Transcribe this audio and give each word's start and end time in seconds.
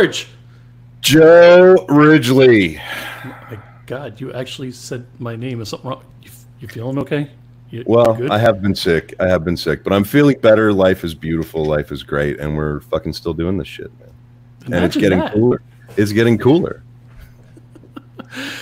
George. 0.00 0.28
Joe 1.02 1.84
Ridgely. 1.88 2.76
My 3.24 3.58
God, 3.86 4.18
you 4.20 4.32
actually 4.32 4.72
said 4.72 5.06
my 5.18 5.36
name. 5.36 5.60
Is 5.60 5.68
something 5.68 5.90
wrong? 5.90 6.02
You, 6.22 6.30
you 6.60 6.68
feeling 6.68 6.98
okay? 7.00 7.30
You, 7.70 7.84
Well, 7.86 8.14
good? 8.14 8.30
I 8.30 8.38
have 8.38 8.62
been 8.62 8.74
sick. 8.74 9.14
I 9.20 9.28
have 9.28 9.44
been 9.44 9.56
sick, 9.58 9.84
but 9.84 9.92
I'm 9.92 10.04
feeling 10.04 10.38
better. 10.40 10.72
Life 10.72 11.04
is 11.04 11.14
beautiful. 11.14 11.64
Life 11.66 11.92
is 11.92 12.02
great, 12.02 12.40
and 12.40 12.56
we're 12.56 12.80
fucking 12.80 13.12
still 13.12 13.34
doing 13.34 13.58
this 13.58 13.68
shit, 13.68 13.90
man. 14.00 14.08
and 14.74 14.84
it's 14.86 14.96
getting 14.96 15.18
that. 15.18 15.34
cooler. 15.34 15.60
It's 15.98 16.12
getting 16.12 16.38
cooler. 16.38 16.82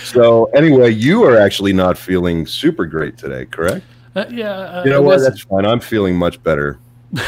so 0.03 0.45
anyway, 0.47 0.89
you 0.91 1.23
are 1.23 1.37
actually 1.37 1.71
not 1.73 1.97
feeling 1.97 2.45
super 2.45 2.85
great 2.85 3.17
today, 3.17 3.45
correct? 3.45 3.85
Uh, 4.15 4.25
yeah, 4.29 4.49
uh, 4.51 4.83
You 4.83 4.89
know 4.91 4.97
I 4.97 4.99
what? 4.99 5.05
wasn't- 5.15 5.35
That's 5.35 5.43
fine. 5.45 5.65
I'm 5.65 5.79
feeling 5.79 6.15
much 6.17 6.41
better. 6.43 6.79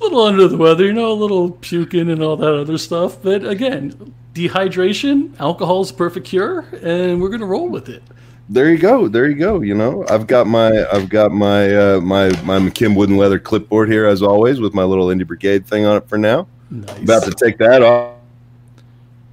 a 0.00 0.04
little 0.04 0.22
under 0.22 0.46
the 0.48 0.56
weather, 0.56 0.84
you 0.86 0.92
know, 0.92 1.12
a 1.12 1.14
little 1.14 1.50
puking 1.52 2.10
and 2.10 2.22
all 2.22 2.36
that 2.36 2.54
other 2.54 2.78
stuff. 2.78 3.20
But 3.22 3.44
again, 3.46 4.14
dehydration, 4.34 5.38
alcohol's 5.40 5.90
a 5.90 5.94
perfect 5.94 6.26
cure, 6.26 6.60
and 6.82 7.20
we're 7.20 7.28
gonna 7.30 7.46
roll 7.46 7.68
with 7.68 7.88
it. 7.88 8.02
There 8.50 8.70
you 8.70 8.78
go. 8.78 9.08
There 9.08 9.28
you 9.28 9.34
go. 9.34 9.60
You 9.60 9.74
know, 9.74 10.06
I've 10.08 10.26
got 10.26 10.46
my 10.46 10.86
I've 10.90 11.08
got 11.08 11.32
my 11.32 11.76
uh, 11.76 12.00
my 12.00 12.28
my 12.44 12.58
McKim 12.58 12.96
wooden 12.96 13.16
leather 13.16 13.38
clipboard 13.38 13.90
here 13.90 14.06
as 14.06 14.22
always 14.22 14.60
with 14.60 14.72
my 14.74 14.84
little 14.84 15.08
Indie 15.08 15.26
Brigade 15.26 15.66
thing 15.66 15.84
on 15.84 15.96
it 15.98 16.08
for 16.08 16.16
now. 16.16 16.46
Nice. 16.70 16.98
About 17.02 17.24
to 17.24 17.30
take 17.32 17.58
that 17.58 17.82
off. 17.82 18.14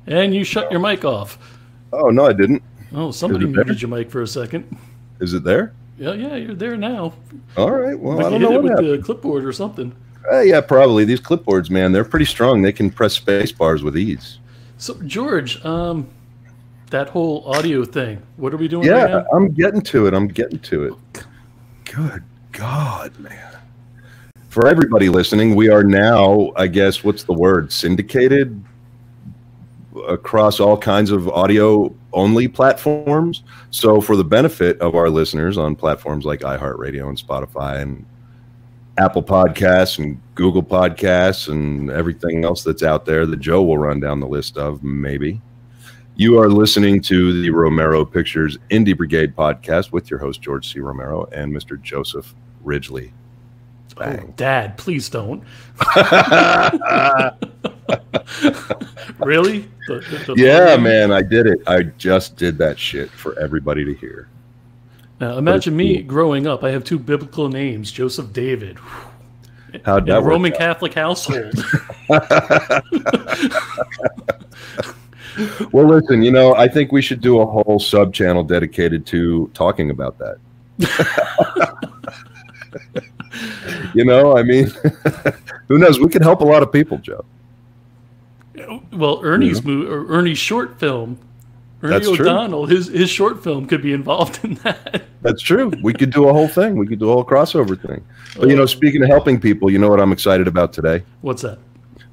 and 0.08 0.34
you 0.36 0.44
shut 0.44 0.70
your 0.72 0.80
mic 0.82 1.06
off. 1.06 1.38
Oh 1.94 2.10
no, 2.10 2.26
I 2.26 2.34
didn't. 2.34 2.62
Oh, 2.94 3.12
somebody 3.12 3.46
Is 3.46 3.52
muted 3.56 3.82
your 3.82 3.90
mic 3.90 4.10
for 4.12 4.22
a 4.22 4.28
second. 4.28 4.76
Is 5.22 5.34
it 5.34 5.44
there? 5.44 5.74
Yeah, 5.98 6.14
yeah, 6.14 6.36
you're 6.36 6.56
there 6.56 6.76
now. 6.76 7.14
All 7.56 7.72
right. 7.72 7.98
Well, 7.98 8.18
Like 8.18 8.26
I 8.26 8.30
don't 8.32 8.42
know 8.42 8.52
what 8.52 8.64
with 8.64 8.72
happened. 8.74 8.90
the 8.90 8.98
clipboard 9.04 9.46
or 9.46 9.54
something. 9.54 9.94
Uh, 10.32 10.42
yeah, 10.42 10.62
probably. 10.62 11.06
These 11.06 11.22
clipboards, 11.22 11.70
man, 11.70 11.92
they're 11.92 12.06
pretty 12.06 12.26
strong. 12.26 12.62
They 12.62 12.72
can 12.72 12.90
press 12.90 13.14
space 13.14 13.52
bars 13.52 13.84
with 13.84 13.98
ease. 13.98 14.40
So, 14.78 14.96
George, 15.06 15.64
um, 15.66 16.08
that 16.90 17.10
whole 17.10 17.44
audio 17.48 17.86
thing. 17.86 18.22
What 18.38 18.54
are 18.54 18.58
we 18.58 18.68
doing 18.68 18.88
Yeah, 18.88 19.04
right 19.04 19.12
now? 19.12 19.26
I'm 19.34 19.52
getting 19.52 19.82
to 19.82 20.08
it. 20.08 20.14
I'm 20.14 20.28
getting 20.28 20.60
to 20.60 20.86
it. 20.86 21.26
Good 21.86 22.24
God, 22.52 23.18
man. 23.20 23.58
For 24.50 24.68
everybody 24.68 25.10
listening, 25.10 25.56
we 25.56 25.70
are 25.70 25.84
now, 25.84 26.52
I 26.56 26.68
guess, 26.68 27.04
what's 27.04 27.24
the 27.24 27.34
word? 27.34 27.72
Syndicated 27.72 28.64
across 30.08 30.60
all 30.60 30.78
kinds 30.78 31.12
of 31.12 31.28
audio 31.30 31.94
only 32.14 32.48
platforms. 32.48 33.44
So, 33.72 34.00
for 34.00 34.16
the 34.16 34.24
benefit 34.24 34.80
of 34.80 34.96
our 34.96 35.10
listeners 35.10 35.58
on 35.58 35.76
platforms 35.76 36.26
like 36.26 36.42
iHeartRadio 36.42 37.10
and 37.10 37.18
Spotify 37.18 37.82
and 37.82 38.06
Apple 38.98 39.24
Podcasts 39.24 40.00
and 40.00 40.20
Google 40.36 40.64
Podcasts 40.64 41.50
and 41.50 41.90
everything 41.92 42.46
else 42.46 42.64
that's 42.64 42.84
out 42.84 43.06
there 43.06 43.26
that 43.26 43.38
Joe 43.42 43.62
will 43.64 43.78
run 43.78 44.00
down 44.00 44.20
the 44.20 44.28
list 44.28 44.58
of, 44.58 44.84
maybe. 44.84 45.42
You 46.16 46.40
are 46.40 46.50
listening 46.50 47.02
to 47.04 47.42
the 47.42 47.50
Romero 47.50 48.06
Pictures 48.06 48.58
Indie 48.72 48.96
Brigade 48.96 49.36
podcast 49.36 49.92
with 49.92 50.10
your 50.10 50.20
host, 50.20 50.42
George 50.42 50.72
C. 50.72 50.80
Romero, 50.80 51.26
and 51.34 51.54
Mr. 51.54 51.82
Joseph 51.82 52.34
Ridgely. 52.64 53.14
Oh, 53.98 54.18
Dad, 54.36 54.78
please 54.78 55.08
don't. 55.10 55.42
really? 59.20 59.68
The- 59.88 60.00
the- 60.00 60.24
the- 60.28 60.36
Yeah, 60.38 60.78
man, 60.78 61.12
I 61.12 61.22
did 61.22 61.48
it. 61.48 61.60
I 61.68 61.84
just 61.84 62.36
did 62.36 62.58
that 62.58 62.78
shit 62.80 63.10
for 63.12 63.38
everybody 63.40 63.86
to 63.86 63.94
hear. 63.94 64.28
Now, 65.20 65.38
imagine 65.38 65.76
me 65.76 65.98
cool. 65.98 66.08
growing 66.08 66.48
up. 66.48 66.64
I 66.64 66.72
have 66.72 66.84
two 66.84 67.00
biblical 67.00 67.50
names, 67.50 67.92
Joseph 67.92 68.34
David, 68.34 68.78
a 69.86 70.02
that? 70.02 70.24
Roman 70.24 70.52
Catholic 70.52 70.94
household. 70.94 71.54
Well, 75.72 75.86
listen, 75.86 76.22
you 76.22 76.32
know, 76.32 76.56
I 76.56 76.68
think 76.68 76.92
we 76.92 77.02
should 77.02 77.22
do 77.22 77.40
a 77.40 77.46
whole 77.46 77.80
sub 77.80 78.14
channel 78.14 78.44
dedicated 78.44 79.06
to 79.08 79.50
talking 79.54 79.90
about 79.90 80.18
that. 80.18 80.38
you 83.94 84.06
know, 84.06 84.38
I 84.38 84.44
mean, 84.44 84.72
who 85.68 85.78
knows? 85.78 86.00
We 86.00 86.08
could 86.08 86.22
help 86.22 86.42
a 86.42 86.46
lot 86.46 86.64
of 86.64 86.72
people, 86.72 86.98
Joe. 87.00 87.26
well, 88.94 89.20
Ernie's 89.24 89.64
mo- 89.64 89.88
or 89.88 90.08
Ernie's 90.08 90.38
short 90.38 90.80
film, 90.80 91.20
Ernie. 91.82 92.06
O'Donnell, 92.06 92.66
his 92.66 92.88
his 92.88 93.10
short 93.10 93.44
film 93.44 93.66
could 93.66 93.82
be 93.82 93.94
involved 93.94 94.44
in 94.44 94.56
that. 94.56 95.04
That's 95.22 95.42
true. 95.42 95.72
We 95.82 95.94
could 95.94 96.12
do 96.12 96.30
a 96.30 96.34
whole 96.34 96.48
thing. 96.48 96.78
We 96.78 96.88
could 96.88 97.00
do 97.00 97.10
a 97.10 97.14
whole 97.14 97.26
crossover 97.26 97.80
thing. 97.80 98.06
But 98.38 98.50
you 98.50 98.56
know, 98.56 98.66
speaking 98.66 99.04
of 99.04 99.10
helping 99.10 99.40
people, 99.40 99.70
you 99.72 99.80
know 99.80 99.90
what 99.90 100.00
I'm 100.00 100.12
excited 100.12 100.48
about 100.48 100.74
today? 100.74 101.04
What's 101.22 101.42
that? 101.42 101.60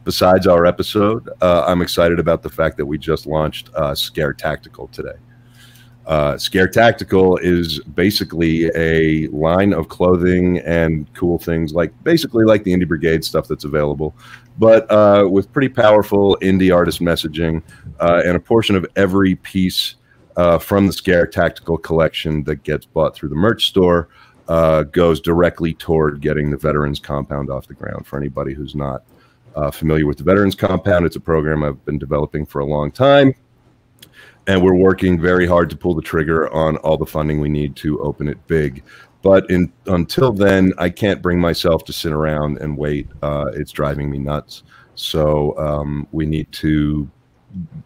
Besides 0.04 0.46
our 0.46 0.66
episode, 0.66 1.28
uh, 1.40 1.64
I'm 1.66 1.80
excited 1.80 2.18
about 2.18 2.42
the 2.42 2.50
fact 2.50 2.76
that 2.78 2.86
we 2.86 2.98
just 2.98 3.26
launched 3.26 3.70
uh, 3.74 3.94
Scare 3.94 4.32
Tactical 4.32 4.88
today. 4.88 5.14
Uh, 6.06 6.36
Scare 6.36 6.66
Tactical 6.66 7.36
is 7.36 7.78
basically 7.80 8.70
a 8.74 9.28
line 9.28 9.72
of 9.72 9.88
clothing 9.88 10.58
and 10.58 11.12
cool 11.14 11.38
things 11.38 11.72
like 11.72 11.92
basically 12.02 12.44
like 12.44 12.64
the 12.64 12.72
Indie 12.72 12.88
Brigade 12.88 13.24
stuff 13.24 13.46
that's 13.46 13.64
available, 13.64 14.14
but 14.58 14.90
uh, 14.90 15.26
with 15.28 15.52
pretty 15.52 15.68
powerful 15.68 16.36
indie 16.42 16.74
artist 16.74 17.00
messaging 17.00 17.62
uh, 18.00 18.22
and 18.24 18.36
a 18.36 18.40
portion 18.40 18.76
of 18.76 18.86
every 18.96 19.36
piece 19.36 19.96
uh, 20.36 20.58
from 20.58 20.86
the 20.86 20.92
Scare 20.92 21.26
Tactical 21.26 21.78
collection 21.78 22.44
that 22.44 22.62
gets 22.62 22.86
bought 22.86 23.14
through 23.14 23.28
the 23.28 23.34
merch 23.34 23.66
store 23.66 24.08
uh, 24.48 24.82
goes 24.84 25.20
directly 25.20 25.74
toward 25.74 26.20
getting 26.20 26.50
the 26.50 26.56
Veterans 26.56 26.98
Compound 26.98 27.50
off 27.50 27.66
the 27.66 27.74
ground. 27.74 28.06
For 28.06 28.18
anybody 28.18 28.54
who's 28.54 28.74
not 28.74 29.02
uh, 29.54 29.70
familiar 29.70 30.06
with 30.06 30.18
the 30.18 30.24
Veterans 30.24 30.54
Compound, 30.54 31.06
it's 31.06 31.16
a 31.16 31.20
program 31.20 31.62
I've 31.62 31.84
been 31.84 31.98
developing 31.98 32.46
for 32.46 32.60
a 32.60 32.66
long 32.66 32.90
time. 32.90 33.34
And 34.48 34.62
we're 34.62 34.74
working 34.74 35.20
very 35.20 35.46
hard 35.46 35.70
to 35.70 35.76
pull 35.76 35.94
the 35.94 36.02
trigger 36.02 36.52
on 36.52 36.76
all 36.78 36.96
the 36.96 37.06
funding 37.06 37.40
we 37.40 37.48
need 37.48 37.76
to 37.76 38.00
open 38.00 38.26
it 38.26 38.44
big. 38.48 38.82
But 39.22 39.48
in, 39.50 39.72
until 39.86 40.32
then, 40.32 40.72
I 40.78 40.90
can't 40.90 41.22
bring 41.22 41.40
myself 41.40 41.84
to 41.84 41.92
sit 41.92 42.12
around 42.12 42.58
and 42.58 42.76
wait. 42.76 43.08
Uh, 43.22 43.50
it's 43.54 43.72
driving 43.72 44.10
me 44.10 44.18
nuts. 44.18 44.64
So 44.94 45.56
um, 45.58 46.06
we 46.12 46.26
need 46.26 46.50
to 46.52 47.08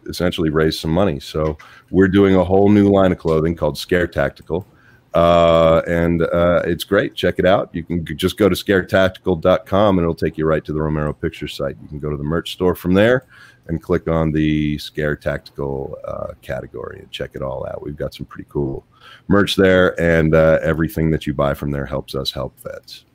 essentially 0.07 0.49
raise 0.49 0.79
some 0.79 0.91
money. 0.91 1.19
So 1.19 1.57
we're 1.91 2.07
doing 2.07 2.35
a 2.35 2.43
whole 2.43 2.69
new 2.69 2.89
line 2.89 3.11
of 3.11 3.17
clothing 3.17 3.55
called 3.55 3.77
Scare 3.77 4.07
Tactical. 4.07 4.65
Uh, 5.13 5.81
and 5.87 6.21
uh, 6.21 6.61
it's 6.65 6.83
great. 6.83 7.15
Check 7.15 7.35
it 7.39 7.45
out. 7.45 7.69
You 7.73 7.83
can 7.83 8.05
just 8.17 8.37
go 8.37 8.49
to 8.49 8.55
scaretactical.com 8.55 9.97
and 9.97 10.03
it'll 10.03 10.15
take 10.15 10.37
you 10.37 10.45
right 10.45 10.63
to 10.65 10.73
the 10.73 10.81
Romero 10.81 11.13
Picture 11.13 11.47
site. 11.47 11.75
You 11.81 11.87
can 11.87 11.99
go 11.99 12.09
to 12.09 12.17
the 12.17 12.23
merch 12.23 12.51
store 12.51 12.75
from 12.75 12.93
there 12.93 13.25
and 13.67 13.81
click 13.81 14.07
on 14.07 14.31
the 14.31 14.77
Scare 14.77 15.15
Tactical 15.15 15.97
uh, 16.05 16.33
category 16.41 16.99
and 16.99 17.11
check 17.11 17.31
it 17.33 17.41
all 17.41 17.67
out. 17.67 17.81
We've 17.81 17.97
got 17.97 18.13
some 18.13 18.25
pretty 18.25 18.47
cool 18.49 18.85
merch 19.27 19.55
there, 19.55 19.99
and 19.99 20.33
uh, 20.35 20.59
everything 20.61 21.09
that 21.11 21.27
you 21.27 21.33
buy 21.33 21.53
from 21.53 21.71
there 21.71 21.85
helps 21.85 22.15
us 22.15 22.31
help 22.31 22.57
vets. 22.61 23.05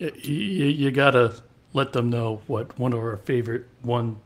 Y- 0.00 0.10
y- 0.14 0.20
you 0.24 0.90
gotta 0.90 1.34
let 1.72 1.92
them 1.92 2.10
know 2.10 2.40
what 2.46 2.76
one 2.78 2.92
of 2.92 2.98
our 2.98 3.18
favorite 3.18 3.66
ones 3.82 4.16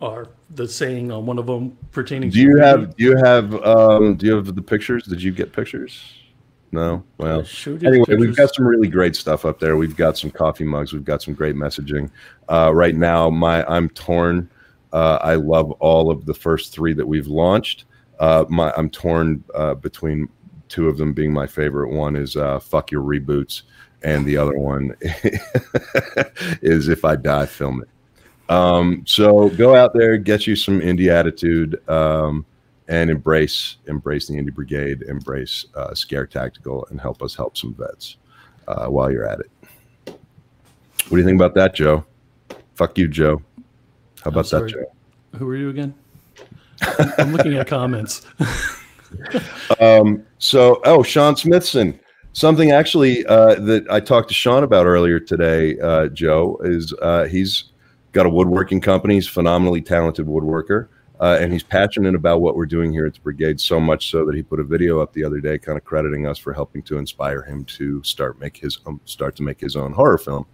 are. 0.00 0.28
The 0.54 0.68
saying 0.68 1.10
on 1.10 1.26
one 1.26 1.38
of 1.38 1.46
them 1.46 1.76
pertaining. 1.90 2.30
Do 2.30 2.36
to 2.36 2.40
you 2.42 2.56
have 2.58 2.96
do 2.96 3.04
you 3.04 3.16
have 3.16 3.54
um, 3.64 4.16
do 4.16 4.26
you 4.26 4.36
have 4.36 4.54
the 4.54 4.62
pictures? 4.62 5.04
Did 5.04 5.22
you 5.22 5.32
get 5.32 5.52
pictures? 5.52 6.02
No. 6.70 7.04
Well, 7.18 7.44
you 7.64 7.78
anyway, 7.84 8.16
we've 8.16 8.36
got 8.36 8.52
some 8.52 8.66
really 8.66 8.88
great 8.88 9.14
stuff 9.14 9.44
up 9.44 9.60
there. 9.60 9.76
We've 9.76 9.96
got 9.96 10.18
some 10.18 10.30
coffee 10.30 10.64
mugs. 10.64 10.92
We've 10.92 11.04
got 11.04 11.22
some 11.22 11.32
great 11.32 11.54
messaging. 11.54 12.10
Uh, 12.48 12.72
right 12.74 12.96
now, 12.96 13.30
my 13.30 13.64
I'm 13.66 13.88
torn. 13.90 14.50
Uh, 14.94 15.18
I 15.22 15.34
love 15.34 15.72
all 15.72 16.08
of 16.08 16.24
the 16.24 16.32
first 16.32 16.72
three 16.72 16.94
that 16.94 17.06
we've 17.06 17.26
launched. 17.26 17.84
Uh, 18.20 18.44
my 18.48 18.72
I'm 18.76 18.88
torn 18.88 19.42
uh, 19.52 19.74
between 19.74 20.28
two 20.68 20.88
of 20.88 20.98
them 20.98 21.12
being 21.12 21.32
my 21.32 21.48
favorite. 21.48 21.90
One 21.90 22.14
is 22.14 22.36
uh, 22.36 22.60
"Fuck 22.60 22.92
Your 22.92 23.02
Reboots," 23.02 23.62
and 24.04 24.24
the 24.24 24.36
other 24.36 24.56
one 24.56 24.94
is 26.62 26.86
"If 26.86 27.04
I 27.04 27.16
Die, 27.16 27.46
Film 27.46 27.82
It." 27.82 27.88
Um, 28.52 29.02
so 29.04 29.48
go 29.50 29.74
out 29.74 29.94
there, 29.94 30.16
get 30.16 30.46
you 30.46 30.54
some 30.54 30.80
indie 30.80 31.10
attitude, 31.10 31.86
um, 31.88 32.46
and 32.86 33.10
embrace 33.10 33.78
embrace 33.88 34.28
the 34.28 34.34
indie 34.34 34.54
brigade, 34.54 35.02
embrace 35.02 35.66
uh, 35.74 35.92
Scare 35.92 36.28
Tactical, 36.28 36.86
and 36.90 37.00
help 37.00 37.20
us 37.20 37.34
help 37.34 37.56
some 37.56 37.74
vets 37.74 38.18
uh, 38.68 38.86
while 38.86 39.10
you're 39.10 39.26
at 39.26 39.40
it. 39.40 39.50
What 40.06 41.10
do 41.10 41.16
you 41.16 41.24
think 41.24 41.36
about 41.36 41.54
that, 41.56 41.74
Joe? 41.74 42.04
Fuck 42.76 42.96
you, 42.96 43.08
Joe. 43.08 43.42
How 44.24 44.30
about 44.30 44.48
that. 44.50 44.68
Joe? 44.68 44.84
Who 45.38 45.46
are 45.48 45.56
you 45.56 45.68
again? 45.68 45.94
I'm- 46.82 47.12
I'm 47.18 47.32
looking 47.32 47.54
at 47.54 47.66
comments. 47.66 48.26
Um, 49.80 50.24
so, 50.38 50.80
oh, 50.84 51.04
Sean 51.04 51.36
Smithson. 51.36 51.98
Something 52.32 52.72
actually 52.72 53.24
uh, 53.26 53.54
that 53.60 53.86
I 53.88 54.00
talked 54.00 54.26
to 54.28 54.34
Sean 54.34 54.64
about 54.64 54.86
earlier 54.86 55.20
today, 55.20 55.78
uh, 55.78 56.08
Joe, 56.08 56.58
is 56.64 56.92
uh, 57.00 57.24
he's 57.26 57.66
got 58.10 58.26
a 58.26 58.28
woodworking 58.28 58.80
company. 58.80 59.14
He's 59.14 59.28
a 59.28 59.30
phenomenally 59.30 59.80
talented 59.80 60.26
woodworker, 60.26 60.88
uh, 61.20 61.38
and 61.40 61.52
he's 61.52 61.62
passionate 61.62 62.16
about 62.16 62.40
what 62.40 62.56
we're 62.56 62.66
doing 62.66 62.92
here 62.92 63.06
at 63.06 63.14
the 63.14 63.20
brigade. 63.20 63.60
So 63.60 63.78
much 63.78 64.10
so 64.10 64.24
that 64.26 64.34
he 64.34 64.42
put 64.42 64.58
a 64.58 64.64
video 64.64 64.98
up 64.98 65.12
the 65.12 65.22
other 65.22 65.38
day, 65.38 65.58
kind 65.58 65.78
of 65.78 65.84
crediting 65.84 66.26
us 66.26 66.38
for 66.38 66.52
helping 66.52 66.82
to 66.82 66.98
inspire 66.98 67.42
him 67.42 67.64
to 67.66 68.02
start 68.02 68.40
make 68.40 68.56
his 68.56 68.80
um, 68.86 69.00
start 69.04 69.36
to 69.36 69.44
make 69.44 69.60
his 69.60 69.76
own 69.76 69.92
horror 69.92 70.18
film. 70.18 70.44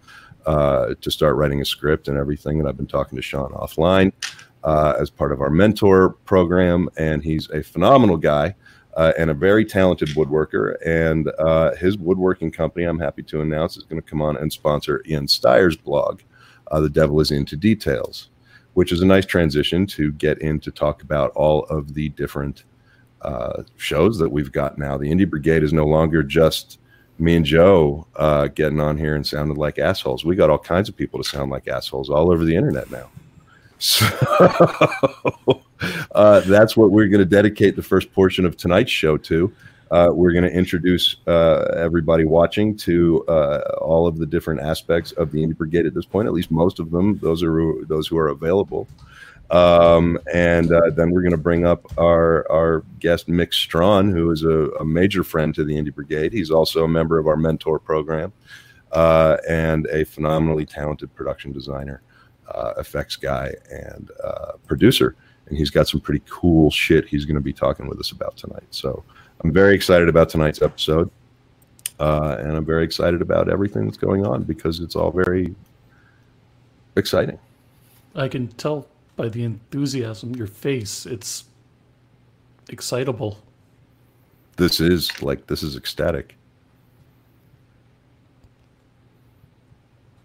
Uh, 0.45 0.93
to 1.01 1.11
start 1.11 1.35
writing 1.35 1.61
a 1.61 1.65
script 1.65 2.07
and 2.07 2.17
everything. 2.17 2.59
And 2.59 2.67
I've 2.67 2.77
been 2.77 2.87
talking 2.87 3.15
to 3.15 3.21
Sean 3.21 3.51
offline 3.51 4.11
uh, 4.63 4.95
as 4.99 5.09
part 5.09 5.31
of 5.31 5.41
our 5.41 5.49
mentor 5.49 6.09
program, 6.25 6.89
and 6.97 7.23
he's 7.23 7.49
a 7.49 7.63
phenomenal 7.63 8.17
guy. 8.17 8.55
Uh, 8.97 9.13
and 9.17 9.29
a 9.29 9.33
very 9.33 9.63
talented 9.63 10.09
woodworker. 10.09 10.75
And 10.85 11.31
uh, 11.39 11.73
his 11.75 11.97
woodworking 11.97 12.51
company, 12.51 12.83
I'm 12.83 12.99
happy 12.99 13.23
to 13.23 13.39
announce, 13.39 13.77
is 13.77 13.83
going 13.83 14.01
to 14.01 14.05
come 14.05 14.21
on 14.21 14.35
and 14.35 14.51
sponsor 14.51 15.01
Ian 15.07 15.27
Steyer's 15.27 15.77
blog, 15.77 16.19
uh, 16.71 16.81
The 16.81 16.89
Devil 16.89 17.21
is 17.21 17.31
Into 17.31 17.55
Details, 17.55 18.31
which 18.73 18.91
is 18.91 18.99
a 18.99 19.05
nice 19.05 19.25
transition 19.25 19.85
to 19.87 20.11
get 20.11 20.39
in 20.39 20.59
to 20.59 20.71
talk 20.71 21.03
about 21.03 21.31
all 21.35 21.63
of 21.67 21.93
the 21.93 22.09
different 22.09 22.65
uh, 23.21 23.63
shows 23.77 24.17
that 24.17 24.29
we've 24.29 24.51
got 24.51 24.77
now. 24.77 24.97
The 24.97 25.09
Indie 25.09 25.29
Brigade 25.29 25.63
is 25.63 25.71
no 25.71 25.85
longer 25.85 26.21
just 26.21 26.79
me 27.21 27.35
and 27.35 27.45
Joe 27.45 28.07
uh, 28.15 28.47
getting 28.47 28.81
on 28.81 28.97
here 28.97 29.15
and 29.15 29.25
sounding 29.25 29.57
like 29.57 29.79
assholes. 29.79 30.25
We 30.25 30.35
got 30.35 30.49
all 30.49 30.57
kinds 30.57 30.89
of 30.89 30.97
people 30.97 31.21
to 31.21 31.29
sound 31.29 31.51
like 31.51 31.67
assholes 31.67 32.09
all 32.09 32.31
over 32.31 32.43
the 32.43 32.55
internet 32.55 32.89
now. 32.91 33.09
So 33.83 34.05
uh, 36.11 36.41
that's 36.41 36.77
what 36.77 36.91
we're 36.91 37.07
going 37.07 37.19
to 37.19 37.25
dedicate 37.25 37.75
the 37.75 37.81
first 37.81 38.13
portion 38.13 38.45
of 38.45 38.55
tonight's 38.55 38.91
show 38.91 39.17
to. 39.17 39.51
Uh, 39.89 40.09
we're 40.13 40.31
going 40.31 40.43
to 40.43 40.51
introduce 40.51 41.15
uh, 41.25 41.73
everybody 41.75 42.23
watching 42.23 42.77
to 42.77 43.25
uh, 43.27 43.61
all 43.81 44.05
of 44.05 44.19
the 44.19 44.25
different 44.27 44.61
aspects 44.61 45.13
of 45.13 45.31
the 45.31 45.43
Indie 45.43 45.57
Brigade 45.57 45.87
at 45.87 45.95
this 45.95 46.05
point. 46.05 46.27
At 46.27 46.33
least 46.33 46.51
most 46.51 46.79
of 46.79 46.91
them. 46.91 47.17
Those 47.23 47.41
are 47.41 47.83
those 47.85 48.07
who 48.07 48.17
are 48.17 48.27
available. 48.27 48.87
Um, 49.51 50.17
and 50.33 50.71
uh, 50.71 50.91
then 50.91 51.11
we're 51.11 51.21
going 51.21 51.31
to 51.31 51.37
bring 51.37 51.65
up 51.65 51.85
our 51.97 52.49
our 52.49 52.83
guest 52.99 53.27
Mick 53.27 53.53
Strawn, 53.53 54.09
who 54.09 54.31
is 54.31 54.43
a, 54.43 54.69
a, 54.79 54.85
major 54.85 55.25
friend 55.25 55.53
to 55.55 55.65
the 55.65 55.73
Indie 55.73 55.93
Brigade. 55.93 56.31
He's 56.31 56.51
also 56.51 56.85
a 56.85 56.87
member 56.87 57.19
of 57.19 57.27
our 57.27 57.35
mentor 57.35 57.77
program 57.77 58.31
uh, 58.93 59.37
and 59.49 59.87
a 59.87 60.05
phenomenally 60.05 60.65
talented 60.65 61.13
production 61.15 61.51
designer, 61.51 62.01
uh, 62.47 62.75
effects 62.77 63.17
guy, 63.17 63.51
and 63.69 64.09
producer 64.67 65.17
and 65.51 65.57
he's 65.57 65.69
got 65.69 65.87
some 65.87 65.99
pretty 65.99 66.23
cool 66.29 66.71
shit 66.71 67.05
he's 67.05 67.25
going 67.25 67.35
to 67.35 67.41
be 67.41 67.51
talking 67.51 67.87
with 67.87 67.99
us 67.99 68.11
about 68.11 68.37
tonight. 68.37 68.63
So 68.71 69.03
I'm 69.43 69.51
very 69.51 69.75
excited 69.75 70.07
about 70.07 70.29
tonight's 70.29 70.61
episode, 70.61 71.11
uh, 71.99 72.37
and 72.39 72.55
I'm 72.55 72.65
very 72.65 72.85
excited 72.85 73.21
about 73.21 73.49
everything 73.49 73.85
that's 73.85 73.97
going 73.97 74.25
on 74.25 74.43
because 74.43 74.79
it's 74.79 74.95
all 74.95 75.11
very 75.11 75.53
exciting. 76.95 77.37
I 78.15 78.29
can 78.29 78.47
tell 78.47 78.87
by 79.21 79.29
the 79.29 79.43
enthusiasm, 79.43 80.35
your 80.35 80.47
face. 80.47 81.05
It's 81.05 81.43
excitable. 82.69 83.37
This 84.57 84.79
is 84.79 85.21
like 85.21 85.45
this 85.45 85.61
is 85.61 85.75
ecstatic. 85.75 86.35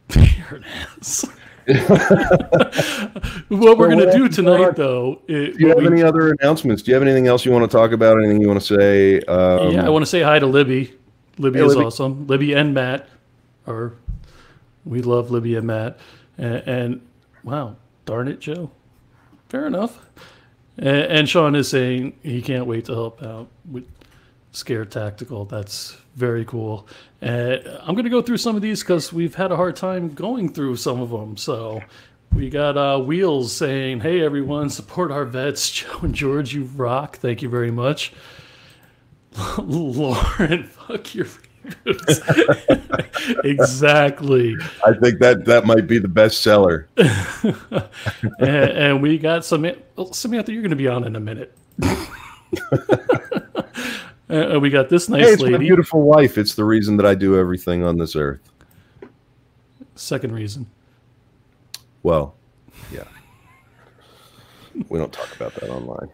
Here 0.14 0.62
it 0.62 0.64
is. 0.98 1.26
what 3.48 3.76
we're 3.76 3.90
going 3.90 3.98
to 3.98 4.12
do 4.16 4.30
tonight, 4.30 4.76
though. 4.76 5.20
It, 5.28 5.58
do 5.58 5.60
you 5.60 5.68
have 5.68 5.78
we, 5.78 5.86
any 5.88 6.02
other 6.02 6.30
announcements? 6.30 6.82
Do 6.82 6.90
you 6.90 6.94
have 6.94 7.02
anything 7.02 7.26
else 7.26 7.44
you 7.44 7.52
want 7.52 7.70
to 7.70 7.76
talk 7.76 7.92
about? 7.92 8.16
Anything 8.16 8.40
you 8.40 8.48
want 8.48 8.62
to 8.62 8.66
say? 8.78 9.20
Um, 9.22 9.72
yeah, 9.72 9.84
I 9.84 9.90
want 9.90 10.04
to 10.04 10.10
say 10.10 10.22
hi 10.22 10.38
to 10.38 10.46
Libby. 10.46 10.94
Libby 11.36 11.58
hey, 11.58 11.66
is 11.66 11.74
Libby. 11.74 11.86
awesome. 11.86 12.26
Libby 12.26 12.54
and 12.54 12.72
Matt 12.72 13.10
are. 13.66 13.92
We 14.86 15.02
love 15.02 15.30
Libby 15.30 15.56
and 15.56 15.66
Matt. 15.66 15.98
And, 16.38 16.56
and 16.66 17.00
wow, 17.44 17.76
darn 18.06 18.28
it, 18.28 18.40
Joe. 18.40 18.70
Fair 19.48 19.66
enough. 19.66 19.98
And, 20.78 20.88
and 20.88 21.28
Sean 21.28 21.54
is 21.54 21.68
saying 21.68 22.18
he 22.22 22.42
can't 22.42 22.66
wait 22.66 22.86
to 22.86 22.92
help 22.92 23.22
out 23.22 23.48
with 23.70 23.86
Scare 24.52 24.84
Tactical. 24.84 25.44
That's 25.44 25.96
very 26.14 26.44
cool. 26.44 26.88
I'm 27.22 27.94
going 27.94 28.04
to 28.04 28.10
go 28.10 28.22
through 28.22 28.38
some 28.38 28.56
of 28.56 28.62
these 28.62 28.82
because 28.82 29.12
we've 29.12 29.34
had 29.34 29.52
a 29.52 29.56
hard 29.56 29.76
time 29.76 30.14
going 30.14 30.52
through 30.52 30.76
some 30.76 31.00
of 31.00 31.10
them. 31.10 31.36
So 31.36 31.82
we 32.32 32.50
got 32.50 32.76
uh, 32.76 32.98
Wheels 32.98 33.54
saying, 33.54 34.00
Hey, 34.00 34.22
everyone, 34.22 34.70
support 34.70 35.10
our 35.10 35.24
vets. 35.24 35.70
Joe 35.72 36.00
and 36.02 36.14
George, 36.14 36.54
you 36.54 36.64
rock. 36.64 37.18
Thank 37.18 37.42
you 37.42 37.48
very 37.48 37.70
much. 37.70 38.12
Lauren, 39.58 40.64
fuck 40.88 41.14
your 41.14 41.26
exactly. 43.44 44.56
I 44.84 44.92
think 44.94 45.20
that 45.20 45.44
that 45.46 45.64
might 45.66 45.86
be 45.86 45.98
the 45.98 46.08
best 46.08 46.42
seller. 46.42 46.88
and, 46.96 48.40
and, 48.40 49.02
we 49.02 49.18
got 49.18 49.44
some 49.44 49.70
Samantha. 50.12 50.52
You're 50.52 50.62
going 50.62 50.70
to 50.70 50.76
be 50.76 50.88
on 50.88 51.04
in 51.04 51.16
a 51.16 51.20
minute. 51.20 51.56
Uh, 54.28 54.58
we 54.60 54.70
got 54.70 54.88
this 54.88 55.08
nice 55.08 55.24
hey, 55.24 55.32
it's 55.34 55.42
lady. 55.42 55.52
my 55.52 55.58
beautiful 55.58 56.02
wife. 56.02 56.36
It's 56.36 56.56
the 56.56 56.64
reason 56.64 56.96
that 56.96 57.06
I 57.06 57.14
do 57.14 57.38
everything 57.38 57.84
on 57.84 57.96
this 57.96 58.16
earth. 58.16 58.40
Second 59.94 60.32
reason. 60.32 60.66
Well, 62.02 62.34
yeah. 62.92 63.04
we 64.88 64.98
don't 64.98 65.12
talk 65.12 65.32
about 65.36 65.54
that 65.54 65.70
online. 65.70 66.08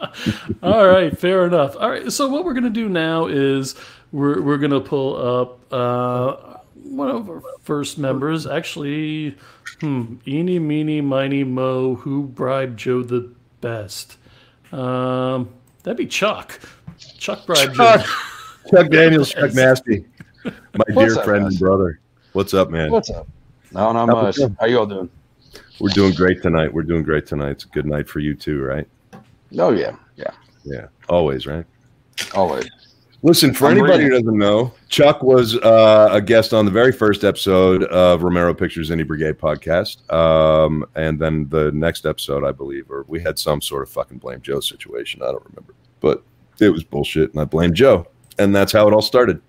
All 0.62 0.86
right, 0.86 1.16
fair 1.16 1.46
enough. 1.46 1.76
All 1.76 1.90
right, 1.90 2.10
so 2.10 2.28
what 2.28 2.44
we're 2.44 2.54
going 2.54 2.64
to 2.64 2.70
do 2.70 2.88
now 2.88 3.26
is 3.26 3.74
we're 4.12 4.40
we're 4.40 4.58
going 4.58 4.70
to 4.72 4.80
pull 4.80 5.16
up 5.16 5.72
uh, 5.72 6.58
one 6.74 7.08
of 7.10 7.28
our 7.28 7.42
first 7.62 7.98
members. 7.98 8.46
Actually, 8.46 9.36
hmm, 9.80 10.16
eeny, 10.26 10.58
meeny, 10.58 11.00
miny, 11.00 11.44
mo, 11.44 11.94
who 11.96 12.24
bribed 12.24 12.78
Joe 12.78 13.02
the 13.02 13.32
best? 13.60 14.16
Um, 14.72 15.50
That'd 15.82 15.96
be 15.96 16.06
Chuck. 16.06 16.60
Chuck 17.18 17.46
bribed 17.46 17.74
Chuck, 17.74 18.06
Chuck 18.70 18.90
Daniels, 18.90 19.30
Chuck 19.34 19.54
Nasty, 19.54 20.04
my 20.44 20.52
What's 20.92 21.14
dear 21.14 21.18
up, 21.18 21.24
friend 21.24 21.44
guys? 21.44 21.52
and 21.52 21.60
brother. 21.60 22.00
What's 22.32 22.54
up, 22.54 22.70
man? 22.70 22.90
What's 22.90 23.10
up? 23.10 23.26
No, 23.72 23.92
not 23.92 24.06
much. 24.08 24.38
How 24.58 24.66
you 24.66 24.78
all 24.78 24.86
doing? 24.86 25.08
We're 25.80 25.90
doing 25.90 26.12
great 26.12 26.42
tonight. 26.42 26.72
We're 26.72 26.82
doing 26.82 27.02
great 27.02 27.26
tonight. 27.26 27.50
It's 27.52 27.64
a 27.64 27.68
good 27.68 27.86
night 27.86 28.08
for 28.08 28.20
you 28.20 28.34
too, 28.34 28.62
right? 28.62 28.86
Oh 29.58 29.70
yeah, 29.70 29.96
yeah, 30.16 30.32
yeah. 30.64 30.86
Always, 31.08 31.46
right? 31.46 31.64
Always. 32.34 32.68
Listen, 33.22 33.52
for 33.52 33.66
I'm 33.66 33.76
anybody 33.76 34.04
who 34.04 34.10
doesn't 34.10 34.38
know, 34.38 34.72
Chuck 34.88 35.22
was 35.22 35.56
uh, 35.58 36.08
a 36.10 36.22
guest 36.22 36.54
on 36.54 36.64
the 36.64 36.70
very 36.70 36.90
first 36.90 37.22
episode 37.22 37.84
of 37.84 38.22
Romero 38.22 38.54
Pictures 38.54 38.88
Indie 38.88 39.06
Brigade 39.06 39.38
podcast. 39.38 40.10
Um, 40.10 40.86
and 40.94 41.18
then 41.20 41.46
the 41.50 41.70
next 41.72 42.06
episode, 42.06 42.44
I 42.44 42.52
believe, 42.52 42.90
or 42.90 43.04
we 43.08 43.20
had 43.20 43.38
some 43.38 43.60
sort 43.60 43.82
of 43.82 43.90
fucking 43.90 44.18
blame 44.18 44.40
Joe 44.40 44.60
situation. 44.60 45.20
I 45.20 45.26
don't 45.26 45.44
remember, 45.44 45.74
but 46.00 46.22
it 46.60 46.70
was 46.70 46.82
bullshit. 46.82 47.30
And 47.32 47.40
I 47.40 47.44
blamed 47.44 47.74
Joe. 47.74 48.06
And 48.38 48.56
that's 48.56 48.72
how 48.72 48.88
it 48.88 48.94
all 48.94 49.02
started. 49.02 49.42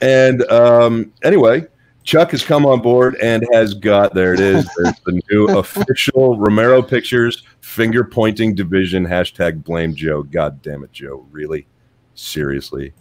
And 0.00 0.48
um, 0.48 1.12
anyway, 1.24 1.66
Chuck 2.04 2.32
has 2.32 2.44
come 2.44 2.66
on 2.66 2.80
board 2.80 3.16
and 3.22 3.46
has 3.52 3.74
got 3.74 4.14
there 4.14 4.34
it 4.34 4.40
is. 4.40 4.68
There's 4.76 5.00
the 5.06 5.20
new 5.30 5.48
official 5.58 6.38
Romero 6.38 6.82
Pictures 6.82 7.44
finger 7.60 8.04
pointing 8.04 8.54
division 8.54 9.06
hashtag 9.06 9.62
blame 9.62 9.94
Joe. 9.94 10.22
God 10.22 10.60
damn 10.62 10.82
it, 10.82 10.92
Joe. 10.92 11.26
Really? 11.30 11.66
seriously. 12.14 12.92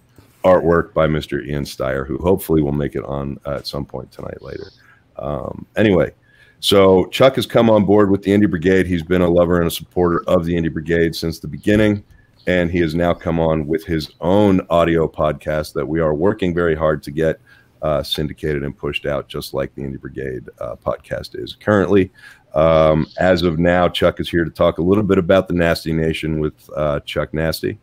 Artwork 0.43 0.93
by 0.93 1.07
Mr. 1.07 1.45
Ian 1.45 1.65
Steyer, 1.65 2.05
who 2.05 2.17
hopefully 2.17 2.61
will 2.61 2.71
make 2.71 2.95
it 2.95 3.03
on 3.03 3.39
uh, 3.45 3.55
at 3.55 3.67
some 3.67 3.85
point 3.85 4.11
tonight 4.11 4.41
later. 4.41 4.71
Um, 5.17 5.67
anyway, 5.75 6.11
so 6.59 7.05
Chuck 7.07 7.35
has 7.35 7.45
come 7.45 7.69
on 7.69 7.85
board 7.85 8.09
with 8.09 8.23
the 8.23 8.31
Indie 8.31 8.49
Brigade. 8.49 8.87
He's 8.87 9.03
been 9.03 9.21
a 9.21 9.29
lover 9.29 9.59
and 9.59 9.67
a 9.67 9.71
supporter 9.71 10.23
of 10.27 10.45
the 10.45 10.55
Indie 10.55 10.73
Brigade 10.73 11.15
since 11.15 11.37
the 11.37 11.47
beginning, 11.47 12.03
and 12.47 12.71
he 12.71 12.79
has 12.79 12.95
now 12.95 13.13
come 13.13 13.39
on 13.39 13.67
with 13.67 13.85
his 13.85 14.11
own 14.19 14.61
audio 14.71 15.07
podcast 15.07 15.73
that 15.73 15.87
we 15.87 15.99
are 15.99 16.15
working 16.15 16.55
very 16.55 16.75
hard 16.75 17.03
to 17.03 17.11
get 17.11 17.39
uh, 17.81 18.03
syndicated 18.03 18.63
and 18.63 18.77
pushed 18.77 19.05
out, 19.05 19.27
just 19.27 19.53
like 19.53 19.73
the 19.75 19.81
Indie 19.81 19.99
Brigade 19.99 20.49
uh, 20.59 20.75
podcast 20.75 21.41
is 21.41 21.55
currently. 21.55 22.11
Um, 22.53 23.07
as 23.17 23.43
of 23.43 23.59
now, 23.59 23.87
Chuck 23.87 24.19
is 24.19 24.29
here 24.29 24.43
to 24.43 24.51
talk 24.51 24.77
a 24.77 24.81
little 24.81 25.03
bit 25.03 25.17
about 25.17 25.47
the 25.47 25.53
Nasty 25.53 25.93
Nation 25.93 26.39
with 26.39 26.69
uh, 26.75 26.99
Chuck 27.01 27.33
Nasty 27.33 27.79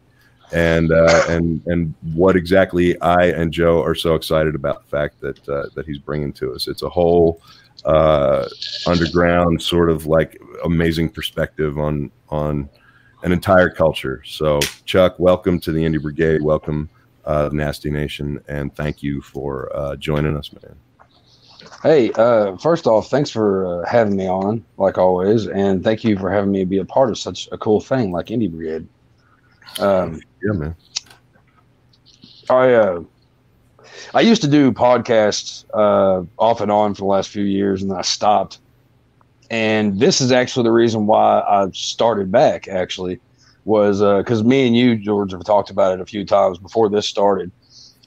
and 0.52 0.92
uh, 0.92 1.24
and 1.28 1.62
and 1.66 1.94
what 2.14 2.36
exactly 2.36 2.98
I 3.00 3.26
and 3.26 3.52
Joe 3.52 3.82
are 3.82 3.94
so 3.94 4.14
excited 4.14 4.54
about 4.54 4.82
the 4.82 4.88
fact 4.88 5.20
that 5.20 5.48
uh, 5.48 5.66
that 5.74 5.86
he's 5.86 5.98
bringing 5.98 6.32
to 6.34 6.54
us. 6.54 6.68
It's 6.68 6.82
a 6.82 6.88
whole 6.88 7.42
uh, 7.84 8.48
underground 8.86 9.62
sort 9.62 9.90
of 9.90 10.06
like 10.06 10.40
amazing 10.64 11.10
perspective 11.10 11.78
on 11.78 12.10
on 12.30 12.68
an 13.24 13.32
entire 13.32 13.68
culture. 13.68 14.22
So, 14.24 14.60
Chuck, 14.84 15.18
welcome 15.18 15.58
to 15.60 15.72
the 15.72 15.80
Indie 15.80 16.00
Brigade. 16.00 16.40
Welcome, 16.40 16.88
uh, 17.28 17.50
Nasty 17.52 17.90
Nation, 17.90 18.42
and 18.48 18.74
thank 18.74 19.02
you 19.02 19.20
for 19.20 19.70
uh, 19.76 19.96
joining 19.96 20.36
us, 20.36 20.50
man. 20.52 20.74
Hey, 21.82 22.10
uh, 22.12 22.56
first 22.56 22.86
off, 22.86 23.08
thanks 23.08 23.30
for 23.30 23.82
uh, 23.82 23.88
having 23.88 24.16
me 24.16 24.26
on, 24.26 24.64
like 24.78 24.96
always, 24.96 25.46
and 25.46 25.84
thank 25.84 26.02
you 26.02 26.18
for 26.18 26.30
having 26.30 26.50
me 26.50 26.64
be 26.64 26.78
a 26.78 26.84
part 26.84 27.10
of 27.10 27.18
such 27.18 27.48
a 27.52 27.58
cool 27.58 27.80
thing 27.80 28.10
like 28.10 28.26
Indie 28.26 28.50
Brigade. 28.50 28.88
Um, 29.78 30.20
yeah, 30.42 30.52
man. 30.52 30.76
I 32.48 32.72
uh, 32.72 33.02
I 34.14 34.22
used 34.22 34.40
to 34.42 34.48
do 34.48 34.72
podcasts 34.72 35.64
uh, 35.74 36.24
off 36.38 36.62
and 36.62 36.72
on 36.72 36.94
for 36.94 37.02
the 37.02 37.06
last 37.06 37.28
few 37.28 37.44
years, 37.44 37.82
and 37.82 37.90
then 37.90 37.98
I 37.98 38.02
stopped. 38.02 38.58
And 39.50 40.00
this 40.00 40.20
is 40.22 40.32
actually 40.32 40.64
the 40.64 40.72
reason 40.72 41.06
why 41.06 41.40
I 41.40 41.68
started 41.72 42.32
back. 42.32 42.68
Actually, 42.68 43.20
was 43.68 44.00
because 44.00 44.40
uh, 44.40 44.44
me 44.44 44.66
and 44.66 44.74
you, 44.74 44.96
George, 44.96 45.32
have 45.32 45.44
talked 45.44 45.68
about 45.68 45.92
it 45.92 46.00
a 46.00 46.06
few 46.06 46.24
times 46.24 46.58
before 46.58 46.88
this 46.88 47.06
started, 47.06 47.52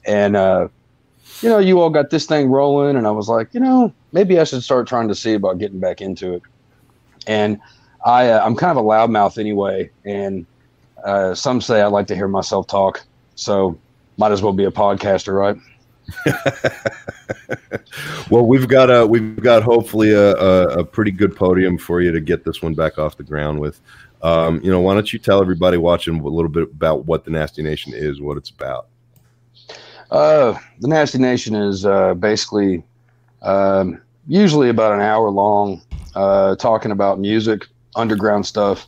and 0.04 0.36
uh, 0.36 0.66
you 1.40 1.48
know, 1.48 1.58
you 1.58 1.80
all 1.80 1.88
got 1.88 2.10
this 2.10 2.26
thing 2.26 2.50
rolling, 2.50 2.96
and 2.96 3.06
I 3.06 3.12
was 3.12 3.28
like, 3.28 3.54
you 3.54 3.60
know, 3.60 3.92
maybe 4.12 4.40
I 4.40 4.44
should 4.44 4.64
start 4.64 4.88
trying 4.88 5.08
to 5.08 5.14
see 5.14 5.34
about 5.34 5.58
getting 5.58 5.78
back 5.78 6.00
into 6.00 6.34
it. 6.34 6.42
And 7.28 7.60
I, 8.04 8.30
uh, 8.30 8.44
I'm 8.44 8.56
kind 8.56 8.76
of 8.76 8.84
a 8.84 8.86
loudmouth 8.86 9.38
anyway, 9.38 9.88
and 10.04 10.44
uh, 11.04 11.34
some 11.34 11.60
say 11.60 11.80
I 11.80 11.86
like 11.86 12.08
to 12.08 12.16
hear 12.16 12.28
myself 12.28 12.66
talk, 12.66 13.00
so 13.36 13.78
might 14.16 14.32
as 14.32 14.42
well 14.42 14.52
be 14.52 14.64
a 14.64 14.72
podcaster, 14.72 15.38
right? 15.38 15.56
well, 18.30 18.44
we've 18.44 18.66
got 18.66 18.90
a 18.90 19.06
we've 19.06 19.36
got 19.36 19.62
hopefully 19.62 20.12
a, 20.12 20.34
a, 20.34 20.80
a, 20.80 20.84
pretty 20.84 21.12
good 21.12 21.34
podium 21.34 21.78
for 21.78 22.00
you 22.00 22.10
to 22.10 22.20
get 22.20 22.44
this 22.44 22.60
one 22.60 22.74
back 22.74 22.98
off 22.98 23.16
the 23.16 23.22
ground 23.22 23.60
with. 23.60 23.80
Um, 24.22 24.60
you 24.62 24.70
know, 24.70 24.80
why 24.80 24.94
don't 24.94 25.12
you 25.12 25.18
tell 25.18 25.40
everybody 25.40 25.76
watching 25.76 26.20
a 26.20 26.24
little 26.24 26.50
bit 26.50 26.64
about 26.64 27.06
what 27.06 27.24
the 27.24 27.30
Nasty 27.30 27.62
Nation 27.62 27.92
is, 27.94 28.20
what 28.20 28.36
it's 28.36 28.50
about? 28.50 28.86
Uh, 30.10 30.58
the 30.80 30.88
Nasty 30.88 31.18
Nation 31.18 31.54
is 31.54 31.84
uh, 31.84 32.14
basically 32.14 32.84
um, 33.42 34.00
usually 34.28 34.68
about 34.68 34.92
an 34.92 35.00
hour 35.00 35.30
long, 35.30 35.82
uh, 36.14 36.54
talking 36.56 36.92
about 36.92 37.18
music, 37.18 37.66
underground 37.96 38.46
stuff, 38.46 38.86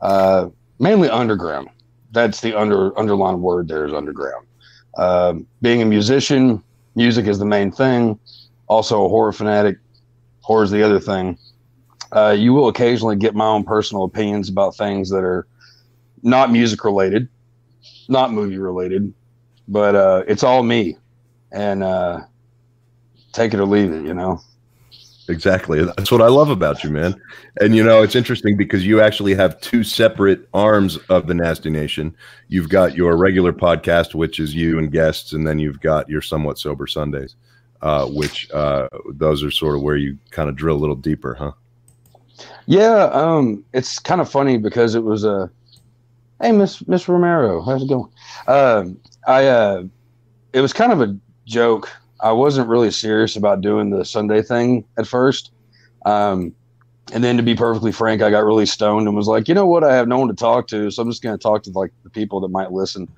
uh, 0.00 0.48
mainly 0.78 1.08
underground. 1.08 1.68
That's 2.12 2.40
the 2.40 2.56
under 2.56 2.96
underlying 2.98 3.42
word. 3.42 3.68
There 3.68 3.84
is 3.84 3.92
underground. 3.92 4.46
Um, 4.96 5.46
being 5.60 5.82
a 5.82 5.86
musician, 5.86 6.62
music 6.94 7.26
is 7.26 7.38
the 7.38 7.44
main 7.44 7.70
thing. 7.70 8.18
Also, 8.68 9.04
a 9.04 9.08
horror 9.08 9.32
fanatic. 9.32 9.78
Horror 10.40 10.64
is 10.64 10.70
the 10.70 10.82
other 10.82 11.00
thing. 11.00 11.38
Uh, 12.12 12.34
you 12.36 12.52
will 12.52 12.68
occasionally 12.68 13.16
get 13.16 13.34
my 13.34 13.46
own 13.46 13.64
personal 13.64 14.04
opinions 14.04 14.48
about 14.48 14.76
things 14.76 15.10
that 15.10 15.24
are 15.24 15.46
not 16.22 16.50
music 16.50 16.84
related, 16.84 17.28
not 18.08 18.32
movie 18.32 18.58
related, 18.58 19.12
but 19.68 19.94
uh, 19.94 20.24
it's 20.26 20.42
all 20.42 20.62
me. 20.62 20.96
And 21.50 21.82
uh, 21.82 22.20
take 23.32 23.54
it 23.54 23.60
or 23.60 23.64
leave 23.66 23.92
it, 23.92 24.04
you 24.04 24.14
know. 24.14 24.40
Exactly. 25.28 25.84
That's 25.84 26.10
what 26.10 26.22
I 26.22 26.28
love 26.28 26.48
about 26.48 26.82
you, 26.82 26.90
man. 26.90 27.14
And 27.60 27.76
you 27.76 27.84
know, 27.84 28.02
it's 28.02 28.16
interesting 28.16 28.56
because 28.56 28.86
you 28.86 29.00
actually 29.00 29.34
have 29.34 29.60
two 29.60 29.84
separate 29.84 30.48
arms 30.54 30.96
of 31.10 31.26
the 31.26 31.34
Nasty 31.34 31.68
Nation. 31.68 32.16
You've 32.48 32.70
got 32.70 32.96
your 32.96 33.14
regular 33.16 33.52
podcast, 33.52 34.14
which 34.14 34.40
is 34.40 34.54
you 34.54 34.78
and 34.78 34.90
guests, 34.90 35.34
and 35.34 35.46
then 35.46 35.58
you've 35.58 35.80
got 35.80 36.08
your 36.08 36.22
somewhat 36.22 36.58
sober 36.58 36.86
Sundays, 36.86 37.36
uh, 37.82 38.06
which 38.06 38.50
uh, 38.52 38.88
those 39.12 39.44
are 39.44 39.50
sort 39.50 39.76
of 39.76 39.82
where 39.82 39.96
you 39.96 40.16
kind 40.30 40.48
of 40.48 40.56
drill 40.56 40.76
a 40.76 40.78
little 40.78 40.96
deeper, 40.96 41.34
huh? 41.34 41.52
Yeah, 42.68 43.04
um, 43.14 43.64
it's 43.72 43.98
kind 43.98 44.20
of 44.20 44.30
funny 44.30 44.58
because 44.58 44.94
it 44.94 45.02
was 45.02 45.24
a, 45.24 45.32
uh, 45.32 45.48
hey, 46.42 46.52
Miss 46.52 46.86
Miss 46.86 47.08
Romero, 47.08 47.62
how's 47.62 47.82
it 47.82 47.88
going? 47.88 48.12
Uh, 48.46 48.84
I, 49.26 49.46
uh, 49.46 49.84
it 50.52 50.60
was 50.60 50.74
kind 50.74 50.92
of 50.92 51.00
a 51.00 51.16
joke 51.46 51.90
I 52.20 52.32
wasn't 52.32 52.68
really 52.68 52.90
serious 52.90 53.36
about 53.36 53.62
doing 53.62 53.88
the 53.88 54.04
Sunday 54.04 54.42
thing 54.42 54.84
at 54.98 55.06
first. 55.06 55.50
Um, 56.04 56.54
and 57.14 57.24
then 57.24 57.38
to 57.38 57.42
be 57.42 57.54
perfectly 57.54 57.90
frank, 57.90 58.20
I 58.20 58.30
got 58.30 58.44
really 58.44 58.66
stoned 58.66 59.06
and 59.06 59.16
was 59.16 59.28
like, 59.28 59.48
you 59.48 59.54
know 59.54 59.66
what? 59.66 59.82
I 59.82 59.94
have 59.94 60.06
no 60.06 60.18
one 60.18 60.28
to 60.28 60.34
talk 60.34 60.68
to, 60.68 60.90
so 60.90 61.02
I'm 61.02 61.10
just 61.10 61.22
going 61.22 61.38
to 61.38 61.42
talk 61.42 61.62
to 61.62 61.70
like 61.70 61.92
the 62.04 62.10
people 62.10 62.38
that 62.42 62.48
might 62.48 62.70
listen, 62.70 63.08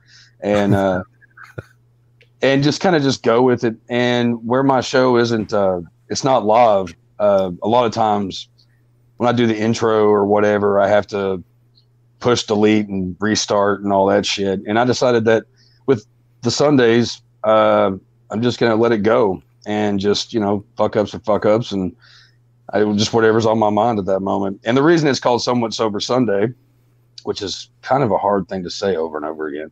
and 0.43 0.77
uh, 0.77 1.03
and 2.43 2.63
just 2.63 2.81
kind 2.81 2.95
of 2.95 3.03
just 3.03 3.25
go 3.25 3.43
with 3.43 3.65
it. 3.65 3.75
And 3.89 4.47
where 4.47 4.63
my 4.63 4.81
show 4.81 5.17
isn't, 5.17 5.53
uh, 5.53 5.81
it's 6.09 6.23
not 6.23 6.47
live. 6.47 6.95
Uh, 7.19 7.51
a 7.65 7.69
lot 7.69 7.85
of 7.85 7.93
times 7.93 8.49
when 9.21 9.29
I 9.29 9.33
do 9.33 9.47
the 9.47 9.55
intro 9.55 10.09
or 10.09 10.25
whatever, 10.25 10.81
I 10.81 10.89
have 10.89 11.07
to 11.09 11.45
push 12.21 12.45
delete 12.45 12.89
and 12.89 13.15
restart 13.21 13.83
and 13.83 13.93
all 13.93 14.07
that 14.07 14.25
shit. 14.25 14.63
And 14.67 14.79
I 14.79 14.87
decided 14.87 15.27
that 15.27 15.45
with 15.85 16.07
the 16.41 16.51
Sundays, 16.51 17.21
uh, 17.45 17.91
I'm 18.31 18.41
just 18.41 18.59
gonna 18.59 18.77
let 18.77 18.93
it 18.93 19.03
go 19.03 19.43
and 19.67 20.01
just 20.01 20.33
you 20.33 20.41
know 20.41 20.65
fuck 20.79 20.97
ups 20.97 21.13
and 21.13 21.23
fuck 21.23 21.45
ups 21.45 21.71
and 21.71 21.95
I 22.73 22.83
just 22.95 23.13
whatever's 23.13 23.45
on 23.45 23.59
my 23.59 23.69
mind 23.69 23.99
at 23.99 24.07
that 24.07 24.21
moment. 24.21 24.63
And 24.65 24.75
the 24.75 24.83
reason 24.83 25.07
it's 25.07 25.21
called 25.21 25.43
Somewhat 25.43 25.75
Sober 25.75 26.01
Sunday, 26.01 26.55
which 27.25 27.43
is 27.43 27.69
kind 27.83 28.03
of 28.03 28.11
a 28.13 28.17
hard 28.17 28.49
thing 28.49 28.63
to 28.63 28.71
say 28.71 28.97
over 28.97 29.19
and 29.19 29.27
over 29.27 29.49
again, 29.49 29.71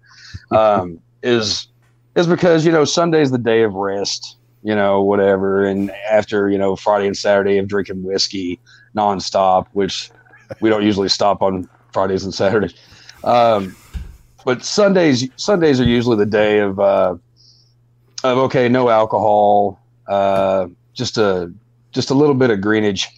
um, 0.51 1.01
is 1.23 1.69
is 2.17 2.27
because 2.27 2.67
you 2.67 2.73
know 2.73 2.85
Sunday's 2.85 3.31
the 3.31 3.39
day 3.39 3.63
of 3.63 3.73
rest, 3.73 4.37
you 4.63 4.75
know 4.75 5.01
whatever, 5.01 5.65
and 5.65 5.91
after 6.11 6.51
you 6.51 6.59
know 6.59 6.77
Friday 6.77 7.07
and 7.07 7.17
Saturday 7.17 7.57
of 7.57 7.67
drinking 7.67 8.03
whiskey 8.03 8.61
nonstop, 8.95 9.67
which 9.73 10.11
we 10.61 10.71
don't 10.71 10.83
usually 10.83 11.09
stop 11.09 11.43
on 11.43 11.69
Fridays 11.93 12.25
and 12.25 12.35
Saturdays. 12.35 12.75
Um, 13.25 13.75
but 14.45 14.65
Sundays 14.65 15.29
Sundays 15.37 15.81
are 15.81 15.85
usually 15.85 16.17
the 16.17 16.27
day 16.27 16.61
of 16.61 16.79
uh, 16.79 17.17
of 18.25 18.39
okay, 18.39 18.69
no 18.69 18.89
alcohol, 18.89 19.81
uh, 20.07 20.69
just 20.95 21.19
a 21.19 21.53
just 21.93 22.11
a 22.11 22.15
little 22.15 22.35
bit 22.35 22.51
of 22.51 22.61
greenage, 22.61 23.09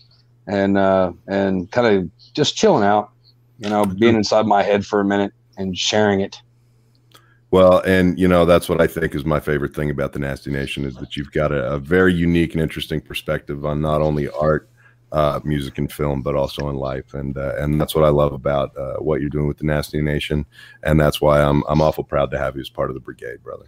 and 0.47 0.79
uh, 0.79 1.13
and 1.27 1.71
kind 1.71 1.87
of 1.87 2.11
just 2.35 2.57
chilling 2.57 2.85
out, 2.85 3.11
you 3.59 3.69
know, 3.69 3.85
being 3.85 4.15
inside 4.15 4.47
my 4.47 4.63
head 4.63 4.87
for 4.87 5.01
a 5.01 5.05
minute 5.05 5.33
and 5.57 5.77
sharing 5.77 6.21
it. 6.21 6.41
Well, 7.51 7.81
and 7.81 8.19
you 8.19 8.29
know 8.29 8.45
that's 8.45 8.69
what 8.69 8.81
I 8.81 8.87
think 8.87 9.15
is 9.15 9.25
my 9.25 9.41
favorite 9.41 9.75
thing 9.75 9.91
about 9.91 10.13
the 10.13 10.21
Nasty 10.21 10.51
Nation 10.51 10.85
is 10.85 10.95
that 10.97 11.17
you've 11.17 11.33
got 11.33 11.51
a, 11.51 11.73
a 11.73 11.79
very 11.79 12.15
unique 12.15 12.55
and 12.55 12.63
interesting 12.63 13.01
perspective 13.01 13.65
on 13.65 13.81
not 13.81 14.03
only 14.03 14.29
art, 14.31 14.69
uh, 15.13 15.41
music, 15.45 15.79
and 15.79 15.93
film, 15.93 16.23
but 16.23 16.35
also 16.35 16.69
in 16.69 16.77
life, 16.77 17.15
and 17.15 17.37
uh, 17.37 17.55
and 17.57 17.81
that's 17.81 17.95
what 17.95 18.05
I 18.05 18.09
love 18.09 18.33
about 18.33 18.77
uh, 18.77 18.95
what 18.97 19.21
you're 19.21 19.31
doing 19.31 19.49
with 19.49 19.59
the 19.59 19.67
Nasty 19.67 20.01
Nation, 20.01 20.47
and 20.83 21.01
that's 21.01 21.21
why 21.21 21.43
I'm 21.43 21.63
I'm 21.69 21.81
awful 21.81 22.05
proud 22.05 22.31
to 22.33 22.39
have 22.39 22.55
you 22.55 22.61
as 22.61 22.71
part 22.71 22.91
of 22.91 22.95
the 22.95 23.01
brigade, 23.01 23.43
brother. 23.43 23.67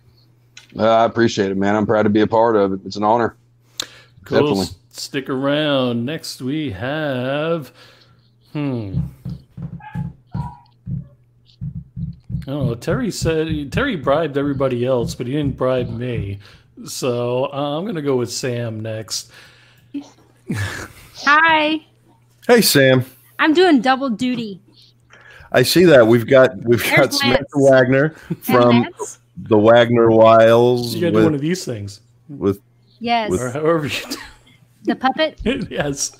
Uh, 0.78 0.88
I 0.88 1.04
appreciate 1.04 1.50
it, 1.50 1.56
man. 1.56 1.76
I'm 1.76 1.86
proud 1.86 2.04
to 2.04 2.10
be 2.10 2.20
a 2.20 2.26
part 2.26 2.56
of 2.56 2.72
it. 2.72 2.80
It's 2.84 2.96
an 2.96 3.04
honor. 3.04 3.36
Cool. 4.24 4.38
Definitely. 4.38 4.76
Stick 4.90 5.28
around. 5.28 6.04
Next, 6.04 6.40
we 6.40 6.70
have. 6.70 7.72
Hmm. 8.52 9.00
Oh, 12.48 12.74
Terry 12.74 13.10
said 13.10 13.72
Terry 13.72 13.96
bribed 13.96 14.36
everybody 14.36 14.84
else, 14.84 15.14
but 15.14 15.26
he 15.26 15.32
didn't 15.32 15.56
bribe 15.56 15.88
me. 15.88 16.40
So 16.86 17.52
uh, 17.52 17.78
I'm 17.78 17.84
going 17.84 17.94
to 17.94 18.02
go 18.02 18.16
with 18.16 18.32
Sam 18.32 18.80
next. 18.80 19.30
Hi. 21.24 21.84
Hey, 22.48 22.62
Sam. 22.62 23.04
I'm 23.38 23.54
doing 23.54 23.80
double 23.80 24.10
duty. 24.10 24.60
I 25.52 25.62
see 25.62 25.84
that 25.84 26.06
we've 26.06 26.26
got 26.26 26.56
we've 26.64 26.82
There's 26.82 26.96
got 26.96 27.12
Samantha 27.12 27.44
Wagner 27.54 28.10
from 28.40 28.88
the 29.36 29.58
Wagner 29.58 30.10
Wiles. 30.10 30.94
You 30.94 31.02
got 31.02 31.06
to 31.08 31.18
do 31.18 31.24
one 31.24 31.34
of 31.34 31.40
these 31.40 31.64
things 31.64 32.00
with 32.28 32.60
yes, 32.98 33.30
with, 33.30 33.40
or 33.40 33.50
however 33.50 33.86
you 33.86 34.02
do. 34.10 34.16
The 34.84 34.96
puppet. 34.96 35.40
yes. 35.70 36.16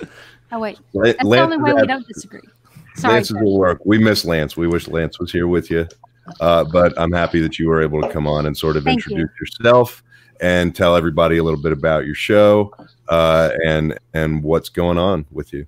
Oh 0.53 0.61
wait, 0.61 0.79
that's 0.93 1.25
Lance, 1.25 1.25
the 1.25 1.41
only 1.41 1.57
way 1.59 1.73
we 1.81 1.87
don't 1.87 2.07
disagree. 2.07 2.41
Sorry, 2.95 3.15
Lance 3.15 3.33
will 3.33 3.59
work. 3.59 3.81
We 3.85 3.99
miss 3.99 4.25
Lance. 4.25 4.57
We 4.57 4.69
wish 4.69 4.87
Lance 4.87 5.19
was 5.19 5.33
here 5.33 5.49
with 5.49 5.71
you, 5.71 5.89
uh, 6.41 6.65
but 6.65 6.93
I'm 6.97 7.13
happy 7.13 7.41
that 7.41 7.59
you 7.59 7.69
were 7.69 7.83
able 7.83 8.03
to 8.03 8.09
come 8.09 8.27
on 8.27 8.47
and 8.47 8.57
sort 8.57 8.77
of 8.77 8.85
Thank 8.85 8.99
introduce 8.99 9.31
you. 9.31 9.47
yourself 9.47 10.05
and 10.41 10.75
tell 10.75 10.97
everybody 10.97 11.39
a 11.39 11.45
little 11.45 11.61
bit 11.61 11.73
about 11.73 12.07
your 12.07 12.15
show 12.15 12.73
uh, 13.09 13.51
and 13.65 13.99
and 14.15 14.43
what's 14.43 14.69
going 14.69 14.99
on 14.99 15.27
with 15.31 15.53
you. 15.53 15.67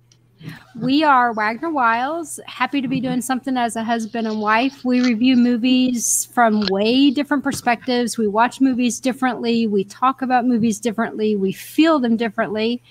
We 0.79 1.05
are 1.05 1.33
Wagner 1.33 1.71
Wiles, 1.71 2.39
happy 2.47 2.83
to 2.83 2.89
be 2.89 3.01
doing 3.01 3.23
something 3.23 3.57
as 3.57 3.77
a 3.77 3.85
husband 3.85 4.27
and 4.27 4.41
wife. 4.41 4.85
We 4.85 5.01
review 5.01 5.37
movies 5.37 6.27
from 6.27 6.67
way 6.71 7.11
different 7.11 7.45
perspectives. 7.45 8.19
We 8.19 8.29
watch 8.29 8.61
movies 8.61 9.01
differently. 9.01 9.67
We 9.67 9.85
talk 9.85 10.21
about 10.21 10.47
movies 10.47 10.81
differently. 10.81 11.37
We 11.37 11.53
feel 11.53 11.99
them 11.99 12.17
differently. 12.17 12.83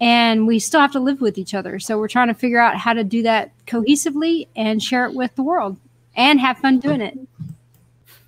And 0.00 0.46
we 0.46 0.58
still 0.58 0.80
have 0.80 0.92
to 0.92 1.00
live 1.00 1.20
with 1.20 1.38
each 1.38 1.54
other. 1.54 1.78
So 1.78 1.98
we're 1.98 2.08
trying 2.08 2.28
to 2.28 2.34
figure 2.34 2.58
out 2.58 2.76
how 2.76 2.92
to 2.92 3.04
do 3.04 3.22
that 3.22 3.52
cohesively 3.66 4.48
and 4.56 4.82
share 4.82 5.06
it 5.06 5.14
with 5.14 5.34
the 5.36 5.42
world 5.42 5.76
and 6.16 6.40
have 6.40 6.58
fun 6.58 6.80
doing 6.80 7.00
it. 7.00 7.16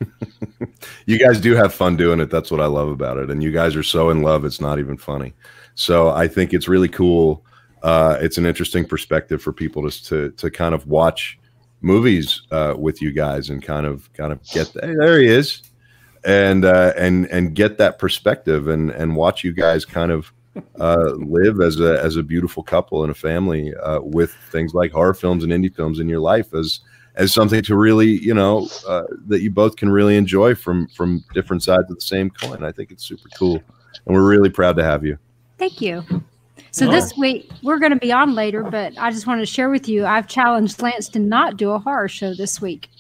you 1.07 1.19
guys 1.19 1.41
do 1.41 1.55
have 1.55 1.75
fun 1.75 1.97
doing 1.97 2.21
it. 2.21 2.31
That's 2.31 2.51
what 2.51 2.61
I 2.61 2.67
love 2.67 2.89
about 2.89 3.19
it. 3.19 3.31
And 3.31 3.43
you 3.43 3.53
guys 3.53 3.77
are 3.77 3.83
so 3.83 4.11
in 4.11 4.23
love, 4.23 4.45
it's 4.45 4.61
not 4.61 4.79
even 4.79 4.97
funny. 4.97 5.35
So 5.75 6.11
I 6.11 6.29
think 6.29 6.55
it's 6.55 6.69
really 6.69 6.89
cool 6.89 7.45
uh, 7.87 8.19
it's 8.21 8.37
an 8.37 8.47
interesting 8.47 8.85
perspective 8.85 9.41
for 9.41 9.53
people 9.53 9.89
to 9.89 10.05
to, 10.05 10.31
to 10.33 10.51
kind 10.51 10.75
of 10.75 10.87
watch 10.87 11.39
movies 11.83 12.43
uh, 12.51 12.75
with 12.77 13.01
you 13.01 13.13
guys 13.13 13.51
and 13.51 13.63
kind 13.63 13.87
of 13.87 14.13
kind 14.13 14.33
of 14.33 14.43
get 14.51 14.67
hey, 14.83 14.95
there 14.99 15.21
he 15.21 15.29
is 15.29 15.63
and 16.25 16.65
uh, 16.65 16.93
and 16.97 17.27
and 17.27 17.55
get 17.55 17.79
that 17.79 17.99
perspective 17.99 18.67
and 18.67 18.91
and 18.91 19.15
watch 19.15 19.45
you 19.45 19.53
guys 19.53 19.85
kind 19.85 20.11
of 20.11 20.33
uh, 20.81 21.13
live 21.17 21.61
as 21.61 21.79
a 21.79 22.03
as 22.03 22.17
a 22.17 22.23
beautiful 22.23 22.63
couple 22.63 23.03
and 23.03 23.13
a 23.13 23.15
family 23.15 23.73
uh, 23.77 24.01
with 24.01 24.33
things 24.51 24.75
like 24.75 24.91
horror 24.91 25.15
films 25.15 25.45
and 25.45 25.53
indie 25.53 25.73
films 25.73 26.01
in 26.01 26.09
your 26.09 26.21
life 26.21 26.55
as 26.55 26.81
as 27.17 27.33
something 27.33 27.63
to 27.63 27.77
really 27.77 28.19
you 28.23 28.35
know 28.35 28.69
uh, 28.87 29.05
that 29.27 29.41
you 29.43 29.51
both 29.51 29.77
can 29.77 29.91
really 29.91 30.17
enjoy 30.17 30.55
from 30.55 30.87
from 30.89 31.25
different 31.35 31.63
sides 31.63 31.91
of 31.91 31.97
the 31.97 32.01
same 32.01 32.31
coin. 32.31 32.65
I 32.65 32.73
think 32.73 32.91
it's 32.91 33.05
super 33.05 33.29
cool, 33.37 33.63
and 34.07 34.15
we're 34.15 34.27
really 34.27 34.51
proud 34.51 34.77
to 34.77 34.85
have 34.85 35.05
you. 35.05 35.19
Thank 35.59 35.81
you. 35.81 36.05
So 36.71 36.87
oh. 36.87 36.91
this 36.91 37.17
week 37.17 37.51
we're 37.63 37.79
going 37.79 37.93
to 37.93 37.99
be 37.99 38.13
on 38.13 38.35
later, 38.35 38.63
but 38.63 38.93
I 38.99 39.11
just 39.11 39.27
wanted 39.27 39.41
to 39.41 39.47
share 39.47 39.71
with 39.71 39.89
you. 39.89 40.05
I've 40.05 40.27
challenged 40.29 40.83
Lance 40.83 41.09
to 41.11 41.19
not 41.19 41.57
do 41.57 41.71
a 41.71 41.79
horror 41.79 42.09
show 42.09 42.35
this 42.35 42.61
week. 42.61 42.91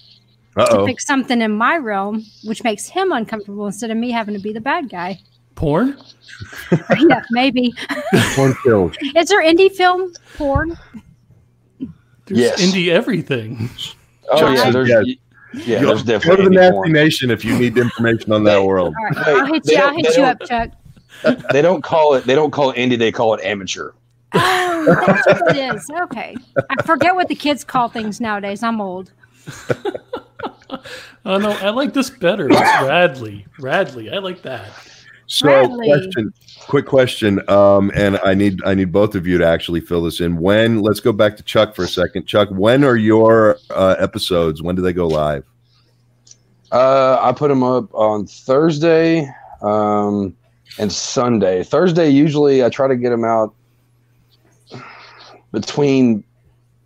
to 0.54 0.62
Uh-oh. 0.62 0.86
pick 0.86 1.00
something 1.00 1.42
in 1.42 1.52
my 1.52 1.76
realm, 1.76 2.24
which 2.44 2.64
makes 2.64 2.88
him 2.88 3.12
uncomfortable 3.12 3.66
instead 3.66 3.90
of 3.90 3.98
me 3.98 4.10
having 4.10 4.34
to 4.34 4.40
be 4.40 4.52
the 4.54 4.60
bad 4.62 4.88
guy. 4.88 5.20
Porn? 5.56 5.98
yeah, 7.08 7.22
maybe. 7.30 7.74
Porn 8.34 8.54
film. 8.64 8.92
Is 9.14 9.28
there 9.28 9.42
indie 9.42 9.72
film 9.72 10.12
porn? 10.36 10.76
There's 12.26 12.40
Yes. 12.40 12.62
indie 12.62 12.88
everything. 12.88 13.70
Oh 14.30 14.38
Chuck 14.38 14.56
yeah, 14.56 14.62
said 14.64 14.72
there's 14.74 14.88
yes. 14.88 15.04
yeah, 15.66 15.80
Go- 15.80 15.96
there's 15.96 16.24
Go 16.24 16.36
to 16.36 16.42
the 16.42 16.48
indie 16.48 16.54
Nasty 16.54 16.72
porn. 16.72 16.92
Nation 16.92 17.30
if 17.30 17.44
you 17.44 17.58
need 17.58 17.76
information 17.78 18.32
on 18.32 18.44
that 18.44 18.62
world. 18.64 18.94
All 18.98 19.04
right, 19.04 19.16
I'll 19.28 19.46
hit 19.46 19.64
they 19.64 19.74
you. 19.74 19.78
I'll 19.80 19.90
don't- 19.92 20.04
hit 20.04 20.16
you 20.16 20.22
up, 20.22 20.40
Chuck. 20.46 20.70
They 21.52 21.62
don't 21.62 21.82
call 21.82 22.14
it 22.14 22.24
they 22.24 22.34
don't 22.34 22.50
call 22.50 22.70
it 22.70 22.76
indie, 22.76 22.98
they 22.98 23.10
call 23.12 23.34
it 23.34 23.42
amateur. 23.44 23.92
Oh, 24.34 24.94
that's 25.06 25.26
what 25.40 25.56
it 25.56 25.74
is. 25.74 25.90
Okay. 26.02 26.36
I 26.70 26.82
forget 26.84 27.14
what 27.14 27.26
the 27.28 27.34
kids 27.34 27.64
call 27.64 27.88
things 27.88 28.20
nowadays. 28.20 28.62
I'm 28.62 28.80
old. 28.80 29.12
Oh 31.24 31.38
no, 31.38 31.50
I 31.50 31.70
like 31.70 31.92
this 31.92 32.08
better. 32.10 32.48
It's 32.48 32.60
Radley. 32.60 33.46
Radley. 33.58 34.10
I 34.12 34.18
like 34.18 34.42
that. 34.42 34.68
So, 35.28 35.46
Bradley. 35.46 35.88
question, 35.88 36.32
quick 36.60 36.86
question, 36.86 37.48
um, 37.50 37.90
and 37.94 38.18
I 38.24 38.34
need 38.34 38.62
I 38.64 38.74
need 38.74 38.92
both 38.92 39.14
of 39.14 39.26
you 39.26 39.38
to 39.38 39.46
actually 39.46 39.80
fill 39.80 40.02
this 40.02 40.20
in. 40.20 40.38
When? 40.38 40.82
Let's 40.82 41.00
go 41.00 41.12
back 41.12 41.36
to 41.38 41.42
Chuck 41.42 41.74
for 41.74 41.84
a 41.84 41.88
second. 41.88 42.26
Chuck, 42.26 42.48
when 42.50 42.84
are 42.84 42.96
your 42.96 43.58
uh, 43.70 43.96
episodes? 43.98 44.62
When 44.62 44.76
do 44.76 44.82
they 44.82 44.92
go 44.92 45.08
live? 45.08 45.44
Uh, 46.70 47.18
I 47.20 47.32
put 47.32 47.48
them 47.48 47.62
up 47.62 47.92
on 47.94 48.26
Thursday 48.26 49.28
um, 49.62 50.36
and 50.78 50.92
Sunday. 50.92 51.62
Thursday, 51.62 52.08
usually 52.08 52.64
I 52.64 52.68
try 52.68 52.88
to 52.88 52.96
get 52.96 53.10
them 53.10 53.24
out 53.24 53.54
between 55.52 56.24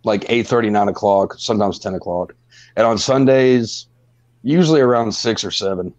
like 0.03 0.25
8 0.29 0.51
9 0.51 0.87
o'clock, 0.87 1.35
sometimes 1.37 1.79
10 1.79 1.95
o'clock. 1.95 2.33
And 2.75 2.87
on 2.87 2.97
Sundays, 2.97 3.87
usually 4.43 4.81
around 4.81 5.11
6 5.11 5.43
or 5.43 5.51
7. 5.51 5.93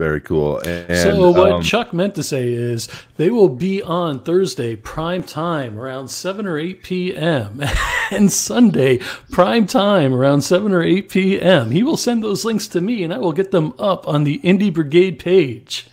Very 0.00 0.22
cool. 0.22 0.60
And 0.60 0.96
so 0.96 1.30
what 1.30 1.52
um, 1.52 1.62
Chuck 1.62 1.92
meant 1.92 2.14
to 2.14 2.22
say 2.22 2.50
is 2.54 2.88
they 3.18 3.28
will 3.28 3.50
be 3.50 3.82
on 3.82 4.20
Thursday 4.20 4.74
prime 4.74 5.22
time 5.22 5.78
around 5.78 6.08
7 6.08 6.46
or 6.46 6.56
8 6.58 6.82
p.m. 6.82 7.62
and 8.10 8.32
Sunday 8.32 8.96
prime 9.30 9.66
time 9.66 10.14
around 10.14 10.40
7 10.40 10.72
or 10.72 10.82
8 10.82 11.10
p.m. 11.10 11.70
He 11.70 11.82
will 11.82 11.98
send 11.98 12.24
those 12.24 12.46
links 12.46 12.66
to 12.68 12.80
me 12.80 13.04
and 13.04 13.12
I 13.12 13.18
will 13.18 13.34
get 13.34 13.50
them 13.50 13.74
up 13.78 14.08
on 14.08 14.24
the 14.24 14.38
Indie 14.38 14.72
Brigade 14.72 15.18
page. 15.18 15.86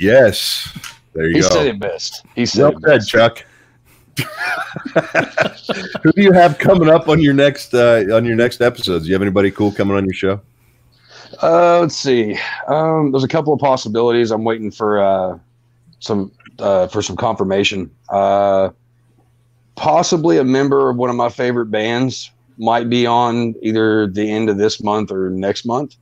yes, 0.00 0.76
there 1.14 1.28
you 1.28 1.36
He 1.36 1.40
go. 1.42 1.48
said 1.48 1.66
it 1.68 1.78
best. 1.78 2.26
He 2.34 2.44
said 2.44 2.62
Well 2.62 2.70
it 2.72 2.80
said, 2.80 2.82
best. 2.82 3.08
Chuck. 3.08 3.44
Who 6.02 6.10
do 6.12 6.22
you 6.22 6.32
have 6.32 6.58
coming 6.58 6.88
up 6.88 7.08
on 7.08 7.20
your 7.20 7.34
next 7.34 7.72
uh, 7.72 8.02
on 8.12 8.24
your 8.24 8.34
next 8.34 8.60
episodes? 8.60 9.04
Do 9.04 9.10
you 9.10 9.14
have 9.14 9.22
anybody 9.22 9.52
cool 9.52 9.70
coming 9.70 9.96
on 9.96 10.06
your 10.06 10.12
show? 10.12 10.40
Uh, 11.40 11.80
let's 11.80 11.96
see. 11.96 12.36
Um, 12.68 13.12
there's 13.12 13.24
a 13.24 13.28
couple 13.28 13.52
of 13.52 13.60
possibilities. 13.60 14.30
I'm 14.30 14.44
waiting 14.44 14.70
for 14.70 15.00
uh, 15.02 15.38
some 16.00 16.32
uh, 16.58 16.88
for 16.88 17.02
some 17.02 17.16
confirmation. 17.16 17.90
Uh, 18.08 18.70
possibly 19.76 20.38
a 20.38 20.44
member 20.44 20.90
of 20.90 20.96
one 20.96 21.10
of 21.10 21.16
my 21.16 21.28
favorite 21.28 21.66
bands 21.66 22.30
might 22.58 22.88
be 22.90 23.06
on 23.06 23.54
either 23.62 24.06
the 24.06 24.30
end 24.30 24.50
of 24.50 24.58
this 24.58 24.82
month 24.82 25.10
or 25.10 25.30
next 25.30 25.64
month. 25.64 25.96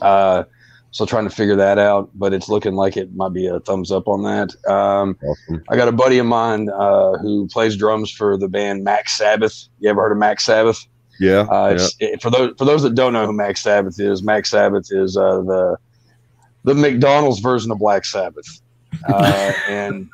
Uh, 0.00 0.44
so 0.90 1.06
trying 1.06 1.24
to 1.24 1.34
figure 1.34 1.56
that 1.56 1.78
out, 1.78 2.10
but 2.14 2.34
it's 2.34 2.50
looking 2.50 2.74
like 2.74 2.98
it 2.98 3.14
might 3.14 3.32
be 3.32 3.46
a 3.46 3.60
thumbs 3.60 3.90
up 3.90 4.06
on 4.08 4.24
that. 4.24 4.54
Um, 4.70 5.16
Awesome. 5.24 5.64
I 5.70 5.76
got 5.76 5.88
a 5.88 5.92
buddy 5.92 6.18
of 6.18 6.26
mine 6.26 6.68
uh, 6.68 7.16
who 7.18 7.48
plays 7.48 7.76
drums 7.76 8.10
for 8.10 8.36
the 8.36 8.48
band 8.48 8.84
Mac 8.84 9.08
Sabbath. 9.08 9.68
You 9.80 9.88
ever 9.88 10.02
heard 10.02 10.12
of 10.12 10.18
Mac 10.18 10.38
Sabbath? 10.38 10.86
Yeah, 11.20 11.40
Uh, 11.40 11.68
yeah. 11.68 11.74
it's, 11.74 11.96
it, 12.00 12.22
for 12.22 12.30
those 12.30 12.54
for 12.58 12.64
those 12.64 12.82
that 12.82 12.94
don't 12.94 13.12
know 13.12 13.26
who 13.26 13.32
Mac 13.32 13.56
Sabbath 13.56 13.98
is, 14.00 14.22
Mac 14.22 14.46
Sabbath 14.46 14.88
is 14.90 15.16
uh, 15.16 15.40
the 15.42 15.76
the 16.64 16.74
McDonald's 16.74 17.40
version 17.40 17.70
of 17.70 17.78
Black 17.78 18.04
Sabbath, 18.04 18.60
uh, 19.08 19.52
and 19.68 20.08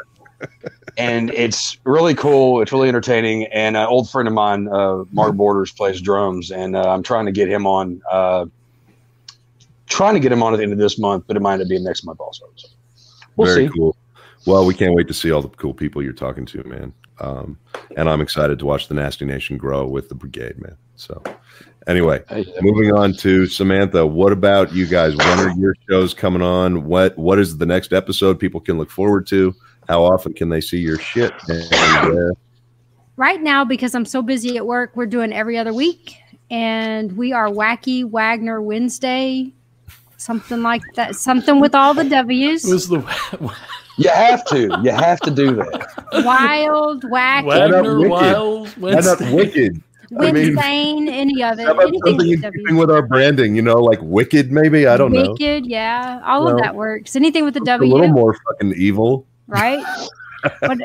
and 0.97 1.31
it's 1.31 1.79
really 1.85 2.15
cool. 2.15 2.61
It's 2.61 2.73
really 2.73 2.89
entertaining. 2.89 3.45
And 3.47 3.77
an 3.77 3.87
old 3.87 4.11
friend 4.11 4.27
of 4.27 4.35
mine, 4.35 4.69
uh, 4.69 5.05
Mark 5.13 5.35
Borders, 5.35 5.73
plays 5.73 6.01
drums, 6.01 6.51
and 6.51 6.75
uh, 6.77 6.93
I'm 6.93 7.03
trying 7.03 7.27
to 7.27 7.33
get 7.33 7.49
him 7.49 7.67
on. 7.67 8.03
Uh, 8.11 8.47
trying 9.87 10.15
to 10.15 10.21
get 10.21 10.31
him 10.31 10.43
on 10.43 10.53
at 10.53 10.59
the 10.59 10.63
end 10.63 10.73
of 10.73 10.79
this 10.79 10.99
month, 10.99 11.25
but 11.27 11.37
it 11.37 11.41
might 11.41 11.55
end 11.55 11.63
up 11.63 11.69
being 11.69 11.83
next 11.85 12.05
month 12.05 12.21
also. 12.21 12.45
So 12.57 12.69
we'll 13.37 13.47
Very 13.47 13.67
see. 13.69 13.73
cool. 13.75 13.97
Well, 14.49 14.65
we 14.65 14.73
can't 14.73 14.95
wait 14.95 15.07
to 15.09 15.15
see 15.15 15.31
all 15.31 15.43
the 15.43 15.49
cool 15.49 15.75
people 15.75 16.03
you're 16.03 16.15
talking 16.15 16.47
to, 16.47 16.65
man. 16.65 16.95
Um, 17.21 17.59
and 17.99 18.09
I'm 18.09 18.23
excited 18.23 18.59
to 18.61 18.65
watch 18.65 18.89
the 18.89 18.95
Nasty 18.95 19.27
Nation 19.27 19.59
grow 19.59 19.87
with 19.87 20.09
the 20.09 20.15
brigade, 20.15 20.59
man. 20.59 20.75
So, 20.97 21.23
anyway, 21.87 22.25
moving 22.63 22.91
on 22.95 23.13
to 23.17 23.47
Samantha. 23.47 24.07
What 24.07 24.33
about 24.33 24.73
you 24.73 24.87
guys? 24.87 25.15
When 25.15 25.39
are 25.39 25.51
your 25.51 25.75
shows 25.87 26.15
coming 26.15 26.41
on? 26.41 26.87
What 26.87 27.19
What 27.19 27.39
is 27.39 27.59
the 27.59 27.67
next 27.67 27.93
episode 27.93 28.39
people 28.41 28.59
can 28.59 28.79
look 28.79 28.89
forward 28.89 29.27
to? 29.27 29.55
How 29.87 30.03
often 30.03 30.33
can 30.33 30.49
they 30.49 30.63
see 30.63 30.79
your 30.79 30.99
shit? 30.99 31.35
And, 31.49 32.19
uh, 32.19 32.33
Right 33.17 33.43
now, 33.43 33.67
because 33.67 33.95
I'm 33.95 34.07
so 34.07 34.23
busy 34.23 34.57
at 34.57 34.65
work, 34.65 34.93
we're 34.95 35.05
doing 35.05 35.31
every 35.31 35.59
other 35.59 35.75
week. 35.75 36.17
And 36.51 37.13
we 37.19 37.35
are 37.35 37.51
Wacky 37.51 38.09
Wagner 38.09 38.63
Wednesday. 38.63 39.53
Something 40.19 40.63
like 40.63 40.83
that. 40.95 41.15
Something 41.17 41.61
with 41.61 41.75
all 41.75 41.95
the 41.95 42.05
W's. 42.05 42.69
It 42.69 42.73
was 42.73 42.89
the 42.89 42.99
You 43.97 44.11
have 44.11 44.45
to. 44.47 44.79
You 44.83 44.91
have 44.91 45.21
to 45.21 45.31
do 45.31 45.55
that. 45.57 45.89
Wild, 46.25 47.05
wacky, 47.05 47.45
Why 47.45 47.59
not 47.67 47.71
Wagner 47.85 47.99
Wicked? 47.99 48.11
Wild 48.11 48.67
not 48.67 48.79
Wednesday. 48.79 49.35
wicked? 49.35 49.83
I 50.21 50.33
mean- 50.33 50.57
Winsane, 50.57 51.09
any 51.09 51.43
of 51.43 51.59
it. 51.59 51.67
How 51.67 51.75
Anything 51.79 52.17
with 52.17 52.43
keeping 52.55 52.77
with 52.77 52.91
our 52.91 53.03
branding? 53.03 53.55
You 53.55 53.63
know, 53.63 53.77
like 53.79 53.99
wicked, 54.03 54.51
maybe. 54.51 54.87
I 54.87 54.97
don't 54.97 55.13
know. 55.13 55.33
Wicked, 55.33 55.67
yeah. 55.67 56.21
All 56.25 56.45
No. 56.45 56.55
of 56.55 56.61
that 56.63 56.75
works. 56.75 57.15
Anything 57.15 57.45
with 57.45 57.55
the 57.55 57.61
A 57.61 57.77
little 57.79 57.99
W, 57.99 58.13
more 58.13 58.35
fucking 58.49 58.75
evil. 58.77 59.27
right? 59.47 59.85
What- 60.61 60.79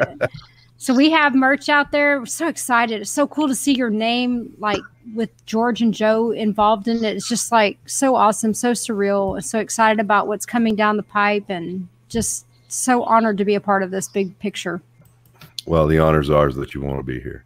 so 0.84 0.94
we 0.94 1.10
have 1.12 1.34
merch 1.34 1.70
out 1.70 1.94
there. 1.94 2.20
We're 2.20 2.26
so 2.26 2.50
excited. 2.50 3.00
It's 3.00 3.10
so 3.10 3.26
cool 3.26 3.48
to 3.48 3.56
see 3.56 3.74
your 3.74 3.90
name 3.90 4.54
like 4.60 4.82
with 5.16 5.30
George 5.46 5.82
and 5.82 5.94
Joe 5.94 6.32
involved 6.32 6.90
in 6.90 7.06
it. 7.06 7.16
It's 7.16 7.30
just 7.30 7.54
like 7.54 7.78
so 7.86 8.16
awesome, 8.16 8.54
so 8.54 8.74
surreal, 8.74 9.38
and 9.38 9.46
so 9.46 9.60
excited 9.60 10.02
about 10.02 10.28
what's 10.28 10.46
coming 10.46 10.76
down 10.76 10.98
the 10.98 11.04
pipe 11.04 11.46
and 11.48 11.88
just 12.10 12.46
so 12.68 13.04
honored 13.04 13.38
to 13.38 13.46
be 13.46 13.56
a 13.56 13.62
part 13.62 13.82
of 13.82 13.92
this 13.92 14.10
big 14.10 14.38
picture. 14.40 14.82
Well, 15.66 15.88
the 15.88 16.00
honor's 16.00 16.30
ours 16.30 16.54
that 16.56 16.74
you 16.74 16.82
want 16.82 16.98
to 16.98 17.04
be 17.04 17.22
here. 17.22 17.46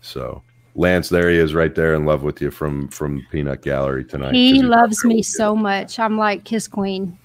So, 0.00 0.42
Lance, 0.74 1.08
there 1.08 1.30
he 1.30 1.36
is, 1.36 1.54
right 1.54 1.76
there, 1.76 1.94
in 1.94 2.04
love 2.04 2.24
with 2.24 2.42
you 2.42 2.50
from 2.50 2.88
from 2.88 3.24
Peanut 3.30 3.62
Gallery 3.62 4.04
tonight. 4.04 4.34
He 4.34 4.60
loves 4.60 5.04
me 5.04 5.22
so 5.22 5.54
much. 5.54 6.00
I'm 6.00 6.18
like 6.18 6.48
his 6.48 6.66
queen. 6.66 7.16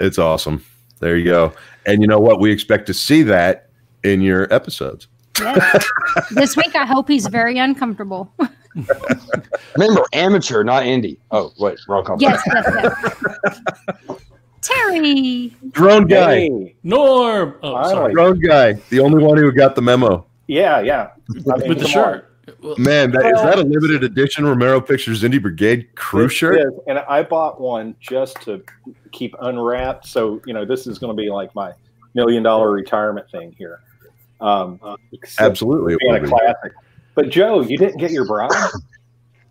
It's 0.00 0.18
awesome. 0.18 0.62
There 1.00 1.16
you 1.16 1.24
go. 1.24 1.54
And 1.86 2.02
you 2.02 2.08
know 2.08 2.20
what? 2.20 2.40
We 2.40 2.52
expect 2.52 2.86
to 2.88 2.92
see 2.92 3.22
that 3.22 3.67
in 4.12 4.20
your 4.20 4.52
episodes. 4.52 5.08
Yes. 5.40 5.86
this 6.32 6.56
week, 6.56 6.74
I 6.74 6.84
hope 6.86 7.08
he's 7.08 7.26
very 7.28 7.58
uncomfortable. 7.58 8.32
Remember, 9.76 10.02
amateur, 10.12 10.62
not 10.64 10.82
indie. 10.84 11.18
Oh, 11.30 11.52
wait, 11.58 11.78
wrong 11.88 12.04
company. 12.04 12.30
Yes, 12.30 12.42
yes, 12.46 12.66
yes. 14.08 14.18
Terry. 14.60 15.54
Drone 15.70 16.06
guy, 16.06 16.34
Hey, 16.40 16.74
Norm. 16.82 17.54
Oh, 17.62 17.72
Finally. 17.74 17.92
sorry. 17.94 18.12
drone 18.12 18.40
guy, 18.40 18.72
the 18.90 19.00
only 19.00 19.22
one 19.22 19.38
who 19.38 19.50
got 19.52 19.74
the 19.74 19.82
memo. 19.82 20.26
yeah, 20.48 20.80
yeah. 20.80 21.10
I 21.52 21.58
mean, 21.58 21.68
With 21.68 21.78
the 21.80 21.88
shirt. 21.88 22.24
Well, 22.62 22.74
Man, 22.78 23.10
that, 23.12 23.26
is 23.26 23.42
that 23.42 23.58
a 23.58 23.62
limited 23.62 24.02
edition 24.04 24.44
Romero 24.46 24.80
Pictures 24.80 25.22
Indie 25.22 25.40
Brigade 25.40 25.80
on. 25.80 25.86
crew 25.96 26.24
It 26.24 26.30
shirt? 26.30 26.58
is, 26.60 26.72
and 26.86 26.98
I 27.00 27.22
bought 27.22 27.60
one 27.60 27.94
just 28.00 28.40
to 28.42 28.64
keep 29.12 29.34
unwrapped. 29.42 30.06
So 30.06 30.40
you 30.46 30.54
know, 30.54 30.64
this 30.64 30.86
is 30.86 30.98
going 30.98 31.14
to 31.14 31.22
be 31.22 31.28
like 31.30 31.54
my 31.54 31.72
million 32.14 32.42
dollar 32.42 32.70
retirement 32.72 33.30
thing 33.30 33.54
here. 33.58 33.80
Um, 34.40 34.80
Absolutely. 35.38 35.94
it 35.94 36.00
being 36.00 36.16
a 36.16 36.20
be. 36.20 36.28
classic. 36.28 36.72
But 37.14 37.30
Joe, 37.30 37.62
you 37.62 37.76
didn't 37.76 37.98
get 37.98 38.10
your 38.12 38.24
bride. 38.26 38.50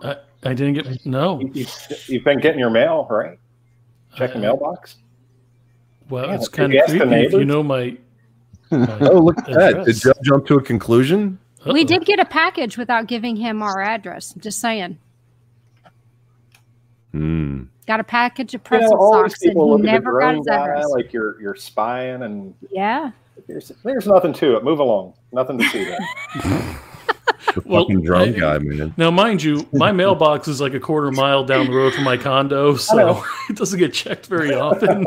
I, 0.01 0.15
I 0.43 0.53
didn't 0.53 0.73
get 0.73 1.05
no. 1.05 1.41
You, 1.53 1.65
have 1.65 2.23
been 2.23 2.39
getting 2.39 2.59
your 2.59 2.69
mail, 2.69 3.07
right? 3.09 3.37
Check 4.15 4.31
the 4.31 4.37
Uh, 4.37 4.41
mailbox. 4.41 4.95
Well, 6.09 6.27
Yeah, 6.27 6.35
it's 6.35 6.47
kind 6.47 6.73
of 6.73 6.85
creepy 6.85 7.05
if 7.25 7.33
you 7.33 7.43
know 7.45 7.61
my. 7.63 7.97
my 8.71 8.97
Oh, 9.01 9.19
look 9.19 9.37
at 9.39 9.45
that. 9.47 9.85
Did. 9.85 9.95
Joe 9.99 10.13
jump 10.23 10.45
to 10.47 10.55
a 10.55 10.61
conclusion? 10.61 11.37
We 11.65 11.81
Uh-oh. 11.81 11.83
did 11.83 12.05
get 12.05 12.19
a 12.19 12.25
package 12.25 12.77
without 12.77 13.07
giving 13.07 13.35
him 13.35 13.61
our 13.61 13.81
address. 13.81 14.33
Just 14.39 14.59
saying. 14.59 14.97
Hmm. 17.11 17.63
Got 17.87 17.99
a 17.99 18.03
package 18.03 18.53
of 18.53 18.61
You 18.71 18.79
know, 18.79 18.89
all 18.97 19.23
these 19.23 19.31
socks 19.33 19.41
and 19.43 19.49
people 19.51 19.65
he 19.65 19.71
look 19.71 19.79
at 19.79 19.85
the 19.85 19.91
never 19.91 20.19
got 20.19 20.31
drone 20.31 20.37
his 20.37 20.45
guy 20.47 20.83
like 20.85 21.13
you're 21.13 21.41
you're 21.41 21.55
spying, 21.55 22.21
and 22.23 22.53
yeah. 22.69 23.11
There's, 23.47 23.71
there's 23.83 24.07
nothing 24.07 24.33
to 24.33 24.57
it. 24.57 24.63
Move 24.63 24.79
along. 24.79 25.13
Nothing 25.31 25.57
to 25.59 25.65
see 25.69 25.83
there. 25.85 25.97
The 27.53 27.61
Well, 27.65 27.83
fucking 27.83 28.03
drone 28.03 28.35
I- 28.35 28.39
guy, 28.39 28.57
man. 28.59 28.93
Now, 28.97 29.09
mind 29.09 29.41
you, 29.41 29.65
my 29.71 29.91
mailbox 29.93 30.47
is 30.47 30.59
like 30.59 30.73
a 30.73 30.79
quarter 30.79 31.11
mile 31.11 31.43
down 31.45 31.67
the 31.67 31.71
road 31.71 31.93
from 31.93 32.03
my 32.03 32.17
condo, 32.17 32.75
so 32.75 33.23
it 33.49 33.55
doesn't 33.55 33.79
get 33.79 33.93
checked 33.93 34.25
very 34.27 34.53
often. 34.53 35.05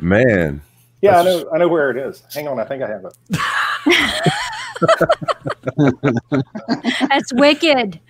Man. 0.00 0.60
Yeah, 1.00 1.20
I 1.20 1.22
That's- 1.22 1.44
know. 1.44 1.50
I 1.54 1.58
know 1.58 1.68
where 1.68 1.90
it 1.90 1.96
is. 1.96 2.22
Hang 2.34 2.48
on, 2.48 2.58
I 2.58 2.64
think 2.64 2.82
I 2.82 2.88
have 2.88 3.04
it. 3.04 3.16
That's 7.08 7.32
wicked. 7.32 8.00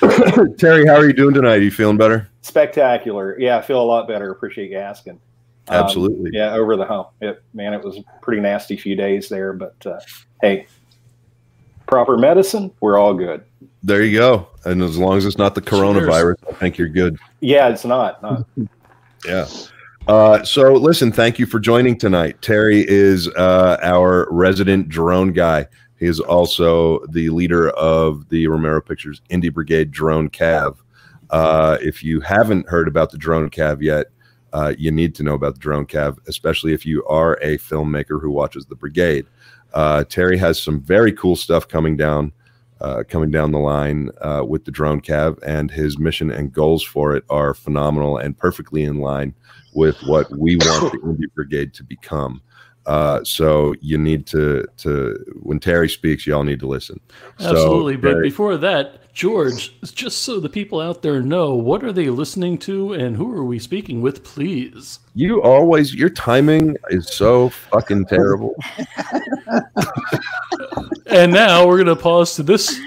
Terry, 0.58 0.86
how 0.86 0.94
are 0.94 1.06
you 1.06 1.12
doing 1.12 1.34
tonight? 1.34 1.56
Are 1.56 1.62
you 1.62 1.70
feeling 1.70 1.96
better? 1.96 2.28
Spectacular. 2.42 3.38
Yeah, 3.38 3.58
I 3.58 3.62
feel 3.62 3.82
a 3.82 3.84
lot 3.84 4.06
better. 4.08 4.30
Appreciate 4.30 4.70
you 4.70 4.78
asking. 4.78 5.20
Um, 5.70 5.84
Absolutely. 5.84 6.30
yeah, 6.32 6.54
over 6.54 6.76
the 6.76 6.84
hump. 6.84 7.08
It, 7.20 7.42
man, 7.52 7.74
it 7.74 7.82
was 7.84 7.98
a 7.98 8.04
pretty 8.22 8.40
nasty 8.40 8.76
few 8.76 8.96
days 8.96 9.28
there, 9.28 9.52
but 9.52 9.74
uh, 9.86 10.00
hey, 10.40 10.66
proper 11.86 12.16
medicine, 12.16 12.70
we're 12.80 12.98
all 12.98 13.14
good. 13.14 13.44
There 13.82 14.02
you 14.02 14.18
go. 14.18 14.48
And 14.64 14.82
as 14.82 14.98
long 14.98 15.18
as 15.18 15.26
it's 15.26 15.38
not 15.38 15.54
the 15.54 15.62
coronavirus, 15.62 16.36
I 16.48 16.54
think 16.54 16.78
you're 16.78 16.88
good. 16.88 17.18
Yeah, 17.40 17.68
it's 17.68 17.84
not. 17.84 18.22
not. 18.22 18.46
Yeah. 19.26 19.48
Uh, 20.06 20.44
so 20.44 20.74
listen, 20.74 21.10
thank 21.10 21.40
you 21.40 21.44
for 21.44 21.58
joining 21.58 21.98
tonight. 21.98 22.40
Terry 22.40 22.86
is 22.88 23.26
uh, 23.34 23.78
our 23.82 24.28
resident 24.30 24.88
drone 24.88 25.32
guy. 25.32 25.66
He 25.98 26.06
is 26.06 26.20
also 26.20 27.04
the 27.06 27.28
leader 27.30 27.70
of 27.70 28.28
the 28.28 28.46
Romero 28.46 28.80
Pictures 28.80 29.20
Indie 29.28 29.52
Brigade 29.52 29.90
Drone 29.90 30.30
Cav. 30.30 30.76
Uh, 31.30 31.78
if 31.82 32.04
you 32.04 32.20
haven't 32.20 32.68
heard 32.68 32.86
about 32.86 33.10
the 33.10 33.18
Drone 33.18 33.50
Cav 33.50 33.82
yet, 33.82 34.06
uh, 34.52 34.74
you 34.78 34.90
need 34.90 35.14
to 35.16 35.22
know 35.22 35.34
about 35.34 35.54
the 35.54 35.60
Drone 35.60 35.86
Cav, 35.86 36.18
especially 36.26 36.72
if 36.72 36.86
you 36.86 37.04
are 37.06 37.34
a 37.42 37.58
filmmaker 37.58 38.20
who 38.20 38.30
watches 38.30 38.66
the 38.66 38.74
Brigade. 38.74 39.26
Uh, 39.74 40.04
Terry 40.04 40.38
has 40.38 40.60
some 40.60 40.80
very 40.80 41.12
cool 41.12 41.36
stuff 41.36 41.68
coming 41.68 41.96
down, 41.96 42.32
uh, 42.80 43.04
coming 43.08 43.30
down 43.30 43.52
the 43.52 43.58
line 43.58 44.10
uh, 44.20 44.44
with 44.46 44.64
the 44.64 44.70
Drone 44.70 45.00
Cav, 45.00 45.38
and 45.42 45.70
his 45.70 45.98
mission 45.98 46.30
and 46.30 46.52
goals 46.52 46.82
for 46.82 47.14
it 47.14 47.24
are 47.28 47.54
phenomenal 47.54 48.16
and 48.16 48.36
perfectly 48.36 48.84
in 48.84 49.00
line 49.00 49.34
with 49.74 49.98
what 50.04 50.30
we 50.30 50.56
want 50.56 50.92
the 50.92 50.98
Indie 51.04 51.32
Brigade 51.34 51.74
to 51.74 51.84
become. 51.84 52.40
Uh, 52.88 53.22
so 53.22 53.74
you 53.80 53.98
need 53.98 54.26
to 54.26 54.66
to 54.78 55.24
when 55.42 55.60
Terry 55.60 55.88
speaks, 55.88 56.26
y'all 56.26 56.42
need 56.42 56.58
to 56.60 56.66
listen. 56.66 56.98
Absolutely. 57.38 57.94
So, 57.94 58.00
but 58.00 58.08
Terry- 58.08 58.28
before 58.28 58.56
that, 58.56 59.12
George, 59.12 59.78
just 59.94 60.22
so 60.22 60.40
the 60.40 60.48
people 60.48 60.80
out 60.80 61.02
there 61.02 61.20
know, 61.20 61.54
what 61.54 61.84
are 61.84 61.92
they 61.92 62.08
listening 62.08 62.56
to 62.58 62.94
and 62.94 63.16
who 63.16 63.30
are 63.32 63.44
we 63.44 63.58
speaking 63.58 64.00
with, 64.00 64.24
please? 64.24 65.00
you 65.14 65.42
always 65.42 65.94
your 65.94 66.08
timing 66.08 66.76
is 66.90 67.08
so 67.08 67.48
fucking 67.48 68.06
terrible. 68.06 68.54
And 71.10 71.32
now 71.32 71.66
we're 71.66 71.82
going 71.82 71.86
to 71.86 71.96
pause 71.96 72.34
to 72.36 72.42
this. 72.42 72.78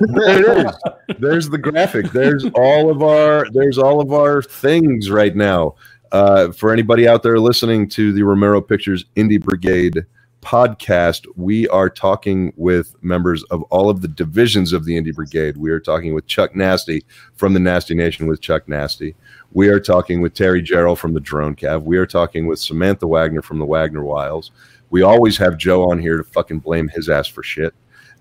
there 0.00 0.60
it 0.60 0.66
is. 0.66 1.16
There's 1.20 1.48
the 1.48 1.58
graphic. 1.58 2.10
There's 2.10 2.44
all 2.54 2.90
of 2.90 3.02
our 3.02 3.46
there's 3.52 3.78
all 3.78 4.00
of 4.00 4.12
our 4.12 4.42
things 4.42 5.08
right 5.08 5.34
now. 5.36 5.76
Uh, 6.14 6.52
for 6.52 6.72
anybody 6.72 7.08
out 7.08 7.24
there 7.24 7.40
listening 7.40 7.88
to 7.88 8.12
the 8.12 8.22
Romero 8.22 8.60
Pictures 8.60 9.04
Indie 9.16 9.42
Brigade 9.42 10.06
podcast, 10.42 11.26
we 11.34 11.66
are 11.70 11.90
talking 11.90 12.52
with 12.56 12.94
members 13.02 13.42
of 13.50 13.64
all 13.64 13.90
of 13.90 14.00
the 14.00 14.06
divisions 14.06 14.72
of 14.72 14.84
the 14.84 14.92
Indie 14.92 15.12
Brigade. 15.12 15.56
We 15.56 15.72
are 15.72 15.80
talking 15.80 16.14
with 16.14 16.28
Chuck 16.28 16.54
Nasty 16.54 17.04
from 17.34 17.52
the 17.52 17.58
Nasty 17.58 17.96
Nation 17.96 18.28
with 18.28 18.40
Chuck 18.40 18.68
Nasty. 18.68 19.16
We 19.54 19.66
are 19.66 19.80
talking 19.80 20.20
with 20.20 20.34
Terry 20.34 20.62
Gerald 20.62 21.00
from 21.00 21.14
the 21.14 21.20
Drone 21.20 21.56
Cav. 21.56 21.82
We 21.82 21.96
are 21.96 22.06
talking 22.06 22.46
with 22.46 22.60
Samantha 22.60 23.08
Wagner 23.08 23.42
from 23.42 23.58
the 23.58 23.64
Wagner 23.64 24.04
Wiles. 24.04 24.52
We 24.90 25.02
always 25.02 25.36
have 25.38 25.58
Joe 25.58 25.90
on 25.90 25.98
here 25.98 26.18
to 26.18 26.22
fucking 26.22 26.60
blame 26.60 26.86
his 26.86 27.08
ass 27.08 27.26
for 27.26 27.42
shit. 27.42 27.74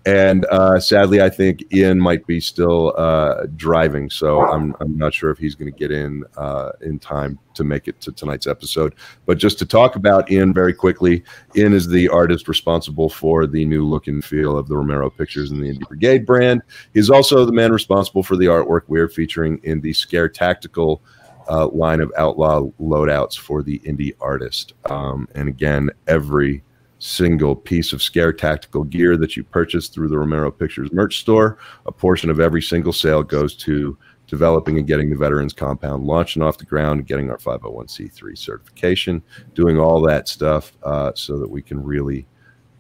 And 0.06 0.46
uh, 0.46 0.82
sadly, 0.82 1.22
I 1.22 1.30
think 1.30 1.64
Ian 1.74 2.00
might 2.00 2.28
be 2.28 2.42
still 2.42 2.94
uh, 2.98 3.46
driving, 3.56 4.10
so 4.10 4.42
I'm, 4.42 4.76
I'm 4.82 4.98
not 4.98 5.14
sure 5.14 5.32
if 5.32 5.38
he's 5.38 5.56
going 5.56 5.72
to 5.72 5.78
get 5.78 5.92
in 5.92 6.26
uh, 6.36 6.72
in 6.82 7.00
time 7.00 7.40
to 7.54 7.64
make 7.64 7.88
it 7.88 8.02
to 8.02 8.12
tonight's 8.12 8.46
episode. 8.46 8.96
But 9.26 9.38
just 9.38 9.60
to 9.60 9.66
talk 9.66 9.96
about 9.96 10.30
Ian 10.30 10.54
very 10.54 10.74
quickly, 10.74 11.24
Ian 11.56 11.72
is 11.72 11.88
the 11.88 12.10
artist 12.10 12.50
responsible 12.50 13.10
for 13.10 13.48
the 13.48 13.64
new 13.64 13.86
look 13.86 14.08
and 14.08 14.24
feel 14.24 14.58
of 14.58 14.68
the 14.68 14.76
Romero 14.76 15.10
Pictures 15.10 15.52
and 15.52 15.64
the 15.64 15.74
Indie 15.74 15.88
Brigade 15.88 16.26
brand. 16.26 16.64
He's 16.94 17.10
also 17.10 17.46
the 17.46 17.54
man 17.54 17.72
responsible 17.72 18.24
for 18.24 18.36
the 18.36 18.48
artwork 18.48 18.82
we're 18.88 19.08
featuring 19.08 19.62
in 19.64 19.80
the 19.80 19.94
Scare 19.94 20.28
Tactical 20.28 21.02
uh, 21.50 21.68
line 21.68 22.02
of 22.02 22.12
outlaw 22.18 22.68
loadouts 22.80 23.38
for 23.38 23.64
the 23.64 23.80
indie 23.80 24.16
artist. 24.20 24.74
Um, 24.90 25.28
and 25.36 25.48
again, 25.48 25.92
every 26.08 26.64
single 27.04 27.54
piece 27.54 27.92
of 27.92 28.02
scare 28.02 28.32
tactical 28.32 28.86
gear 28.86 29.18
that 29.18 29.36
you 29.36 29.44
purchase 29.44 29.90
through 29.90 30.08
the 30.08 30.18
Romero 30.18 30.50
Pictures 30.50 30.92
merch 30.94 31.20
store, 31.20 31.58
a 31.86 31.92
portion 31.92 32.30
of 32.30 32.40
every 32.40 32.62
single 32.62 32.94
sale 32.94 33.24
goes 33.24 33.56
to 33.56 33.98
developing 34.28 34.78
and 34.78 34.88
getting 34.88 35.10
the 35.10 35.18
Veterans 35.18 35.52
Compound 35.52 36.06
launching 36.06 36.42
off 36.42 36.58
the 36.58 36.66
ground, 36.66 37.06
getting 37.06 37.30
our 37.30 37.38
501c3 37.38 38.38
certification, 38.38 39.22
doing 39.54 39.78
all 39.78 40.02
that 40.02 40.30
stuff 40.30 40.72
uh, 40.84 41.12
so 41.14 41.38
that 41.38 41.50
we 41.50 41.62
can 41.62 41.84
really, 41.84 42.26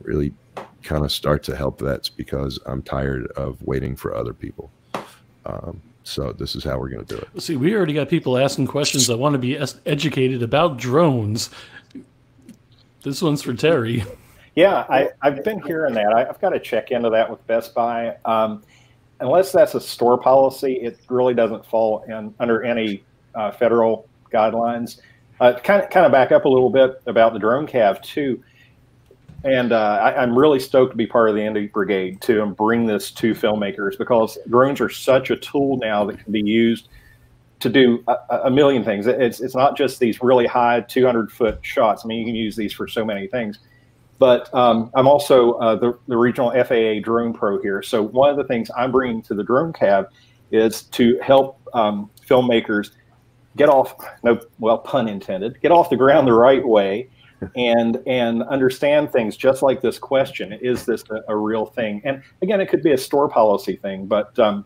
really 0.01 0.33
kind 0.83 1.03
of 1.03 1.12
start 1.12 1.43
to 1.43 1.55
help 1.55 1.81
vets 1.81 2.07
because 2.07 2.57
I'm 2.65 2.81
tired 2.81 3.27
of 3.36 3.62
waiting 3.63 3.93
for 3.93 4.15
other 4.15 4.33
people. 4.33 4.71
Um, 5.45 5.81
so 6.03 6.31
this 6.31 6.55
is 6.55 6.63
how 6.63 6.79
we're 6.79 6.89
going 6.89 7.05
to 7.05 7.15
do 7.15 7.21
it. 7.21 7.41
See, 7.41 7.57
we 7.57 7.75
already 7.75 7.93
got 7.93 8.09
people 8.09 8.38
asking 8.38 8.67
questions 8.67 9.07
that 9.07 9.17
want 9.17 9.33
to 9.33 9.39
be 9.39 9.57
educated 9.86 10.43
about 10.43 10.77
drones. 10.77 11.49
This 13.03 13.21
one's 13.21 13.41
for 13.41 13.53
Terry. 13.53 14.03
Yeah, 14.55 14.85
I, 14.89 15.09
I've 15.21 15.43
been 15.43 15.61
hearing 15.61 15.93
that. 15.95 16.13
I, 16.13 16.25
I've 16.25 16.39
got 16.39 16.51
to 16.51 16.59
check 16.59 16.91
into 16.91 17.09
that 17.09 17.29
with 17.29 17.45
Best 17.47 17.73
Buy. 17.73 18.15
Um, 18.23 18.63
unless 19.19 19.51
that's 19.51 19.75
a 19.75 19.81
store 19.81 20.17
policy, 20.17 20.75
it 20.75 20.99
really 21.09 21.33
doesn't 21.33 21.65
fall 21.65 22.03
in, 22.07 22.33
under 22.39 22.63
any 22.63 23.03
uh, 23.35 23.51
federal 23.51 24.07
guidelines. 24.31 24.99
Uh, 25.39 25.59
kind 25.59 25.83
of 25.83 25.89
kind 25.89 26.05
of 26.05 26.11
back 26.11 26.31
up 26.31 26.45
a 26.45 26.49
little 26.49 26.69
bit 26.69 27.01
about 27.07 27.33
the 27.33 27.39
drone 27.39 27.67
cav 27.67 28.01
too, 28.03 28.41
and 29.43 29.73
uh, 29.73 29.99
I, 30.01 30.21
I'm 30.21 30.37
really 30.37 30.59
stoked 30.59 30.91
to 30.91 30.97
be 30.97 31.07
part 31.07 31.27
of 31.27 31.35
the 31.35 31.41
Indie 31.41 31.71
Brigade 31.71 32.21
too 32.21 32.43
and 32.43 32.55
bring 32.55 32.85
this 32.85 33.11
to 33.11 33.33
filmmakers 33.33 33.97
because 33.97 34.37
drones 34.47 34.79
are 34.79 34.89
such 34.89 35.31
a 35.31 35.35
tool 35.35 35.77
now 35.77 36.05
that 36.05 36.23
can 36.23 36.31
be 36.31 36.41
used 36.41 36.87
to 37.63 37.69
do 37.69 38.04
a, 38.08 38.15
a 38.45 38.52
million 38.52 38.84
things. 38.84 39.08
It's 39.08 39.39
it's 39.39 39.56
not 39.56 39.76
just 39.76 39.99
these 39.99 40.21
really 40.21 40.45
high 40.45 40.82
200 40.82 41.32
foot 41.32 41.60
shots. 41.62 42.04
I 42.04 42.08
mean, 42.08 42.19
you 42.19 42.26
can 42.26 42.36
use 42.36 42.56
these 42.56 42.73
for 42.73 42.88
so 42.88 43.04
many 43.04 43.28
things. 43.28 43.60
But 44.19 44.54
um, 44.54 44.91
I'm 44.93 45.08
also 45.08 45.54
uh, 45.54 45.76
the, 45.76 45.97
the 46.08 46.15
regional 46.15 46.52
FAA 46.52 47.02
drone 47.04 47.34
pro 47.34 47.62
here. 47.62 47.82
So 47.82 48.04
one 48.04 48.30
of 48.30 48.38
the 48.38 48.43
things 48.43 48.69
I'm 48.78 48.91
bringing 48.91 49.21
to 49.23 49.34
the 49.34 49.43
drone 49.43 49.73
cav 49.73 50.08
is 50.52 50.84
to 50.84 51.17
help 51.19 51.60
um, 51.73 52.10
filmmakers 52.28 52.91
get 53.56 53.69
off 53.69 53.95
no 54.23 54.39
well 54.60 54.80
pun 54.80 55.08
intended 55.08 55.62
get 55.62 55.71
off 55.71 55.91
the 55.91 55.95
ground 55.95 56.28
the 56.28 56.34
right 56.34 56.67
way 56.67 57.08
and 57.56 58.02
and 58.08 58.41
understand 58.43 59.12
things 59.12 59.38
just 59.38 59.62
like 59.62 59.80
this 59.80 59.99
question 59.99 60.54
is 60.54 60.86
this 60.86 61.04
a, 61.12 61.21
a 61.28 61.36
real 61.36 61.67
thing 61.67 62.02
and 62.04 62.23
again 62.41 62.60
it 62.60 62.67
could 62.67 62.82
be 62.82 62.93
a 62.93 62.97
store 62.97 63.30
policy 63.30 63.76
thing 63.76 64.08
but 64.08 64.38
um, 64.39 64.65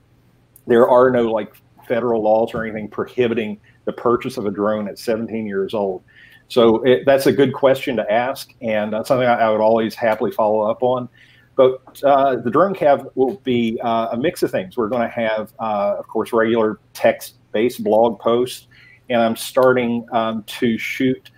there 0.68 0.90
are 0.90 1.10
no 1.10 1.24
like 1.24 1.54
federal 1.88 2.22
laws 2.22 2.54
or 2.54 2.64
anything 2.64 2.88
prohibiting 2.90 3.60
the 3.86 3.94
purchase 3.94 4.38
of 4.38 4.46
a 4.46 4.52
drone 4.52 4.88
at 4.88 5.00
17 5.00 5.46
years 5.46 5.74
old. 5.74 6.04
So 6.50 6.84
it, 6.84 7.04
that's 7.06 7.26
a 7.26 7.32
good 7.32 7.54
question 7.54 7.96
to 7.98 8.12
ask 8.12 8.54
and 8.62 8.94
that's 8.94 9.08
something 9.08 9.28
I, 9.28 9.36
I 9.36 9.50
would 9.50 9.62
always 9.62 9.96
happily 9.96 10.32
follow 10.32 10.62
up 10.62 10.82
on. 10.82 11.10
But 11.56 12.04
uh, 12.04 12.36
the 12.38 12.52
drone 12.52 12.76
cav 12.76 13.10
will 13.16 13.38
be 13.44 13.80
uh, 13.82 14.10
a 14.12 14.18
mix 14.18 14.44
of 14.44 14.52
things. 14.52 14.78
We're 14.78 14.90
going 14.90 15.02
to 15.02 15.14
have 15.14 15.54
uh, 15.60 15.96
of 15.98 16.08
course 16.08 16.32
regular 16.32 16.80
text 16.94 17.36
based 17.52 17.84
blog 17.84 18.20
posts 18.20 18.68
and 19.10 19.22
I'm 19.22 19.36
starting 19.36 20.06
um, 20.12 20.44
to 20.44 20.78
shoot 20.78 21.32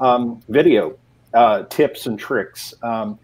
um, 0.00 0.42
video 0.48 0.98
uh, 1.34 1.64
tips 1.64 2.06
and 2.06 2.18
tricks. 2.18 2.74
Um, 2.82 3.18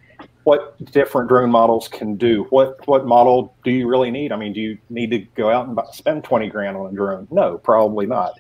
what 0.47 0.77
different 0.93 1.29
drone 1.29 1.51
models 1.51 1.89
can 1.89 2.15
do? 2.15 2.47
What 2.51 2.87
what 2.87 3.05
model 3.05 3.53
do 3.65 3.73
you 3.73 3.89
really 3.89 4.13
need? 4.13 4.31
I 4.31 4.37
mean, 4.37 4.53
do 4.53 4.61
you 4.61 4.79
need 4.91 5.11
to 5.11 5.19
go 5.35 5.51
out 5.51 5.67
and 5.67 5.77
spend 5.93 6.23
twenty 6.23 6.49
grand 6.49 6.77
on 6.77 6.87
a 6.87 6.95
drone? 6.95 7.27
No, 7.33 7.59
probably 7.59 8.07
not. 8.07 8.39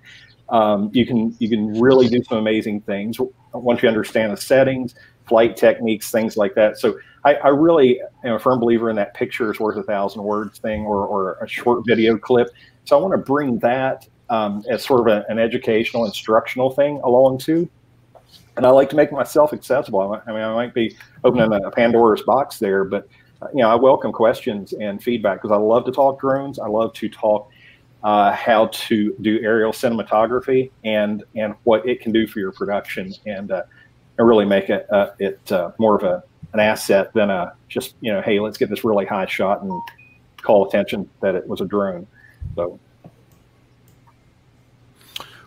Um, 0.49 0.89
you 0.93 1.05
can 1.05 1.35
you 1.41 1.49
can 1.49 1.81
really 1.81 2.09
do 2.09 2.23
some 2.23 2.39
amazing 2.39 2.83
things 2.83 3.19
once 3.53 3.83
you 3.83 3.89
understand 3.89 4.33
the 4.33 4.37
settings, 4.37 4.95
flight 5.27 5.57
techniques, 5.57 6.13
things 6.13 6.37
like 6.37 6.55
that. 6.55 6.79
So 6.79 6.97
I, 7.25 7.35
I 7.35 7.49
really 7.49 8.01
am 8.23 8.35
a 8.35 8.39
firm 8.39 8.61
believer 8.61 8.89
in 8.89 8.95
that 8.95 9.15
picture 9.15 9.51
is 9.53 9.59
worth 9.59 9.77
a 9.77 9.83
thousand 9.83 10.23
words 10.23 10.61
thing 10.61 10.83
or, 10.87 11.05
or 11.05 11.39
a 11.43 11.49
short 11.49 11.85
video 11.89 12.17
clip. 12.17 12.51
So 12.85 12.97
I 12.97 13.03
want 13.03 13.15
to 13.15 13.19
bring 13.19 13.59
that 13.59 14.07
um, 14.31 14.63
as 14.69 14.85
sort 14.85 15.01
of 15.01 15.09
a, 15.09 15.25
an 15.29 15.41
educational, 15.41 16.05
instructional 16.05 16.71
thing 16.71 17.01
along 17.03 17.39
too. 17.39 17.69
And 18.57 18.65
I 18.65 18.71
like 18.71 18.89
to 18.91 18.97
make 18.97 19.13
myself 19.13 19.53
accessible. 19.53 20.01
I 20.01 20.33
mean, 20.33 20.43
I 20.43 20.55
might 20.55 20.73
be 20.73 20.97
opening 21.25 21.53
a 21.53 21.71
Pandora's 21.71 22.23
box 22.23 22.59
there, 22.59 22.85
but 22.85 23.09
uh, 23.43 23.49
you 23.53 23.61
know, 23.61 23.69
I 23.69 23.75
welcome 23.75 24.13
questions 24.13 24.73
and 24.73 25.03
feedback 25.03 25.43
because 25.43 25.53
I 25.53 25.59
love 25.59 25.85
to 25.85 25.93
talk 25.93 26.21
drones. 26.21 26.59
I 26.59 26.69
love 26.69 26.95
to 26.95 27.09
talk 27.09 27.51
uh, 28.03 28.33
how 28.33 28.67
to 28.69 29.15
do 29.21 29.41
aerial 29.43 29.73
cinematography 29.73 30.71
and 30.85 31.25
and 31.35 31.55
what 31.65 31.87
it 31.87 32.01
can 32.01 32.13
do 32.13 32.27
for 32.27 32.39
your 32.39 32.53
production 32.53 33.13
and 33.27 33.51
uh, 33.51 33.63
and 34.19 34.27
really 34.27 34.47
make 34.47 34.71
it 34.71 34.87
uh, 34.91 35.11
it 35.19 35.53
uh, 35.53 35.73
more 35.79 35.97
of 35.97 36.03
a 36.05 36.23
an 36.55 36.61
asset 36.61 37.13
than 37.13 37.29
a 37.29 37.53
just 37.69 37.95
you 38.01 38.13
know, 38.13 38.23
hey, 38.23 38.41
let's 38.41 38.57
get 38.57 38.71
this 38.71 38.85
really 38.85 39.05
high 39.05 39.27
shot 39.27 39.63
and 39.63 39.83
call 40.41 40.67
attention 40.67 41.09
that 41.21 41.35
it 41.35 41.47
was 41.47 41.61
a 41.61 41.67
drone. 41.67 42.07
So 42.55 42.79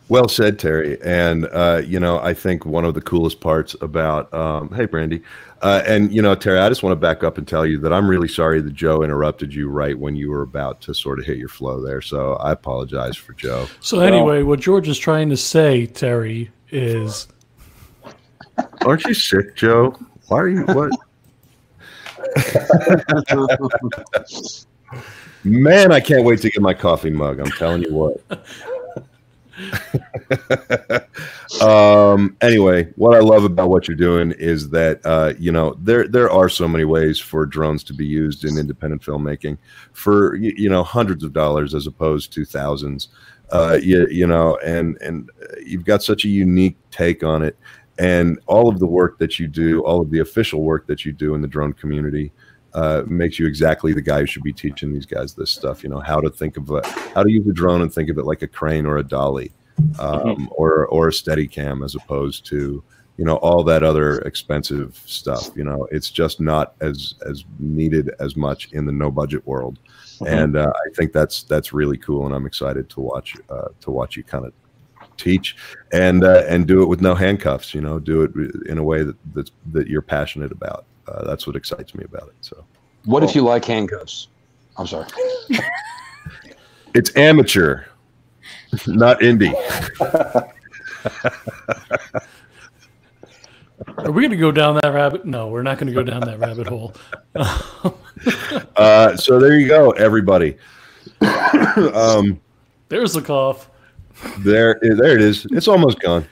Well 0.09 0.27
said, 0.27 0.59
Terry. 0.59 1.01
And 1.01 1.47
uh, 1.51 1.81
you 1.85 1.99
know, 1.99 2.19
I 2.19 2.33
think 2.33 2.65
one 2.65 2.83
of 2.83 2.95
the 2.95 3.01
coolest 3.01 3.39
parts 3.39 3.75
about 3.81 4.33
um, 4.33 4.73
hey, 4.73 4.85
Brandy, 4.85 5.21
uh, 5.61 5.83
and 5.85 6.11
you 6.11 6.21
know, 6.21 6.35
Terry, 6.35 6.59
I 6.59 6.67
just 6.67 6.83
want 6.83 6.91
to 6.91 6.99
back 6.99 7.23
up 7.23 7.37
and 7.37 7.47
tell 7.47 7.65
you 7.65 7.79
that 7.79 7.93
I'm 7.93 8.09
really 8.09 8.27
sorry 8.27 8.61
that 8.61 8.73
Joe 8.73 9.03
interrupted 9.03 9.53
you 9.53 9.69
right 9.69 9.97
when 9.97 10.15
you 10.15 10.31
were 10.31 10.41
about 10.41 10.81
to 10.81 10.93
sort 10.93 11.19
of 11.19 11.25
hit 11.25 11.37
your 11.37 11.49
flow 11.49 11.81
there. 11.81 12.01
So 12.01 12.33
I 12.33 12.51
apologize 12.51 13.15
for 13.15 13.33
Joe. 13.33 13.67
So 13.79 13.99
anyway, 13.99 14.43
what 14.43 14.59
George 14.59 14.87
is 14.87 14.97
trying 14.97 15.29
to 15.29 15.37
say, 15.37 15.85
Terry, 15.85 16.51
is 16.71 17.27
Aren't 18.81 19.05
you 19.05 19.13
sick, 19.13 19.55
Joe? 19.55 19.95
Why 20.27 20.39
are 20.39 20.49
you 20.49 20.65
what? 20.65 20.91
Man, 25.43 25.91
I 25.91 25.99
can't 25.99 26.25
wait 26.25 26.41
to 26.41 26.49
get 26.49 26.61
my 26.61 26.73
coffee 26.73 27.09
mug. 27.09 27.39
I'm 27.39 27.51
telling 27.51 27.83
you 27.83 27.93
what. 27.93 28.21
um, 31.61 32.35
anyway, 32.41 32.85
what 32.95 33.15
I 33.15 33.19
love 33.19 33.43
about 33.43 33.69
what 33.69 33.87
you're 33.87 33.97
doing 33.97 34.31
is 34.33 34.69
that 34.69 35.01
uh, 35.05 35.33
you 35.37 35.51
know 35.51 35.75
there 35.79 36.07
there 36.07 36.31
are 36.31 36.49
so 36.49 36.67
many 36.67 36.85
ways 36.85 37.19
for 37.19 37.45
drones 37.45 37.83
to 37.85 37.93
be 37.93 38.05
used 38.05 38.45
in 38.45 38.57
independent 38.57 39.01
filmmaking 39.01 39.57
for 39.93 40.35
you, 40.35 40.69
know 40.69 40.83
hundreds 40.83 41.23
of 41.23 41.33
dollars 41.33 41.75
as 41.75 41.87
opposed 41.87 42.31
to 42.33 42.45
thousands. 42.45 43.09
Uh, 43.51 43.79
you, 43.81 44.07
you 44.09 44.27
know, 44.27 44.57
and 44.57 44.97
and 45.01 45.29
you've 45.65 45.85
got 45.85 46.03
such 46.03 46.25
a 46.25 46.29
unique 46.29 46.77
take 46.91 47.23
on 47.23 47.41
it, 47.41 47.57
and 47.97 48.39
all 48.47 48.69
of 48.69 48.79
the 48.79 48.85
work 48.85 49.17
that 49.17 49.39
you 49.39 49.47
do, 49.47 49.81
all 49.81 50.01
of 50.01 50.11
the 50.11 50.19
official 50.19 50.61
work 50.61 50.85
that 50.87 51.03
you 51.03 51.11
do 51.11 51.33
in 51.33 51.41
the 51.41 51.47
drone 51.47 51.73
community 51.73 52.31
uh, 52.73 53.03
makes 53.07 53.39
you 53.39 53.47
exactly 53.47 53.93
the 53.93 54.01
guy 54.01 54.19
who 54.19 54.25
should 54.25 54.43
be 54.43 54.53
teaching 54.53 54.93
these 54.93 55.05
guys 55.05 55.33
this 55.33 55.51
stuff. 55.51 55.83
You 55.83 55.89
know 55.89 55.99
how 55.99 56.21
to 56.21 56.29
think 56.29 56.57
of 56.57 56.69
a, 56.69 56.85
how 57.13 57.23
to 57.23 57.31
use 57.31 57.47
a 57.47 57.53
drone 57.53 57.81
and 57.81 57.93
think 57.93 58.09
of 58.09 58.17
it 58.17 58.25
like 58.25 58.41
a 58.41 58.47
crane 58.47 58.85
or 58.85 58.97
a 58.97 59.03
dolly, 59.03 59.51
um, 59.99 60.19
mm-hmm. 60.19 60.45
or 60.51 60.87
or 60.87 61.07
a 61.07 61.13
steady 61.13 61.47
cam 61.47 61.83
as 61.83 61.95
opposed 61.95 62.45
to 62.47 62.83
you 63.17 63.25
know 63.25 63.35
all 63.37 63.63
that 63.63 63.83
other 63.83 64.19
expensive 64.19 65.01
stuff. 65.05 65.49
You 65.55 65.63
know 65.63 65.87
it's 65.91 66.11
just 66.11 66.39
not 66.39 66.75
as 66.81 67.15
as 67.27 67.43
needed 67.59 68.11
as 68.19 68.35
much 68.35 68.71
in 68.71 68.85
the 68.85 68.91
no 68.91 69.09
budget 69.09 69.45
world, 69.47 69.79
mm-hmm. 70.19 70.27
and 70.27 70.57
uh, 70.57 70.71
I 70.73 70.93
think 70.95 71.11
that's 71.11 71.43
that's 71.43 71.73
really 71.73 71.97
cool, 71.97 72.25
and 72.25 72.35
I'm 72.35 72.45
excited 72.45 72.89
to 72.91 73.01
watch 73.01 73.35
uh, 73.49 73.69
to 73.81 73.91
watch 73.91 74.15
you 74.15 74.23
kind 74.23 74.45
of 74.45 74.53
teach 75.17 75.55
and 75.91 76.23
uh, 76.23 76.43
and 76.47 76.67
do 76.67 76.81
it 76.83 76.85
with 76.85 77.01
no 77.01 77.15
handcuffs. 77.15 77.73
You 77.73 77.81
know, 77.81 77.99
do 77.99 78.21
it 78.21 78.31
in 78.67 78.77
a 78.77 78.83
way 78.83 79.03
that 79.03 79.15
that's, 79.33 79.51
that 79.71 79.87
you're 79.87 80.01
passionate 80.01 80.51
about 80.51 80.85
uh, 81.09 81.25
that's 81.25 81.47
what 81.47 81.55
excites 81.55 81.95
me 81.95 82.03
about 82.05 82.27
it. 82.27 82.35
So, 82.41 82.63
what 83.05 83.21
well, 83.21 83.29
if 83.29 83.35
you 83.35 83.41
like 83.41 83.65
handcuffs? 83.65 84.27
I'm 84.77 84.87
sorry. 84.87 85.07
it's 86.93 87.15
amateur, 87.15 87.83
not 88.87 89.19
indie. 89.19 89.53
Are 93.97 94.11
we 94.11 94.21
going 94.21 94.31
to 94.31 94.37
go 94.37 94.51
down 94.51 94.75
that 94.83 94.93
rabbit? 94.93 95.25
No, 95.25 95.47
we're 95.47 95.63
not 95.63 95.77
going 95.77 95.87
to 95.87 95.93
go 95.93 96.03
down 96.03 96.21
that 96.21 96.39
rabbit 96.39 96.67
hole. 96.67 96.93
uh, 98.75 99.15
so 99.17 99.39
there 99.39 99.57
you 99.57 99.67
go, 99.67 99.91
everybody. 99.91 100.57
um, 101.21 102.39
There's 102.89 103.13
the 103.13 103.21
cough. 103.21 103.69
There, 104.39 104.79
there 104.81 105.15
it 105.15 105.21
is. 105.21 105.47
It's 105.51 105.67
almost 105.67 105.99
gone. 105.99 106.27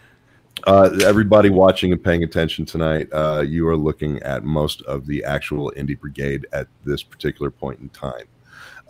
Uh, 0.66 0.90
everybody 1.06 1.50
watching 1.50 1.92
and 1.92 2.04
paying 2.04 2.24
attention 2.24 2.66
tonight, 2.66 3.08
uh, 3.14 3.42
you 3.42 3.68
are 3.68 3.78
looking 3.78 4.22
at 4.24 4.44
most 4.44 4.82
of 4.84 5.06
the 5.06 5.24
actual 5.24 5.72
Indie 5.78 6.00
Brigade 6.00 6.48
at 6.52 6.68
this 6.84 7.04
particular 7.04 7.52
point 7.52 7.80
in 7.80 7.90
time. 7.90 8.26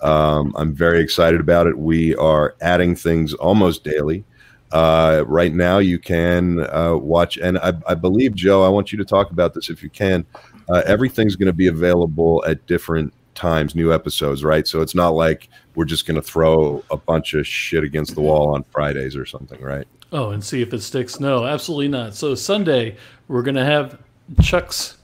Um, 0.01 0.53
I'm 0.55 0.73
very 0.73 1.01
excited 1.01 1.39
about 1.39 1.67
it. 1.67 1.77
We 1.77 2.15
are 2.15 2.55
adding 2.61 2.95
things 2.95 3.33
almost 3.33 3.83
daily. 3.83 4.23
Uh, 4.71 5.23
right 5.27 5.53
now, 5.53 5.79
you 5.79 5.97
can 5.97 6.59
uh, 6.73 6.95
watch, 6.95 7.37
and 7.37 7.57
I, 7.59 7.73
I, 7.87 7.95
believe, 7.95 8.35
Joe, 8.35 8.63
I 8.63 8.69
want 8.69 8.91
you 8.91 8.97
to 8.97 9.05
talk 9.05 9.31
about 9.31 9.53
this 9.53 9.69
if 9.69 9.81
you 9.81 9.89
can. 9.89 10.25
Uh, 10.69 10.83
everything's 10.85 11.35
going 11.35 11.47
to 11.47 11.53
be 11.53 11.67
available 11.67 12.43
at 12.45 12.65
different 12.67 13.13
times, 13.33 13.75
new 13.75 13.93
episodes, 13.93 14.43
right? 14.43 14.67
So 14.67 14.81
it's 14.81 14.95
not 14.95 15.09
like 15.09 15.49
we're 15.75 15.85
just 15.85 16.05
going 16.05 16.15
to 16.15 16.21
throw 16.21 16.83
a 16.91 16.97
bunch 16.97 17.33
of 17.33 17.47
shit 17.47 17.83
against 17.83 18.15
the 18.15 18.21
wall 18.21 18.53
on 18.53 18.65
Fridays 18.71 19.15
or 19.15 19.25
something, 19.25 19.61
right? 19.61 19.87
Oh, 20.11 20.31
and 20.31 20.43
see 20.43 20.61
if 20.61 20.73
it 20.73 20.81
sticks. 20.81 21.19
No, 21.19 21.45
absolutely 21.45 21.89
not. 21.89 22.15
So 22.15 22.33
Sunday, 22.35 22.95
we're 23.27 23.41
gonna 23.41 23.65
have 23.65 23.99
Chuck's 24.41 24.97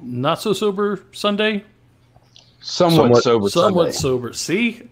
not 0.00 0.40
so 0.40 0.52
sober 0.52 1.04
Sunday. 1.12 1.64
Somewhat, 2.60 3.22
somewhat 3.22 3.22
sober. 3.22 3.48
Somewhat 3.50 3.94
Sunday. 3.94 3.98
sober. 3.98 4.32
See, 4.32 4.82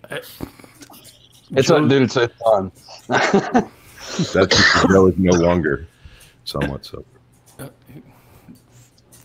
it's 1.53 1.68
Joe, 1.68 1.88
dude. 1.88 2.03
It's 2.03 2.14
fun. 2.14 2.72
That's 3.09 4.87
Joe 4.88 5.07
is 5.07 5.18
no 5.18 5.33
longer 5.38 5.87
somewhat 6.44 6.85
sober. 6.85 7.05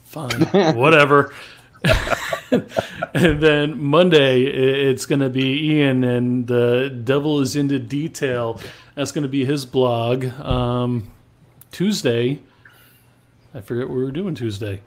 fine, 0.05 0.75
whatever. 0.75 1.33
and 3.13 3.41
then 3.41 3.81
Monday, 3.81 4.43
it's 4.43 5.05
going 5.05 5.19
to 5.19 5.29
be 5.29 5.71
Ian, 5.71 6.03
and 6.03 6.47
the 6.47 6.89
devil 7.03 7.41
is 7.41 7.55
into 7.55 7.79
detail. 7.79 8.59
That's 8.95 9.11
going 9.11 9.23
to 9.23 9.29
be 9.29 9.45
his 9.45 9.65
blog. 9.65 10.25
Um, 10.39 11.11
Tuesday, 11.71 12.39
I 13.53 13.61
forget 13.61 13.87
what 13.87 13.97
we 13.97 14.03
were 14.03 14.11
doing 14.11 14.35
Tuesday. 14.35 14.81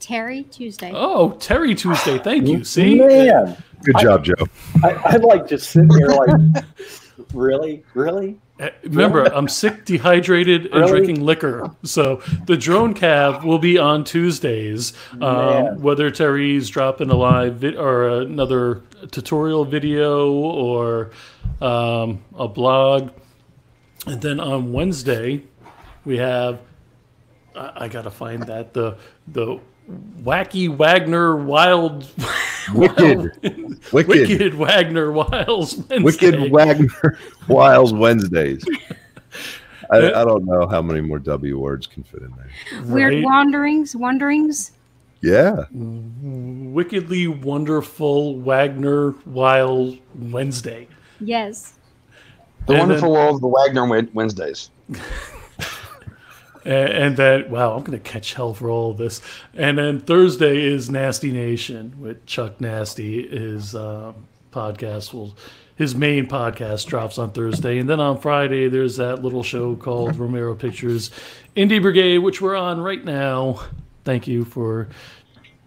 Terry 0.00 0.42
Tuesday. 0.44 0.92
Oh, 0.94 1.32
Terry 1.32 1.74
Tuesday. 1.74 2.18
Thank 2.18 2.46
you. 2.46 2.62
See, 2.62 2.96
man, 2.96 3.56
good 3.82 3.96
job, 4.00 4.20
I, 4.20 4.22
Joe. 4.22 4.46
I, 4.82 5.16
would 5.16 5.24
like 5.24 5.48
just 5.48 5.70
sitting 5.70 5.90
here 5.96 6.08
like, 6.08 6.64
really, 7.32 7.82
really. 7.94 8.38
Uh, 8.60 8.68
remember, 8.84 9.24
I'm 9.24 9.48
sick, 9.48 9.84
dehydrated, 9.84 10.66
and 10.66 10.74
really? 10.74 10.88
drinking 10.88 11.24
liquor. 11.24 11.74
So 11.82 12.22
the 12.46 12.56
drone 12.56 12.94
cav 12.94 13.42
will 13.42 13.58
be 13.58 13.78
on 13.78 14.04
Tuesdays. 14.04 14.92
Um, 15.20 15.80
whether 15.82 16.10
Terry's 16.10 16.70
dropping 16.70 17.10
a 17.10 17.16
live 17.16 17.56
vid- 17.56 17.76
or 17.76 18.20
another 18.20 18.82
tutorial 19.10 19.64
video 19.64 20.30
or 20.30 21.10
um, 21.60 22.22
a 22.36 22.46
blog, 22.46 23.10
and 24.06 24.22
then 24.22 24.38
on 24.38 24.72
Wednesday 24.72 25.42
we 26.04 26.18
have. 26.18 26.60
I, 27.56 27.72
I 27.84 27.88
gotta 27.88 28.10
find 28.10 28.44
that 28.44 28.72
the 28.72 28.96
the 29.26 29.58
wacky 30.22 30.68
Wagner 30.74 31.36
wild 31.36 32.08
wicked 32.74 33.32
wicked, 33.92 34.08
wicked 34.08 34.54
Wagner 34.54 35.12
Wiles 35.12 35.76
Wednesday. 35.90 35.98
wicked 36.00 36.52
Wagner 36.52 37.18
Wiles 37.48 37.92
Wednesdays. 37.92 38.64
I, 39.90 39.98
I, 39.98 40.24
don't 40.24 40.46
know 40.46 40.66
how 40.66 40.80
many 40.80 41.02
more 41.02 41.18
W 41.18 41.58
words 41.58 41.86
can 41.86 42.04
fit 42.04 42.22
in 42.22 42.32
there. 42.36 42.82
Weird 42.84 43.14
right? 43.14 43.24
wanderings, 43.24 43.94
wanderings. 43.94 44.72
Yeah. 45.20 45.64
Wickedly 45.72 47.28
wonderful 47.28 48.38
Wagner 48.40 49.14
Wild 49.26 49.98
Wednesday. 50.14 50.88
Yes. 51.20 51.74
The 52.66 52.72
and 52.74 52.80
wonderful 52.80 53.12
then, 53.12 53.22
world 53.22 53.34
of 53.36 53.40
the 53.42 53.48
Wagner 53.48 54.08
Wednesdays. 54.14 54.70
And, 56.64 56.88
and 56.88 57.16
then 57.16 57.50
wow, 57.50 57.76
I'm 57.76 57.82
gonna 57.82 57.98
catch 57.98 58.34
hell 58.34 58.54
for 58.54 58.70
all 58.70 58.90
of 58.92 58.98
this. 58.98 59.20
And 59.54 59.78
then 59.78 60.00
Thursday 60.00 60.62
is 60.64 60.90
Nasty 60.90 61.30
Nation 61.30 61.94
with 61.98 62.24
Chuck 62.26 62.60
Nasty. 62.60 63.28
His 63.28 63.74
um, 63.74 64.26
podcast 64.52 65.12
will 65.12 65.34
his 65.76 65.94
main 65.94 66.26
podcast 66.26 66.86
drops 66.86 67.18
on 67.18 67.32
Thursday, 67.32 67.78
and 67.78 67.88
then 67.88 67.98
on 67.98 68.20
Friday 68.20 68.68
there's 68.68 68.96
that 68.96 69.22
little 69.22 69.42
show 69.42 69.74
called 69.74 70.16
Romero 70.16 70.54
Pictures 70.54 71.10
Indie 71.56 71.82
Brigade, 71.82 72.18
which 72.18 72.40
we're 72.40 72.56
on 72.56 72.80
right 72.80 73.04
now. 73.04 73.60
Thank 74.04 74.28
you 74.28 74.44
for 74.44 74.88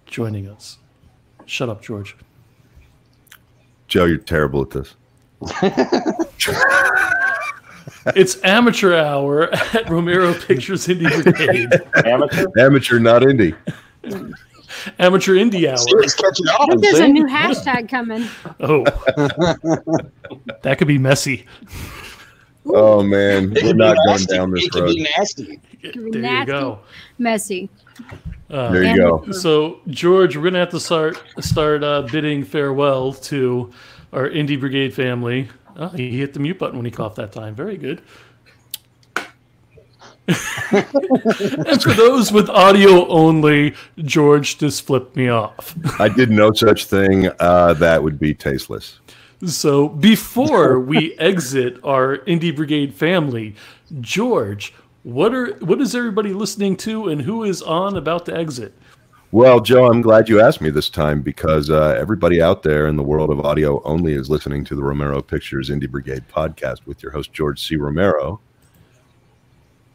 joining 0.06 0.48
us. 0.48 0.78
Shut 1.46 1.70
up, 1.70 1.82
George. 1.82 2.16
Joe, 3.88 4.06
you're 4.06 4.18
terrible 4.18 4.62
at 4.62 4.70
this. 4.70 4.96
it's 8.16 8.44
amateur 8.44 8.96
hour 8.96 9.54
at 9.54 9.90
Romero 9.90 10.34
Pictures 10.34 10.88
Indie 10.88 11.24
Brigade. 11.24 11.70
Amateur, 12.06 12.46
amateur, 12.58 13.00
not 13.00 13.22
indie. 13.24 13.56
Amateur 15.00 15.34
indie 15.34 15.68
hour. 15.68 15.76
I 16.62 16.66
think 16.68 16.82
there's 16.82 17.00
a 17.00 17.08
new 17.08 17.26
hashtag 17.26 17.90
coming. 17.90 18.28
Oh, 18.60 18.84
that 20.62 20.78
could 20.78 20.88
be 20.88 20.98
messy. 20.98 21.46
Oh 22.66 23.02
man, 23.02 23.54
we're 23.54 23.74
not 23.74 23.98
going 24.06 24.24
down 24.26 24.52
this 24.52 24.68
road. 24.76 24.90
It 24.90 24.96
could 24.96 24.96
Be 24.96 25.08
nasty. 25.18 25.60
There 25.82 26.22
nasty, 26.22 26.40
you 26.40 26.46
go. 26.46 26.80
Messy. 27.18 27.70
Uh, 28.50 28.72
there 28.72 28.84
you 28.84 28.98
go. 28.98 29.32
So 29.32 29.80
George, 29.88 30.36
we're 30.36 30.44
gonna 30.44 30.60
have 30.60 30.70
to 30.70 30.80
start 30.80 31.22
start 31.40 31.84
uh, 31.84 32.04
bidding 32.04 32.44
farewell 32.44 33.14
to 33.14 33.72
our 34.14 34.30
Indie 34.30 34.60
Brigade 34.60 34.94
family. 34.94 35.48
Oh, 35.78 35.90
he 35.90 36.18
hit 36.18 36.34
the 36.34 36.40
mute 36.40 36.58
button 36.58 36.76
when 36.76 36.86
he 36.86 36.92
coughed 36.92 37.18
that 37.18 37.32
time. 37.32 37.54
Very 37.54 37.78
good. 37.78 38.02
and 40.74 41.82
for 41.82 41.94
those 41.94 42.32
with 42.32 42.50
audio 42.50 43.08
only, 43.08 43.76
George 44.00 44.58
just 44.58 44.86
flipped 44.86 45.16
me 45.16 45.30
off. 45.30 45.76
I 46.02 46.10
did 46.10 46.30
no 46.32 46.52
such 46.52 46.86
thing. 46.86 47.30
Uh, 47.40 47.74
that 47.76 48.04
would 48.04 48.20
be 48.20 48.34
tasteless. 48.34 49.00
So 49.46 49.88
before 49.88 50.80
we 50.80 51.14
exit 51.20 51.78
our 51.84 52.18
Indie 52.20 52.54
Brigade 52.54 52.94
family, 52.94 53.56
George, 54.02 54.74
what 55.04 55.34
are 55.34 55.54
what 55.60 55.80
is 55.80 55.96
everybody 55.96 56.34
listening 56.34 56.76
to, 56.78 57.08
and 57.08 57.22
who 57.22 57.44
is 57.44 57.62
on 57.62 57.96
about 57.96 58.26
to 58.26 58.36
exit? 58.36 58.74
Well, 59.32 59.60
Joe, 59.60 59.92
I'm 59.92 60.02
glad 60.02 60.30
you 60.30 60.40
asked 60.40 60.62
me 60.62 60.70
this 60.70 60.90
time 60.90 61.22
because 61.22 61.70
uh, 61.70 61.98
everybody 62.00 62.42
out 62.42 62.64
there 62.64 62.88
in 62.88 62.96
the 62.96 63.04
world 63.04 63.30
of 63.30 63.42
audio 63.42 63.82
only 63.84 64.14
is 64.14 64.30
listening 64.30 64.64
to 64.66 64.76
the 64.76 64.82
Romero 64.82 65.22
Pictures 65.22 65.70
Indie 65.70 65.90
Brigade 65.90 66.24
podcast 66.30 66.86
with 66.86 67.04
your 67.04 67.12
host 67.12 67.34
George 67.34 67.62
C. 67.62 67.76
Romero, 67.76 68.40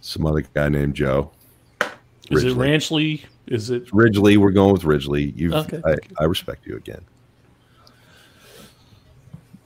some 0.02 0.26
other 0.26 0.42
guy 0.42 0.68
named 0.68 0.94
Joe. 0.94 1.30
Is 2.30 2.44
it 2.44 2.56
Ranchley? 2.56 3.24
Is 3.46 3.70
it 3.70 3.90
Ridgely? 3.92 4.36
We're 4.36 4.50
going 4.50 4.74
with 4.74 4.84
Ridgely. 4.84 5.32
You, 5.34 5.54
Okay. 5.54 5.80
I, 5.84 5.96
I 6.20 6.24
respect 6.24 6.66
you 6.66 6.76
again. 6.76 7.00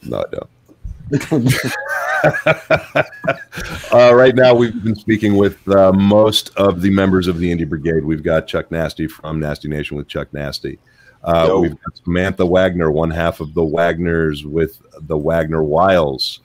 No, 0.02 0.24
I 0.24 0.24
don't. 0.30 1.72
uh, 3.92 4.14
right 4.14 4.34
now, 4.34 4.54
we've 4.54 4.82
been 4.82 4.96
speaking 4.96 5.36
with 5.36 5.66
uh, 5.68 5.92
most 5.92 6.50
of 6.56 6.82
the 6.82 6.90
members 6.90 7.28
of 7.28 7.38
the 7.38 7.50
Indie 7.50 7.68
Brigade. 7.68 8.04
We've 8.04 8.22
got 8.22 8.46
Chuck 8.46 8.70
Nasty 8.70 9.06
from 9.06 9.40
Nasty 9.40 9.68
Nation 9.68 9.96
with 9.96 10.08
Chuck 10.08 10.32
Nasty. 10.32 10.78
Uh, 11.22 11.58
we've 11.60 11.80
got 11.82 11.96
Samantha 12.04 12.46
Wagner, 12.46 12.90
one 12.90 13.10
half 13.10 13.40
of 13.40 13.54
the 13.54 13.62
Wagners 13.62 14.44
with 14.44 14.80
the 15.02 15.16
Wagner 15.16 15.62
Wiles. 15.62 16.40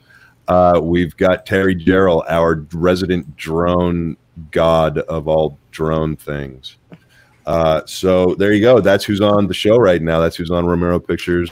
Uh, 0.48 0.80
we've 0.82 1.16
got 1.18 1.46
Terry 1.46 1.76
Gerald, 1.76 2.24
our 2.28 2.66
resident 2.74 3.36
drone 3.38 4.18
god 4.52 4.98
of 5.00 5.28
all 5.28 5.58
drone 5.72 6.16
things. 6.16 6.78
Uh, 7.46 7.82
so 7.86 8.36
there 8.36 8.54
you 8.54 8.62
go. 8.62 8.80
That's 8.80 9.04
who's 9.04 9.22
on 9.22 9.48
the 9.48 9.54
show 9.54 9.78
right 9.78 10.02
now. 10.02 10.20
That's 10.20 10.36
who's 10.36 10.52
on 10.52 10.66
Romero 10.66 11.00
Pictures 11.00 11.52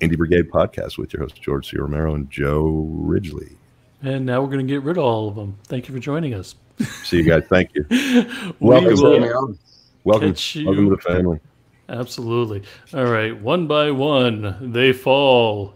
Indie 0.00 0.16
Brigade 0.16 0.50
podcast 0.50 0.96
with 0.98 1.12
your 1.12 1.22
host 1.22 1.40
George 1.40 1.70
C. 1.70 1.76
Romero 1.78 2.14
and 2.14 2.30
Joe 2.30 2.86
Ridgely. 2.90 3.56
And 4.02 4.24
now 4.26 4.40
we're 4.40 4.48
going 4.50 4.66
to 4.66 4.72
get 4.72 4.82
rid 4.82 4.96
of 4.96 5.04
all 5.04 5.28
of 5.28 5.34
them. 5.34 5.58
Thank 5.64 5.88
you 5.88 5.94
for 5.94 6.00
joining 6.00 6.34
us. 6.34 6.54
See 7.02 7.16
you 7.18 7.24
guys. 7.24 7.42
Thank 7.48 7.70
you. 7.74 7.84
We 7.90 8.68
Welcome. 8.68 8.94
will- 8.94 9.58
Welcome. 10.04 10.34
You. 10.52 10.66
Welcome 10.66 10.88
to 10.90 10.96
the 10.96 11.02
family. 11.02 11.40
absolutely. 11.88 12.62
All 12.94 13.04
right, 13.06 13.38
one 13.38 13.66
by 13.66 13.90
one, 13.90 14.72
they 14.72 14.92
fall. 14.92 15.74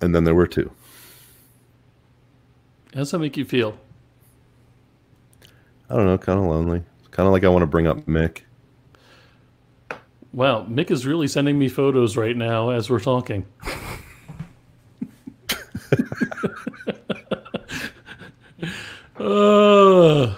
And 0.00 0.14
then 0.14 0.24
there 0.24 0.34
were 0.34 0.46
two. 0.46 0.70
How 2.94 3.00
does 3.00 3.10
that 3.10 3.18
make 3.18 3.36
you 3.36 3.44
feel? 3.44 3.78
I 5.90 5.94
don't 5.96 6.06
know. 6.06 6.18
Kind 6.18 6.38
of 6.40 6.46
lonely. 6.46 6.82
Kind 7.10 7.26
of 7.26 7.32
like 7.32 7.44
I 7.44 7.48
want 7.48 7.62
to 7.62 7.66
bring 7.66 7.86
up 7.86 7.98
Mick. 8.06 8.40
Wow, 10.36 10.66
Mick 10.68 10.90
is 10.90 11.06
really 11.06 11.28
sending 11.28 11.58
me 11.58 11.66
photos 11.70 12.14
right 12.14 12.36
now 12.36 12.68
as 12.68 12.90
we're 12.90 13.00
talking. 13.00 13.46
uh, 19.18 20.34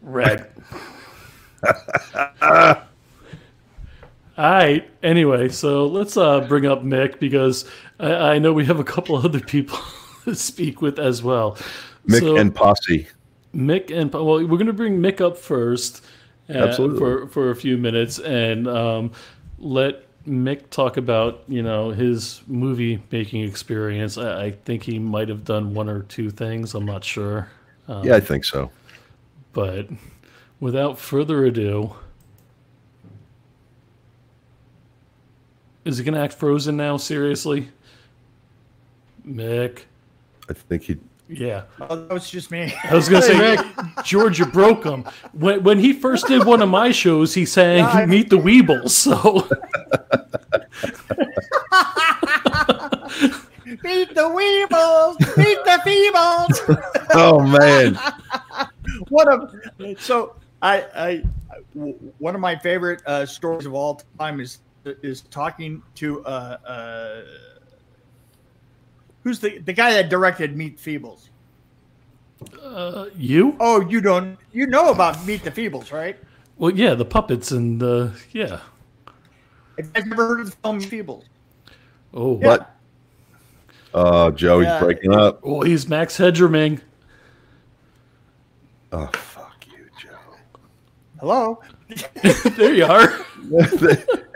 rag. 0.00 0.46
All 1.68 2.76
right. 4.38 4.90
Anyway, 5.02 5.50
so 5.50 5.86
let's 5.86 6.16
uh, 6.16 6.40
bring 6.40 6.64
up 6.64 6.82
Mick 6.82 7.18
because 7.18 7.66
I, 8.00 8.12
I 8.12 8.38
know 8.38 8.54
we 8.54 8.64
have 8.64 8.80
a 8.80 8.84
couple 8.84 9.14
other 9.22 9.40
people 9.40 9.78
to 10.24 10.34
speak 10.34 10.80
with 10.80 10.98
as 10.98 11.22
well. 11.22 11.58
Mick 12.08 12.20
So- 12.20 12.36
and 12.36 12.54
Posse. 12.54 13.08
Mick 13.54 13.94
and 13.94 14.10
well, 14.10 14.24
we're 14.24 14.46
going 14.46 14.66
to 14.68 14.72
bring 14.72 15.00
Mick 15.00 15.20
up 15.20 15.36
first, 15.36 16.02
Absolutely. 16.48 16.98
for 16.98 17.26
for 17.28 17.50
a 17.50 17.56
few 17.56 17.76
minutes, 17.76 18.18
and 18.20 18.68
um, 18.68 19.10
let 19.58 20.02
Mick 20.26 20.70
talk 20.70 20.96
about 20.96 21.42
you 21.48 21.62
know 21.62 21.90
his 21.90 22.42
movie 22.46 23.02
making 23.10 23.42
experience. 23.42 24.16
I, 24.18 24.44
I 24.46 24.50
think 24.52 24.82
he 24.84 24.98
might 24.98 25.28
have 25.28 25.44
done 25.44 25.74
one 25.74 25.88
or 25.88 26.02
two 26.02 26.30
things. 26.30 26.74
I'm 26.74 26.84
not 26.86 27.02
sure, 27.04 27.48
um, 27.88 28.04
Yeah, 28.04 28.16
I 28.16 28.20
think 28.20 28.44
so. 28.44 28.70
but 29.52 29.88
without 30.60 30.98
further 30.98 31.44
ado, 31.44 31.94
is 35.84 35.98
he 35.98 36.04
going 36.04 36.14
to 36.14 36.20
act 36.20 36.34
frozen 36.34 36.76
now? 36.76 36.96
Seriously, 36.96 37.70
Mick? 39.26 39.80
I 40.48 40.52
think 40.52 40.82
he. 40.84 40.96
Yeah. 41.28 41.62
Oh, 41.80 41.96
that 41.96 42.12
was 42.12 42.30
just 42.30 42.50
me. 42.52 42.72
I 42.84 42.94
was 42.94 43.08
gonna 43.08 43.22
say, 43.22 43.58
George, 44.04 44.38
you 44.38 44.46
broke 44.46 44.84
him. 44.84 45.04
When 45.32 45.62
when 45.64 45.78
he 45.78 45.92
first 45.92 46.26
did 46.28 46.44
one 46.44 46.62
of 46.62 46.68
my 46.68 46.92
shows, 46.92 47.34
he 47.34 47.44
sang 47.44 47.78
Yeah, 47.78 47.88
I- 47.88 48.06
"Meet 48.06 48.30
the 48.30 48.36
Weebles." 48.38 48.90
So 48.90 49.48
Beat 53.82 54.14
the 54.14 54.28
Weebles! 54.30 55.18
Beat 55.36 55.58
the 55.64 55.80
Feebles! 55.84 56.82
Oh 57.18 57.40
man. 57.40 57.98
what 59.08 59.26
a 59.28 59.96
so 59.98 60.36
I 60.60 60.84
I 60.94 61.22
w- 61.74 61.94
one 62.18 62.34
of 62.34 62.40
my 62.42 62.54
favorite 62.56 63.00
uh, 63.06 63.24
stories 63.24 63.64
of 63.64 63.72
all 63.74 64.02
time 64.18 64.38
is 64.40 64.58
is 64.84 65.22
talking 65.22 65.82
to 65.96 66.22
uh, 66.26 66.58
uh 66.66 67.22
who's 69.26 69.40
the 69.40 69.58
the 69.58 69.72
guy 69.72 69.92
that 69.94 70.08
directed 70.08 70.56
Meet 70.56 70.78
the 70.78 70.98
Feebles. 70.98 71.30
uh, 72.62 73.06
you? 73.16 73.56
Oh, 73.58 73.80
you 73.80 74.00
don't 74.00 74.38
you 74.52 74.68
know 74.68 74.90
about 74.92 75.26
Meet 75.26 75.42
the 75.42 75.50
Feebles, 75.50 75.92
right? 75.92 76.16
Well, 76.58 76.70
yeah, 76.70 76.94
the 76.94 77.04
puppets 77.04 77.50
and 77.50 77.80
the 77.80 78.12
yeah. 78.30 78.60
Have 79.76 79.86
you 79.86 79.90
guys 79.92 80.06
never 80.06 80.28
heard 80.28 80.40
of 80.40 80.50
the 80.52 80.56
film 80.58 80.80
Feebles? 80.80 81.24
Oh, 82.14 82.38
Yeah. 82.40 82.46
What? 82.46 82.76
Oh, 83.94 84.30
Joe, 84.30 84.60
he's 84.60 84.68
Yeah. 84.68 84.78
breaking 84.78 85.12
up. 85.12 85.40
oh, 85.42 85.62
he's 85.62 85.88
Max 85.88 86.16
Headroom. 86.18 86.80
Oh, 88.92 89.06
fuck 89.08 89.66
you, 89.66 89.86
Joe. 90.00 90.08
Hello. 91.18 91.60
there 92.56 92.74
you 92.74 92.84
are. 92.84 93.12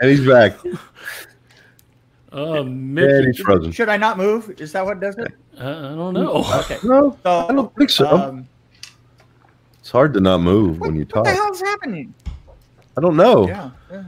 and 0.01 0.09
he's 0.11 0.27
back. 0.27 0.57
Uh, 2.33 2.61
And 2.61 2.97
Mick, 2.97 3.25
he's 3.27 3.39
frozen. 3.39 3.71
Should 3.71 3.89
I 3.89 3.97
not 3.97 4.17
move? 4.17 4.49
Is 4.61 4.71
that 4.71 4.85
what 4.85 4.99
does 4.99 5.17
it? 5.17 5.33
I, 5.59 5.69
I 5.69 5.95
don't 5.95 6.13
know. 6.13 6.43
Okay. 6.61 6.77
No, 6.83 7.17
So, 7.23 7.47
I 7.49 7.53
don't 7.53 7.75
think 7.75 7.89
so. 7.89 8.07
um, 8.07 8.47
it's 9.79 9.91
hard 9.91 10.13
to 10.13 10.21
not 10.21 10.39
move 10.41 10.79
what, 10.79 10.87
when 10.91 10.95
you 10.97 11.05
talk. 11.05 11.25
what 11.25 11.31
the 11.31 11.31
hell 11.35 11.51
is 11.51 11.59
happening? 11.61 12.13
I 12.97 13.01
don't 13.01 13.15
know. 13.17 13.47
Yeah. 13.47 13.71
yeah. 13.91 14.03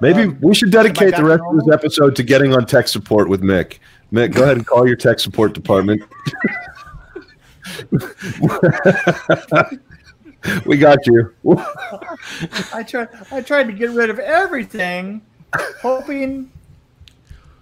Maybe 0.00 0.22
Um, 0.22 0.38
we 0.40 0.54
should 0.54 0.70
dedicate 0.70 1.10
the 1.10 1.16
to 1.18 1.24
rest 1.24 1.42
of 1.46 1.56
this 1.64 1.74
episode 1.74 2.16
to 2.16 2.22
getting 2.22 2.54
on 2.54 2.64
tech 2.64 2.88
support 2.88 3.28
with 3.28 3.42
Mick. 3.42 3.78
Mick, 4.12 4.32
go 4.34 4.42
ahead 4.44 4.56
and 4.56 4.66
call 4.66 4.86
your 4.86 4.96
tech 4.96 5.20
support 5.20 5.52
department. 5.52 6.02
we 10.66 10.76
got 10.78 11.06
you. 11.06 11.34
I 12.72 12.82
tried. 12.86 13.08
I 13.30 13.42
tried 13.42 13.64
to 13.64 13.72
get 13.72 13.90
rid 13.90 14.10
of 14.10 14.18
everything, 14.18 15.20
hoping, 15.82 16.50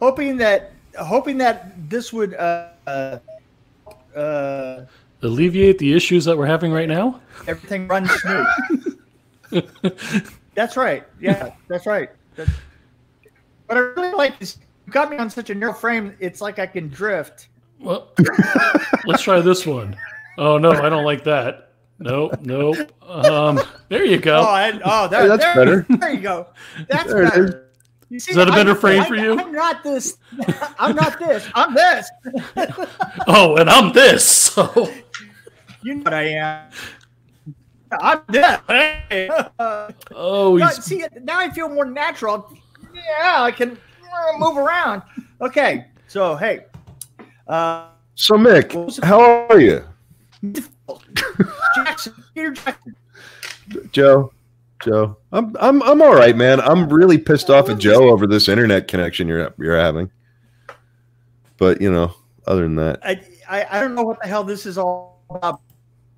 hoping 0.01 0.37
that, 0.39 0.73
hoping 0.99 1.39
that 1.39 1.73
this 1.91 2.13
would, 2.13 2.35
uh, 2.35 2.69
uh, 2.87 3.19
uh, 4.17 4.85
Alleviate 5.23 5.79
the 5.79 5.93
issues 5.95 6.25
that 6.27 6.39
we're 6.39 6.47
having 6.47 6.73
right 6.73 6.89
now. 6.89 7.21
everything 7.49 7.89
runs 7.89 8.11
smooth. 8.21 8.47
that's 10.55 10.77
right. 10.77 11.05
Yeah, 11.21 11.51
that's 11.69 11.87
right. 11.87 12.11
That- 12.37 12.49
what 13.67 13.77
I 13.77 13.81
really 13.81 14.13
like 14.13 14.35
is 14.41 14.59
you 14.87 14.93
got 14.93 15.11
me 15.11 15.19
on 15.19 15.29
such 15.29 15.51
a 15.51 15.55
narrow 15.55 15.73
frame. 15.75 16.17
It's 16.21 16.41
like 16.41 16.59
I 16.59 16.67
can 16.67 16.89
drift. 16.89 17.49
Well, 17.81 18.09
let's 19.05 19.23
try 19.23 19.41
this 19.41 19.67
one. 19.67 19.97
Oh 20.39 20.57
no, 20.57 20.71
I 20.73 20.89
don't 20.89 21.05
like 21.05 21.23
that. 21.25 21.73
Nope, 21.99 22.41
nope. 22.43 22.77
Um, 23.07 23.61
there 23.89 24.05
you 24.05 24.17
Oh, 24.17 24.21
go. 24.21 24.41
I, 24.43 24.81
oh, 24.85 25.09
there, 25.09 25.23
Hey, 25.23 25.29
that's 25.29 25.43
there, 25.45 25.55
better. 25.55 25.87
There 25.89 26.11
you 26.13 26.21
go. 26.21 26.47
That's 26.89 27.13
There 27.13 27.25
better. 27.25 27.68
You 28.11 28.19
see, 28.19 28.31
Is 28.31 28.37
that 28.37 28.49
a 28.49 28.53
better 28.53 28.71
I'm- 28.71 28.81
frame 28.81 29.01
I'm- 29.03 29.09
for 29.09 29.17
you? 29.17 29.39
I'm 29.39 29.53
not 29.53 29.83
this. 29.83 30.17
I'm 30.79 30.97
not 30.97 31.19
this. 31.19 31.47
I'm 31.55 31.75
this. 31.75 32.11
Oh, 33.27 33.57
and 33.57 33.69
I'm 33.69 33.93
this. 33.93 34.25
So 34.25 34.91
You 35.83 35.97
know 35.97 36.03
what 36.05 36.15
I 36.15 36.23
am. 36.29 36.71
I'm 38.01 38.21
this. 38.29 38.59
Hey. 38.69 39.29
oh, 40.15 40.57
No, 40.57 40.69
see, 40.71 41.05
now 41.23 41.39
I 41.39 41.51
feel 41.51 41.69
more 41.69 41.85
natural. 41.85 42.51
Yeah, 42.95 43.43
I 43.43 43.51
can 43.51 43.79
move 44.39 44.57
around. 44.57 45.03
Okay, 45.41 45.87
so 46.09 46.35
hey, 46.37 46.65
uh, 47.47 47.89
So, 48.15 48.35
Mick, 48.35 48.73
how 49.05 49.47
are 49.49 49.61
you? 49.61 49.85
Jackson, 51.77 52.15
Peter 52.35 52.51
Jackson. 52.53 52.97
Joe, 53.93 54.33
Joe, 54.83 55.17
I'm 55.33 55.57
I'm 55.59 55.83
I'm 55.83 56.01
all 56.01 56.15
right, 56.15 56.37
man. 56.37 56.61
I'm 56.61 56.89
really 56.89 57.19
pissed 57.19 57.51
off 57.51 57.69
at 57.69 57.79
Joe 57.79 58.11
over 58.11 58.27
this 58.27 58.49
internet 58.49 58.87
connection 58.87 59.27
you're 59.27 59.53
you're 59.59 59.79
having. 59.79 60.11
But 61.57 61.81
you 61.81 61.91
know, 61.91 62.15
other 62.47 62.63
than 62.63 62.77
that, 62.77 63.01
I, 63.03 63.21
I 63.49 63.67
I 63.71 63.81
don't 63.81 63.95
know 63.95 64.05
what 64.05 64.21
the 64.21 64.29
hell 64.29 64.45
this 64.45 64.67
is 64.67 64.79
all 64.79 65.25
about, 65.31 65.61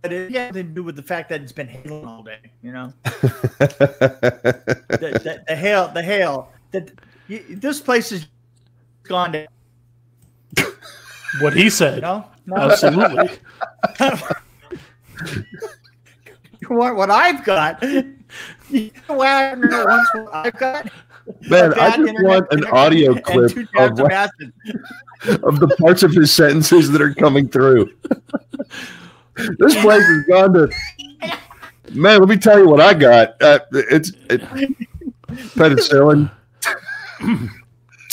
but 0.03 0.13
it 0.13 0.31
has 0.31 0.49
nothing 0.49 0.67
to 0.69 0.75
do 0.75 0.83
with 0.83 0.97
the 0.97 1.03
fact 1.03 1.31
that 1.31 1.41
it's 1.41 1.53
been 1.53 1.69
hailing 1.69 2.05
all 2.05 2.23
day. 2.23 2.53
You 2.63 2.73
know, 2.73 2.93
the, 3.05 3.21
the, 4.89 5.43
the 5.49 5.57
hail, 5.57 5.89
the 5.89 6.03
hail. 6.03 6.51
That 6.73 6.91
this 7.29 7.81
place 7.81 8.13
is 8.13 8.27
gone 9.05 9.33
down. 9.33 9.47
What 11.41 11.55
he 11.55 11.71
said. 11.71 12.03
No, 12.03 12.27
no. 12.47 12.57
Absolutely. 12.57 13.31
what, 16.69 16.97
what 16.97 17.11
I've 17.11 17.45
got. 17.45 17.83
You 18.71 18.91
Wagner 19.09 19.85
wants 19.85 20.11
what 20.15 20.35
I've 20.35 20.57
got. 20.59 20.89
Man, 21.49 21.73
A 21.73 21.77
I 21.77 21.91
bad 21.91 21.97
just 22.07 22.23
want 22.25 22.47
an 22.53 22.65
audio 22.67 23.15
clip 23.21 23.57
of, 23.77 23.99
of 24.01 24.01
of 25.45 25.61
the 25.61 25.77
parts 25.79 26.03
of 26.03 26.13
his 26.13 26.33
sentences 26.33 26.91
that 26.91 27.03
are 27.03 27.15
coming 27.15 27.49
through. 27.49 27.93
this 29.59 29.75
place 29.83 30.03
has 30.05 30.25
gone 30.27 30.53
to. 30.55 30.71
Man, 31.93 32.21
let 32.21 32.29
me 32.29 32.37
tell 32.37 32.59
you 32.59 32.69
what 32.69 32.81
I 32.81 32.95
got. 32.95 33.41
Uh, 33.43 33.59
it's 33.73 34.13
it, 34.31 34.41
penicillin. 35.57 36.31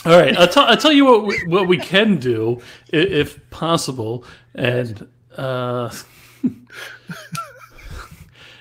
All 0.06 0.18
right, 0.18 0.36
I'll, 0.38 0.48
tell 0.48 0.66
I'll 0.66 0.78
tell 0.78 0.92
you 0.92 1.06
what 1.06 1.26
we, 1.26 1.38
what 1.48 1.68
we 1.68 1.78
can 1.78 2.18
do, 2.18 2.60
i- 2.94 2.96
if 2.98 3.48
possible, 3.52 4.24
and 4.56 5.08
uh, 5.38 5.94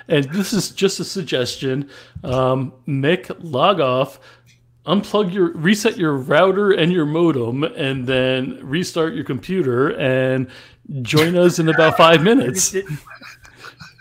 and 0.09 0.25
this 0.31 0.53
is 0.53 0.71
just 0.71 1.01
a 1.01 1.05
suggestion. 1.05 1.91
Um, 2.23 2.73
Mick, 2.87 3.35
log 3.41 3.81
off, 3.81 4.21
unplug 4.87 5.33
your, 5.33 5.53
reset 5.53 5.97
your 5.97 6.17
router 6.17 6.73
and 6.73 6.93
your 6.93 7.07
modem, 7.07 7.65
and 7.65 8.07
then 8.07 8.59
restart 8.63 9.15
your 9.15 9.25
computer 9.25 9.97
and 9.99 10.49
join 11.03 11.37
us 11.37 11.59
in 11.59 11.69
about 11.69 11.97
five 11.97 12.23
minutes 12.25 12.75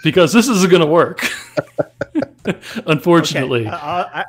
because 0.04 0.32
this 0.32 0.48
isn't 0.48 0.70
going 0.70 0.82
to 0.82 0.88
work. 0.88 1.26
Unfortunately. 2.86 3.62
Okay, 3.62 3.76
uh, 3.76 4.06
I, 4.14 4.26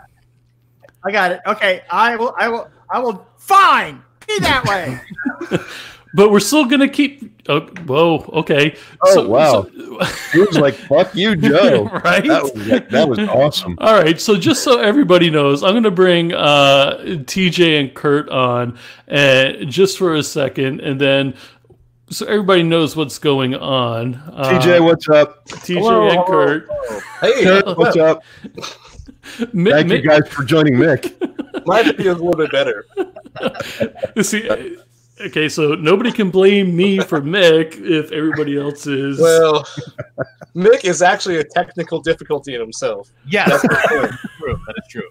I 1.05 1.13
got 1.13 1.33
it. 1.33 1.41
Okay, 1.47 1.83
I 1.91 2.17
will. 2.17 2.35
I 2.39 2.49
will. 2.49 2.71
I 2.91 2.99
will. 2.99 3.27
Fine. 3.37 4.03
Be 4.27 4.39
that 4.41 4.65
way. 4.65 5.59
But 6.17 6.31
we're 6.31 6.41
still 6.41 6.65
gonna 6.65 6.89
keep. 6.89 7.43
Oh, 7.47 7.61
whoa. 7.87 8.25
Okay. 8.33 8.75
Oh, 9.03 9.29
wow. 9.29 9.63
He 10.33 10.39
was 10.39 10.57
like, 10.57 10.73
"Fuck 10.75 11.15
you, 11.15 11.37
Joe." 11.49 11.85
right. 12.03 12.27
That 12.27 12.43
was, 12.43 12.53
that 12.91 13.09
was 13.09 13.19
awesome. 13.19 13.77
All 13.83 14.03
right. 14.03 14.19
So 14.19 14.35
just 14.35 14.65
so 14.65 14.81
everybody 14.81 15.29
knows, 15.29 15.63
I'm 15.63 15.75
gonna 15.75 15.91
bring 15.91 16.33
uh, 16.33 16.97
TJ 17.05 17.81
and 17.81 17.95
Kurt 17.95 18.31
on, 18.31 18.79
uh, 19.11 19.65
just 19.67 19.99
for 19.99 20.15
a 20.15 20.23
second, 20.23 20.81
and 20.81 20.99
then 20.99 21.35
so 22.09 22.25
everybody 22.25 22.63
knows 22.63 22.97
what's 22.97 23.19
going 23.19 23.55
on. 23.55 24.15
Uh, 24.15 24.59
TJ, 24.59 24.83
what's 24.83 25.11
up? 25.11 25.45
TJ 25.49 25.75
Hello, 25.75 26.05
and 26.05 26.13
hello. 26.13 26.25
Kurt. 26.25 26.69
Hey, 27.21 27.45
Kurt, 27.45 27.77
what's 27.77 27.97
up? 27.99 28.23
Mi- 29.53 29.71
Thank 29.71 29.91
you 29.91 30.01
guys 30.01 30.27
for 30.29 30.45
joining 30.45 30.77
Mick. 30.77 31.13
my 31.67 31.83
video 31.83 32.15
is 32.15 32.21
a 32.21 32.25
little 32.25 32.39
bit 32.39 32.53
better. 32.53 32.87
See, 34.23 34.49
uh, 34.49 34.83
okay, 35.21 35.49
so 35.49 35.75
nobody 35.75 36.13
can 36.13 36.31
blame 36.31 36.77
me 36.77 36.99
for 36.99 37.21
Mick 37.21 37.75
if 37.85 38.13
everybody 38.13 38.59
else 38.59 38.87
is. 38.87 39.19
Well, 39.19 39.65
Mick 40.55 40.85
is 40.85 41.03
actually 41.03 41.39
a 41.39 41.45
technical 41.45 42.01
difficulty 42.01 42.55
in 42.55 42.61
himself. 42.61 43.11
Yes, 43.27 43.49
That's 43.49 43.63
that's 43.69 43.83
for 43.83 43.89
sure. 43.89 44.09
true. 44.39 44.61
That 44.67 44.75
is 44.77 44.91
true. 44.91 45.11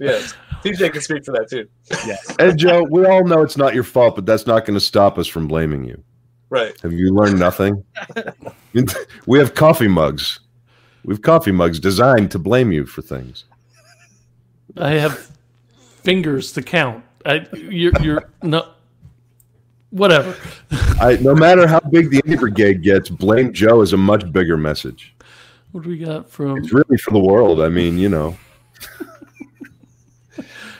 Yes, 0.00 0.34
TJ 0.62 0.92
can 0.92 1.02
speak 1.02 1.24
for 1.24 1.32
that 1.32 1.48
too. 1.50 1.68
Yes. 2.06 2.34
And 2.38 2.58
Joe, 2.58 2.86
we 2.90 3.04
all 3.04 3.24
know 3.26 3.42
it's 3.42 3.56
not 3.56 3.74
your 3.74 3.84
fault, 3.84 4.14
but 4.16 4.24
that's 4.24 4.46
not 4.46 4.64
going 4.64 4.74
to 4.74 4.80
stop 4.80 5.18
us 5.18 5.26
from 5.26 5.46
blaming 5.46 5.84
you. 5.84 6.02
Right. 6.48 6.78
Have 6.82 6.92
you 6.92 7.12
learned 7.12 7.38
nothing? 7.38 7.84
we 9.26 9.38
have 9.38 9.54
coffee 9.54 9.88
mugs. 9.88 10.40
We 11.04 11.12
have 11.12 11.22
coffee 11.22 11.52
mugs 11.52 11.78
designed 11.80 12.30
to 12.30 12.38
blame 12.38 12.72
you 12.72 12.86
for 12.86 13.02
things. 13.02 13.44
I 14.76 14.92
have 14.92 15.30
fingers 16.02 16.52
to 16.52 16.62
count. 16.62 17.04
I, 17.26 17.46
you're, 17.52 17.92
you're 18.00 18.30
no, 18.42 18.68
whatever. 19.94 20.36
I, 21.00 21.16
no 21.20 21.34
matter 21.34 21.66
how 21.66 21.80
big 21.80 22.10
the 22.10 22.20
indie 22.22 22.38
brigade 22.38 22.82
gets, 22.82 23.08
blame 23.08 23.52
Joe 23.52 23.80
is 23.80 23.92
a 23.92 23.96
much 23.96 24.30
bigger 24.32 24.56
message. 24.56 25.14
What 25.72 25.84
do 25.84 25.90
we 25.90 25.98
got 25.98 26.28
from? 26.28 26.58
It's 26.58 26.72
really 26.72 26.98
for 26.98 27.12
the 27.12 27.20
world. 27.20 27.60
I 27.60 27.68
mean, 27.68 27.98
you 27.98 28.08
know. 28.08 28.36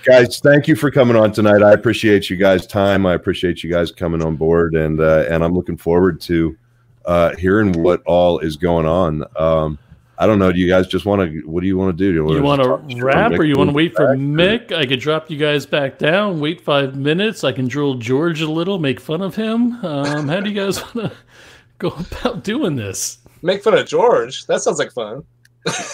guys, 0.05 0.39
thank 0.41 0.69
you 0.69 0.77
for 0.77 0.91
coming 0.91 1.17
on 1.17 1.33
tonight. 1.33 1.63
I 1.63 1.73
appreciate 1.73 2.29
you 2.29 2.37
guys' 2.37 2.67
time. 2.67 3.07
I 3.07 3.15
appreciate 3.15 3.63
you 3.65 3.71
guys 3.71 3.91
coming 3.91 4.23
on 4.23 4.37
board, 4.37 4.75
and 4.75 5.01
uh, 5.01 5.25
and 5.29 5.43
I'm 5.43 5.55
looking 5.55 5.77
forward 5.77 6.21
to 6.23 6.57
uh, 7.05 7.35
hearing 7.37 7.73
what 7.73 8.03
all 8.05 8.41
is 8.41 8.57
going 8.57 8.87
on. 8.87 9.25
Um, 9.37 9.79
I 10.19 10.27
don't 10.27 10.39
know. 10.39 10.53
Do 10.53 10.59
you 10.59 10.69
guys 10.69 10.87
just 10.87 11.05
want 11.07 11.23
to? 11.23 11.41
What 11.41 11.61
do 11.61 11.67
you 11.67 11.77
want 11.77 11.97
to 11.97 12.05
do? 12.05 12.13
Do 12.13 12.35
You 12.35 12.43
want 12.43 12.63
to 12.63 12.95
shit 12.95 13.03
wrap, 13.03 13.33
or 13.33 13.45
you 13.45 13.57
want 13.57 13.71
to 13.71 13.75
wait 13.75 13.95
for 13.95 14.07
back? 14.09 14.19
Mick? 14.19 14.73
I 14.73 14.87
could 14.87 15.01
drop 15.01 15.31
you 15.31 15.37
guys 15.37 15.67
back 15.67 15.99
down. 15.99 16.41
Wait 16.41 16.61
five 16.61 16.95
minutes. 16.95 17.43
I 17.43 17.53
can 17.53 17.67
drill 17.67 17.95
George 17.95 18.41
a 18.41 18.51
little, 18.51 18.79
make 18.79 19.01
fun 19.01 19.23
of 19.23 19.35
him. 19.35 19.85
Um, 19.85 20.29
how 20.29 20.41
do 20.41 20.51
you 20.51 20.55
guys 20.55 20.83
want 20.95 21.11
to 21.11 21.13
go 21.79 21.89
about 21.89 22.45
doing 22.45 22.77
this? 22.77 23.19
Make 23.43 23.63
fun 23.63 23.75
of 23.75 23.87
George. 23.87 24.47
That 24.47 24.63
sounds 24.63 24.79
like 24.79 24.93
fun. 24.93 25.25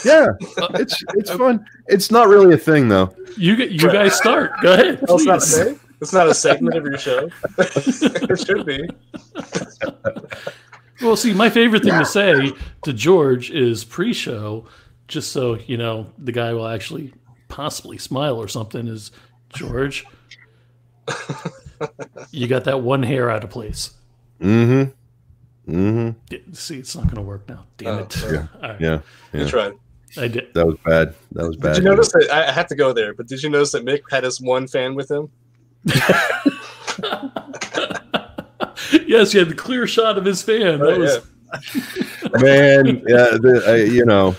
Yeah, 0.05 0.27
it's 0.75 1.03
it's 1.15 1.31
fun. 1.31 1.65
It's 1.87 2.11
not 2.11 2.29
really 2.29 2.55
a 2.55 2.59
thing 2.59 2.89
though. 2.89 3.15
You 3.37 3.57
get 3.57 3.71
you 3.71 3.91
guys 3.91 4.15
start. 4.15 4.53
Go 4.61 4.75
ahead. 4.75 5.05
Oh, 5.09 5.17
it's 5.17 5.25
not 5.25 5.37
a 5.37 5.41
please. 5.41 5.65
thing? 5.65 5.81
It's 6.01 6.13
not 6.13 6.29
a 6.29 6.35
segment 6.35 6.77
of 6.77 6.85
your 6.85 6.99
show. 6.99 7.29
it 7.59 8.47
should 8.47 8.65
be. 8.65 8.89
Well, 11.03 11.17
see, 11.17 11.33
my 11.33 11.51
favorite 11.51 11.83
thing 11.83 11.99
to 11.99 12.05
say 12.05 12.53
to 12.85 12.93
George 12.93 13.51
is 13.51 13.85
pre-show, 13.85 14.67
just 15.09 15.33
so 15.33 15.55
you 15.55 15.77
know 15.77 16.07
the 16.19 16.33
guy 16.33 16.53
will 16.53 16.69
actually 16.69 17.13
possibly 17.49 17.99
smile 17.99 18.37
or 18.37 18.49
something. 18.49 18.87
Is 18.87 19.11
George? 19.55 20.05
you 22.31 22.47
got 22.47 22.65
that 22.65 22.83
one 22.83 23.03
hair 23.03 23.31
out 23.31 23.45
of 23.45 23.51
place. 23.51 23.95
Mm-hmm. 24.41 25.73
Mm-hmm. 25.75 26.53
See, 26.53 26.79
it's 26.79 26.95
not 26.97 27.05
going 27.05 27.17
to 27.17 27.23
work 27.23 27.49
now. 27.49 27.65
Damn 27.77 27.95
Oh, 27.95 27.99
it! 28.01 28.17
yeah. 28.23 28.47
All 28.63 28.69
right. 28.71 28.81
Yeah. 28.81 29.01
You 29.33 29.41
Yeah. 29.41 29.47
tried. 29.49 29.73
I 30.17 30.29
did. 30.29 30.53
That 30.55 30.67
was 30.67 30.77
bad. 30.85 31.15
That 31.33 31.47
was 31.47 31.57
bad. 31.57 31.75
Did 31.77 31.85
you 31.85 31.91
notice 31.91 32.11
that? 32.13 32.29
I 32.33 32.49
I 32.49 32.53
had 32.53 32.69
to 32.69 32.75
go 32.75 32.93
there, 32.93 33.15
but 33.15 33.29
did 33.29 33.43
you 33.43 33.49
notice 33.49 33.73
that 33.73 33.85
Mick 33.85 34.03
had 34.11 34.25
his 34.25 34.41
one 34.41 34.67
fan 34.67 34.95
with 34.95 35.11
him? 35.11 35.31
yes, 39.11 39.35
you 39.35 39.41
had 39.41 39.51
the 39.51 39.55
clear 39.55 39.87
shot 39.87 40.17
of 40.17 40.25
his 40.25 40.43
fan. 40.43 40.79
That 40.79 40.95
Oh, 40.95 40.99
was 40.99 41.17
yeah. 41.17 41.21
man, 42.41 42.87
yeah, 43.09 43.37
the, 43.37 43.63
uh, 43.67 43.73
you 43.75 44.05
know, 44.05 44.35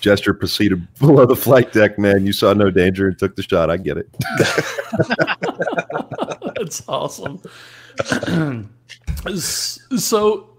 gesture 0.00 0.32
proceeded 0.34 0.86
below 0.98 1.26
the 1.26 1.36
flight 1.36 1.72
deck. 1.72 1.98
Man, 1.98 2.24
you 2.26 2.32
saw 2.32 2.52
no 2.54 2.70
danger 2.70 3.08
and 3.08 3.18
took 3.18 3.36
the 3.36 3.42
shot. 3.42 3.70
I 3.70 3.76
get 3.76 3.98
it. 3.98 4.08
that's 6.56 6.82
awesome. 6.88 7.40
So, 9.28 10.50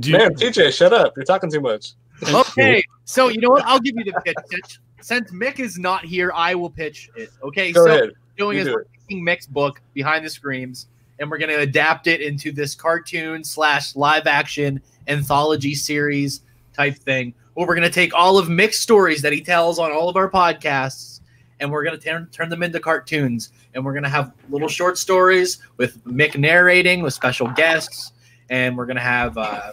do 0.00 0.10
you, 0.10 0.18
Man, 0.18 0.34
TJ, 0.34 0.72
shut 0.76 0.92
up. 0.92 1.14
You're 1.16 1.24
talking 1.24 1.50
too 1.50 1.60
much. 1.60 1.92
Okay, 2.28 2.82
so 3.04 3.28
you 3.28 3.40
know 3.40 3.48
what? 3.48 3.64
I'll 3.64 3.78
give 3.80 3.94
you 3.96 4.04
the 4.04 4.20
pitch. 4.24 4.34
Since- 4.50 4.78
Since 5.00 5.30
Mick 5.32 5.58
is 5.60 5.78
not 5.78 6.04
here, 6.04 6.30
I 6.34 6.54
will 6.54 6.68
pitch 6.68 7.08
it. 7.16 7.30
Okay, 7.42 7.72
Go 7.72 7.86
so 7.86 7.94
ahead. 7.94 8.10
doing 8.36 8.56
You 8.56 8.62
is 8.62 8.66
do 8.68 8.74
we're 8.74 8.84
taking 9.08 9.24
Mick's 9.24 9.46
book 9.46 9.80
Behind 9.94 10.22
the 10.24 10.28
Screams, 10.28 10.88
and 11.18 11.30
we're 11.30 11.38
going 11.38 11.50
to 11.50 11.60
adapt 11.60 12.06
it 12.06 12.20
into 12.20 12.52
this 12.52 12.74
cartoon 12.74 13.42
slash 13.44 13.96
live 13.96 14.26
action 14.26 14.80
anthology 15.06 15.74
series 15.74 16.42
type 16.72 16.96
thing. 16.96 17.34
Where 17.54 17.66
we're 17.66 17.74
going 17.74 17.88
to 17.88 17.94
take 17.94 18.14
all 18.14 18.38
of 18.38 18.48
Mick's 18.48 18.78
stories 18.78 19.20
that 19.22 19.32
he 19.32 19.40
tells 19.40 19.78
on 19.78 19.90
all 19.90 20.08
of 20.08 20.16
our 20.16 20.30
podcasts, 20.30 21.20
and 21.58 21.70
we're 21.70 21.82
going 21.82 21.98
to 21.98 22.04
turn 22.04 22.28
turn 22.30 22.48
them 22.48 22.62
into 22.62 22.78
cartoons. 22.78 23.52
And 23.74 23.84
we're 23.84 23.92
going 23.92 24.04
to 24.04 24.08
have 24.08 24.32
little 24.48 24.68
short 24.68 24.96
stories 24.96 25.58
with 25.76 26.02
Mick 26.04 26.38
narrating 26.38 27.02
with 27.02 27.14
special 27.14 27.48
guests, 27.48 28.12
and 28.48 28.76
we're 28.76 28.86
going 28.86 28.96
to 28.96 29.02
have 29.02 29.36
uh, 29.36 29.72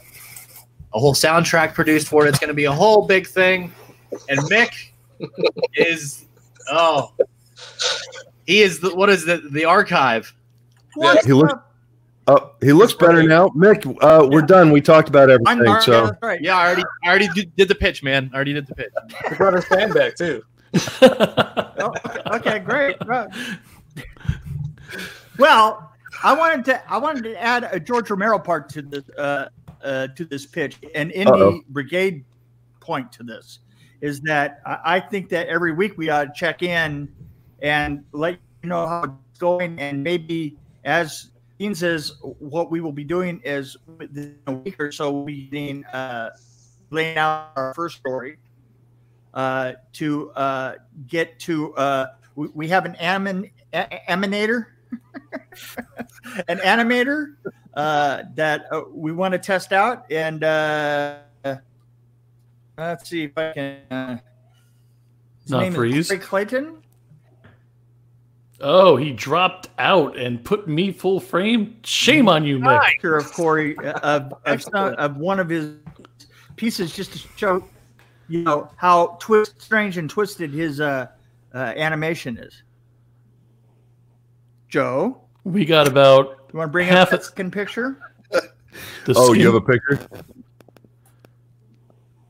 a 0.94 1.00
whole 1.00 1.14
soundtrack 1.14 1.74
produced 1.74 2.08
for 2.08 2.26
it. 2.26 2.30
It's 2.30 2.40
going 2.40 2.48
to 2.48 2.56
be 2.56 2.66
a 2.66 2.72
whole 2.72 3.06
big 3.06 3.28
thing. 3.28 3.72
And 4.30 4.40
Mick 4.42 4.90
is 5.76 6.26
oh, 6.72 7.14
he 8.48 8.62
is 8.62 8.80
the 8.80 8.96
what 8.96 9.10
is 9.10 9.26
the 9.26 9.48
the 9.52 9.66
archive? 9.66 10.34
What? 10.96 11.26
He 11.26 11.34
looks. 11.34 11.54
Oh, 12.28 12.54
he 12.60 12.74
looks 12.74 12.94
better 12.94 13.22
now. 13.22 13.50
Mick, 13.50 13.86
uh, 14.02 14.28
we're 14.28 14.42
done. 14.42 14.72
We 14.72 14.82
talked 14.82 15.10
about 15.10 15.30
I'm 15.30 15.42
everything. 15.48 15.68
all 15.74 15.82
So 15.82 16.04
right, 16.06 16.14
right. 16.24 16.42
Yeah, 16.42 16.58
I 16.58 16.66
already 16.66 16.84
I 17.04 17.10
already 17.10 17.28
did, 17.36 17.56
did 17.56 17.68
the 17.68 17.76
pitch, 17.76 18.02
man. 18.02 18.32
I 18.34 18.36
already 18.38 18.54
did 18.54 18.66
the 18.66 18.74
pitch. 18.74 18.90
He 19.30 19.36
brought 19.36 19.54
his 19.54 19.66
fan 19.66 19.92
back 19.92 20.16
too. 20.16 20.42
Oh, 21.78 21.94
okay, 22.06 22.20
okay, 22.32 22.60
great. 22.60 22.96
Right. 23.06 23.30
Well, 25.38 25.92
I 26.24 26.34
wanted 26.34 26.66
to 26.66 26.92
I 26.92 26.98
wanted 26.98 27.24
to 27.26 27.42
add 27.42 27.68
a 27.72 27.80
George 27.80 28.10
Romero 28.10 28.40
part 28.40 28.70
to 28.70 28.82
this 28.82 29.04
uh, 29.18 29.50
uh, 29.84 30.08
to 30.16 30.26
this 30.26 30.46
pitch, 30.46 30.78
an 30.96 31.12
indie 31.12 31.28
Uh-oh. 31.28 31.62
brigade 31.70 32.24
point 32.80 33.12
to 33.14 33.24
this 33.24 33.60
is 34.02 34.22
that 34.22 34.62
I, 34.66 34.80
I 34.96 35.00
think 35.00 35.30
that 35.30 35.48
every 35.48 35.74
week 35.74 35.98
we 35.98 36.10
ought 36.10 36.26
to 36.26 36.32
check 36.36 36.64
in 36.64 37.14
and 37.62 38.04
let 38.12 38.38
you 38.64 38.70
know 38.70 38.88
how 38.88 39.04
it's 39.04 39.40
going, 39.40 39.80
and 39.80 40.04
maybe 40.04 40.58
as 40.86 41.32
Dean 41.60 41.76
says, 41.76 42.14
what 42.22 42.72
we 42.72 42.80
will 42.80 42.92
be 42.92 43.04
doing 43.04 43.42
is 43.44 43.76
within 43.98 44.38
a 44.48 44.54
week 44.54 44.80
or 44.80 44.92
so 44.92 45.12
we'll 45.12 45.26
be 45.26 45.48
getting, 45.48 45.84
uh, 45.86 46.30
laying 46.92 47.18
out 47.18 47.52
our 47.56 47.74
first 47.74 47.98
story 47.98 48.38
uh, 49.34 49.74
to 49.94 50.30
uh, 50.32 50.76
get 51.08 51.40
to. 51.40 51.74
Uh, 51.76 52.08
we, 52.36 52.48
we 52.54 52.68
have 52.68 52.86
an 52.86 52.96
amin, 53.00 53.50
a- 53.74 54.12
an 56.48 56.60
animator 56.60 57.36
uh, 57.74 58.24
that 58.36 58.66
uh, 58.72 58.82
we 58.92 59.12
want 59.12 59.32
to 59.32 59.40
test 59.40 59.74
out, 59.74 60.06
and 60.12 60.44
uh, 60.44 61.18
let's 62.78 63.10
see 63.10 63.24
if 63.24 63.38
I 63.38 63.54
can. 63.54 63.78
Uh, 63.90 64.18
his 65.42 65.52
Not 65.52 65.62
name 65.62 65.74
is 65.74 65.78
freeze. 65.78 66.08
Corey 66.08 66.20
Clayton. 66.20 66.85
Oh, 68.62 68.96
he 68.96 69.12
dropped 69.12 69.68
out 69.80 70.18
and 70.18 70.44
put 70.44 70.68
me 70.68 70.92
full 70.92 71.20
frame. 71.20 71.78
Shame 71.84 72.30
on 72.30 72.46
you, 72.46 72.58
Mick. 72.60 72.82
Picture 72.86 73.16
of 73.18 73.32
Corey 73.34 73.78
uh, 73.78 73.92
of 74.00 74.34
of, 74.46 74.74
of 74.74 75.18
one 75.18 75.40
of 75.40 75.50
his 75.50 75.74
pieces, 76.56 76.96
just 76.96 77.12
to 77.14 77.18
show 77.36 77.64
you 78.30 78.44
know 78.44 78.72
how 78.78 79.18
twist, 79.20 79.62
strange 79.62 79.98
and 79.98 80.10
twisted 80.10 80.52
his 80.52 80.80
uh, 80.80 81.08
uh, 81.54 81.58
animation 81.58 82.38
is. 82.38 82.64
Joe, 84.70 85.22
We 85.44 85.66
got 85.66 85.88
about 85.88 86.48
you 86.52 86.58
want 86.60 86.70
to 86.70 86.72
bring 86.72 86.88
Half 86.88 87.08
up 87.10 87.14
a- 87.14 87.18
that 87.18 87.24
second 87.26 87.52
picture? 87.52 87.98
the 88.32 89.14
Oh, 89.16 89.28
skin- 89.28 89.42
you 89.42 89.46
have 89.48 89.56
a 89.56 89.62
picture? 89.62 90.00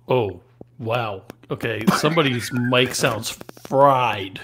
Oh, 0.08 0.42
wow. 0.80 1.24
Okay, 1.50 1.84
somebody's 1.98 2.52
mic 2.52 2.94
sounds 2.96 3.38
fried. 3.68 4.40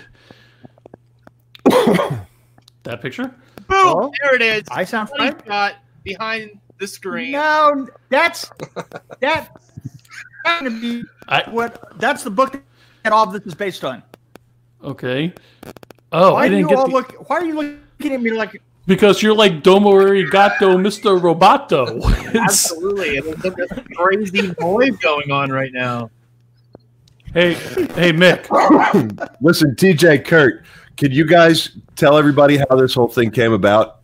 that 2.83 3.01
picture? 3.01 3.33
Boom! 3.67 3.67
Oh. 3.69 4.11
There 4.21 4.35
it 4.35 4.41
is. 4.41 4.63
I 4.71 4.83
sound 4.83 5.09
Funny 5.09 5.31
fine. 5.31 5.41
shot 5.47 5.75
behind 6.03 6.59
the 6.77 6.87
screen. 6.87 7.31
No, 7.31 7.87
that's 8.09 8.49
that. 9.19 9.49
That's 10.43 10.61
gonna 10.61 10.71
be 10.71 11.03
I 11.27 11.43
what. 11.49 11.97
That's 11.99 12.23
the 12.23 12.31
book 12.31 12.61
that 13.03 13.13
all 13.13 13.23
of 13.23 13.33
this 13.33 13.43
is 13.43 13.55
based 13.55 13.83
on. 13.83 14.03
okay. 14.83 15.33
Oh, 16.11 16.33
why 16.33 16.43
I 16.43 16.49
didn't 16.49 16.59
you 16.61 16.67
get 16.67 16.77
all 16.77 16.87
the, 16.87 16.93
look? 16.93 17.29
Why 17.29 17.37
are 17.37 17.45
you 17.45 17.55
looking 17.55 18.13
at 18.13 18.21
me 18.21 18.31
like? 18.31 18.61
because 18.87 19.21
you're 19.21 19.35
like 19.35 19.63
Domo 19.63 19.91
Arigato, 19.91 20.75
Mr. 20.75 21.19
Roboto. 21.19 22.03
Absolutely. 22.43 23.17
And 23.17 23.33
there's 23.41 23.71
a 23.71 23.83
crazy 23.95 24.53
noise 24.59 24.97
going 24.97 25.31
on 25.31 25.51
right 25.51 25.71
now. 25.71 26.09
hey, 27.33 27.53
hey, 27.53 28.11
Mick. 28.11 28.47
Listen, 29.41 29.75
TJ, 29.75 30.25
Kurt, 30.25 30.65
can 30.97 31.11
you 31.11 31.25
guys 31.25 31.77
tell 31.95 32.17
everybody 32.17 32.57
how 32.57 32.75
this 32.75 32.93
whole 32.93 33.07
thing 33.07 33.31
came 33.31 33.53
about? 33.53 33.99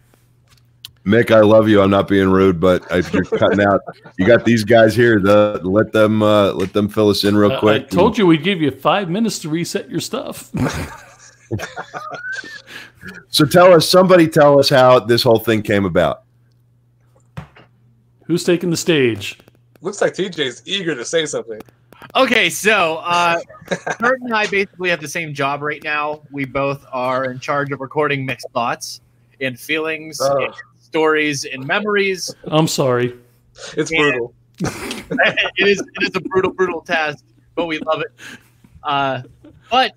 Mick, 1.05 1.31
I 1.31 1.39
love 1.39 1.69
you. 1.69 1.81
I'm 1.81 1.89
not 1.89 2.07
being 2.09 2.29
rude, 2.29 2.59
but 2.59 2.89
I, 2.91 2.97
you're 3.13 3.23
cutting 3.39 3.61
out. 3.61 3.79
You 4.17 4.27
got 4.27 4.43
these 4.43 4.65
guys 4.65 4.93
here. 4.93 5.19
The, 5.21 5.61
let 5.63 5.93
them 5.93 6.21
uh, 6.21 6.51
let 6.51 6.73
them 6.73 6.89
fill 6.89 7.09
us 7.09 7.23
in 7.23 7.37
real 7.37 7.53
I- 7.53 7.59
quick. 7.59 7.83
I 7.83 7.85
told 7.87 8.17
you 8.17 8.27
we'd 8.27 8.43
give 8.43 8.61
you 8.61 8.71
five 8.71 9.09
minutes 9.09 9.39
to 9.39 9.49
reset 9.49 9.89
your 9.89 10.01
stuff. 10.01 10.51
So 13.29 13.45
tell 13.45 13.73
us, 13.73 13.89
somebody 13.89 14.27
tell 14.27 14.59
us 14.59 14.69
how 14.69 14.99
this 14.99 15.23
whole 15.23 15.39
thing 15.39 15.61
came 15.61 15.85
about. 15.85 16.23
Who's 18.25 18.43
taking 18.43 18.69
the 18.69 18.77
stage? 18.77 19.39
Looks 19.81 20.01
like 20.01 20.13
TJ's 20.13 20.63
eager 20.65 20.95
to 20.95 21.05
say 21.05 21.25
something. 21.25 21.61
Okay, 22.15 22.49
so 22.49 22.97
uh, 23.03 23.39
Kurt 23.99 24.21
and 24.21 24.33
I 24.33 24.47
basically 24.47 24.89
have 24.89 25.01
the 25.01 25.07
same 25.07 25.33
job 25.33 25.61
right 25.61 25.83
now. 25.83 26.21
We 26.31 26.45
both 26.45 26.85
are 26.91 27.25
in 27.25 27.39
charge 27.39 27.71
of 27.71 27.79
recording 27.79 28.25
Mick's 28.25 28.45
thoughts 28.53 29.01
and 29.41 29.59
feelings, 29.59 30.19
Oh. 30.21 30.45
and 30.45 30.53
stories, 30.79 31.45
and 31.45 31.65
memories. 31.65 32.33
I'm 32.45 32.67
sorry. 32.67 33.13
It's 33.75 33.91
Yeah. 33.91 34.11
brutal. 34.11 34.33
it 34.59 35.67
is 35.67 35.79
it 35.79 36.03
is 36.03 36.15
a 36.15 36.21
brutal, 36.21 36.51
brutal 36.51 36.81
task, 36.81 37.23
but 37.55 37.65
we 37.67 37.79
love 37.79 38.01
it. 38.01 38.11
Uh, 38.83 39.21
but 39.69 39.93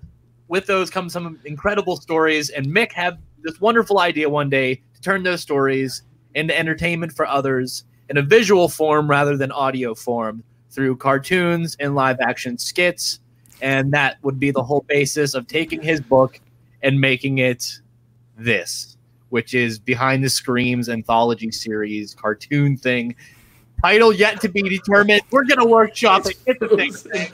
with 0.47 0.65
those 0.67 0.89
come 0.89 1.09
some 1.09 1.39
incredible 1.45 1.97
stories, 1.97 2.49
and 2.49 2.67
Mick 2.67 2.91
had 2.91 3.17
this 3.41 3.59
wonderful 3.61 3.99
idea 3.99 4.29
one 4.29 4.49
day 4.49 4.75
to 4.93 5.01
turn 5.01 5.23
those 5.23 5.41
stories 5.41 6.03
into 6.35 6.57
entertainment 6.57 7.13
for 7.13 7.25
others 7.25 7.85
in 8.09 8.17
a 8.17 8.21
visual 8.21 8.69
form 8.69 9.09
rather 9.09 9.37
than 9.37 9.51
audio 9.51 9.95
form 9.95 10.43
through 10.71 10.97
cartoons 10.97 11.77
and 11.79 11.93
live 11.93 12.17
action 12.21 12.57
skits. 12.57 13.19
And 13.61 13.91
that 13.93 14.17
would 14.23 14.39
be 14.39 14.49
the 14.49 14.63
whole 14.63 14.83
basis 14.87 15.35
of 15.35 15.47
taking 15.47 15.81
his 15.81 16.01
book 16.01 16.39
and 16.81 16.99
making 16.99 17.37
it 17.37 17.79
this, 18.37 18.97
which 19.29 19.53
is 19.53 19.77
Behind 19.77 20.23
the 20.23 20.29
Screams 20.29 20.89
anthology 20.89 21.51
series 21.51 22.15
cartoon 22.15 22.77
thing. 22.77 23.15
Title 23.81 24.13
yet 24.13 24.41
to 24.41 24.49
be 24.49 24.61
determined. 24.63 25.21
We're 25.31 25.43
gonna 25.45 25.65
workshop 25.65 26.25
it. 26.25 26.43
Get 26.45 26.59
the 26.59 26.69
thing. 26.69 27.27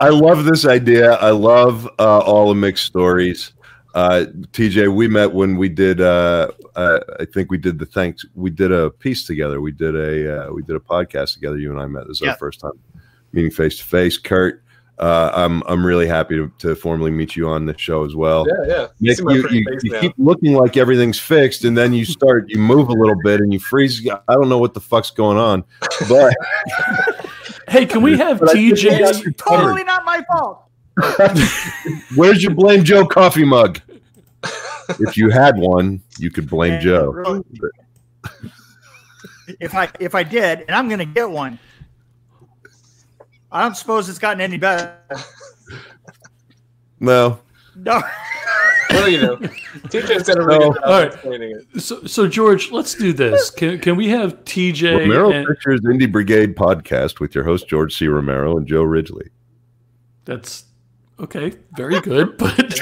I 0.00 0.08
love 0.08 0.44
this 0.44 0.66
idea. 0.66 1.12
I 1.14 1.30
love 1.30 1.88
uh, 1.98 2.18
all 2.18 2.48
the 2.48 2.56
Mick's 2.56 2.80
stories. 2.80 3.52
Uh, 3.94 4.24
TJ, 4.52 4.94
we 4.94 5.08
met 5.08 5.32
when 5.32 5.56
we 5.56 5.68
did. 5.68 6.00
Uh, 6.00 6.50
uh, 6.76 7.00
I 7.20 7.24
think 7.26 7.50
we 7.50 7.58
did 7.58 7.78
the 7.78 7.86
thanks. 7.86 8.24
We 8.34 8.50
did 8.50 8.72
a 8.72 8.90
piece 8.90 9.26
together. 9.26 9.60
We 9.60 9.72
did 9.72 9.94
a 9.94 10.46
uh, 10.48 10.52
we 10.52 10.62
did 10.62 10.76
a 10.76 10.80
podcast 10.80 11.34
together. 11.34 11.58
You 11.58 11.70
and 11.70 11.80
I 11.80 11.86
met. 11.86 12.06
This 12.08 12.16
is 12.18 12.22
Yeah. 12.22 12.30
our 12.30 12.36
first 12.38 12.60
time 12.60 12.72
meeting 13.32 13.50
face 13.50 13.76
to 13.78 13.84
face. 13.84 14.16
Kurt, 14.16 14.62
uh, 14.98 15.30
I'm 15.34 15.62
I'm 15.66 15.84
really 15.84 16.06
happy 16.06 16.36
to, 16.36 16.50
to 16.58 16.74
formally 16.74 17.10
meet 17.10 17.36
you 17.36 17.48
on 17.48 17.66
the 17.66 17.76
show 17.76 18.04
as 18.04 18.14
well. 18.14 18.46
Yeah, 18.48 18.74
yeah. 18.74 18.86
Nick, 19.00 19.18
you, 19.18 19.48
you, 19.50 19.78
you 19.82 20.00
keep 20.00 20.14
looking 20.16 20.54
like 20.54 20.76
everything's 20.76 21.18
fixed, 21.18 21.64
and 21.64 21.76
then 21.76 21.92
you 21.92 22.04
start 22.06 22.48
you 22.48 22.58
move 22.58 22.88
a 22.88 22.92
little 22.94 23.20
bit 23.22 23.40
and 23.40 23.52
you 23.52 23.58
freeze. 23.58 24.06
I 24.08 24.34
don't 24.34 24.48
know 24.48 24.58
what 24.58 24.72
the 24.74 24.80
fuck's 24.80 25.10
going 25.10 25.36
on, 25.38 25.64
but 26.08 26.34
Hey, 27.68 27.86
can 27.86 28.02
we 28.02 28.18
have 28.18 28.40
But 28.40 28.50
I 28.50 28.52
think 28.52 28.76
we 28.76 28.82
got 28.98 29.14
TJ? 29.14 29.36
Totally 29.36 29.84
not 29.84 30.04
my 30.04 30.22
fault. 30.30 30.64
Where's 32.16 32.42
your 32.42 32.54
blame 32.54 32.84
Joe 32.84 33.06
coffee 33.06 33.44
mug? 33.44 33.80
if 35.00 35.16
you 35.16 35.30
had 35.30 35.56
one, 35.56 36.02
you 36.18 36.30
could 36.30 36.48
blame 36.48 36.74
And 36.74 36.82
Joe. 36.82 37.06
really, 37.10 37.42
If 39.60 39.74
I 39.74 39.88
if 40.00 40.14
I 40.14 40.22
did, 40.22 40.60
and 40.60 40.70
I'm 40.72 40.88
gonna 40.88 41.04
get 41.04 41.28
one. 41.30 41.58
I 43.50 43.62
don't 43.62 43.76
suppose 43.76 44.08
it's 44.08 44.18
gotten 44.18 44.40
any 44.40 44.56
better. 44.58 44.96
No, 47.00 47.38
No. 47.76 48.02
Well, 48.90 49.08
you 49.08 49.20
know, 49.22 49.36
TJ's 49.36 50.26
done 50.26 50.38
a 50.38 50.44
really 50.46 50.58
No. 50.68 50.72
good 50.72 50.82
All 50.82 51.02
right. 51.02 51.12
it. 51.24 51.80
So, 51.80 52.04
so 52.04 52.28
George, 52.28 52.70
let's 52.70 52.94
do 52.94 53.12
this. 53.14 53.50
Can 53.50 53.78
can 53.78 53.96
we 53.96 54.08
have 54.08 54.44
TJ? 54.44 54.98
Romero 55.00 55.30
and- 55.32 55.46
Pictures 55.46 55.80
Indie 55.80 56.10
Brigade 56.10 56.54
podcast 56.54 57.18
with 57.18 57.34
your 57.34 57.44
host 57.44 57.66
George 57.68 57.96
C. 57.96 58.06
Romero 58.08 58.56
and 58.58 58.66
Joe 58.66 58.82
Ridgely. 58.82 59.28
that's 60.26 60.64
okay. 61.22 61.52
Very 61.76 62.00
good, 62.00 62.36
but 62.38 62.80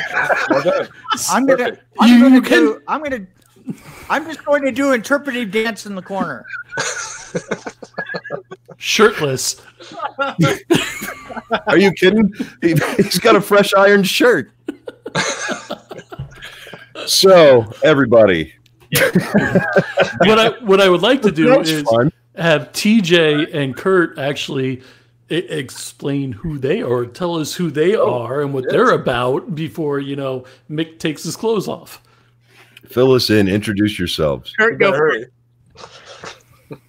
Well. 0.51 0.87
I'm 1.31 1.47
gonna 1.47 1.77
I'm 2.01 2.09
You 2.13 2.21
gonna 2.23 2.41
can- 2.41 2.59
do 2.65 2.83
I'm 2.89 3.03
gonna 3.03 3.27
I'm 4.09 4.25
just 4.27 4.45
going 4.45 4.63
to 4.65 4.73
do 4.73 4.93
interpretive 4.93 5.51
dance 5.53 5.87
in 5.87 5.95
the 5.95 6.03
corner. 6.03 6.45
shirtless. 8.79 9.61
Are 11.67 11.79
you 11.79 11.93
kidding? 11.93 12.33
He, 12.63 12.75
he's 12.97 13.19
got 13.19 13.37
a 13.37 13.41
fresh 13.41 13.73
iron 13.75 14.03
shirt. 14.03 14.51
so 17.07 17.71
everybody, 17.85 18.53
What 20.21 20.39
I 20.39 20.49
what 20.65 20.81
I 20.81 20.89
would 20.89 21.03
like 21.03 21.23
to 21.23 21.31
do 21.31 21.47
that's 21.49 21.71
is 21.71 21.83
fun. 21.85 22.11
have 22.37 22.73
TJ 22.73 23.55
and 23.55 23.77
Kurt 23.77 24.19
actually 24.19 24.83
explain 25.31 26.33
who 26.33 26.59
they 26.59 26.83
are, 26.83 27.07
tell 27.07 27.37
us 27.37 27.55
who 27.55 27.71
they 27.71 27.97
oh, 27.97 28.23
are 28.23 28.43
and 28.43 28.53
what 28.53 28.65
yes. 28.65 28.73
they're 28.73 28.91
about 28.91 29.55
before 29.55 30.01
you 30.01 30.17
know 30.17 30.45
Mick 30.71 30.99
takes 30.99 31.23
his 31.23 31.37
clothes 31.37 31.69
off. 31.69 32.03
Fill 32.87 33.13
us 33.13 33.31
in. 33.31 33.49
Introduce 33.49 33.99
yourselves. 33.99 34.53
Kurt, 34.59 34.79
go 34.79 34.91
Better 34.91 34.99
for 34.99 35.09
it. 35.11 35.31
hurry. 36.69 36.81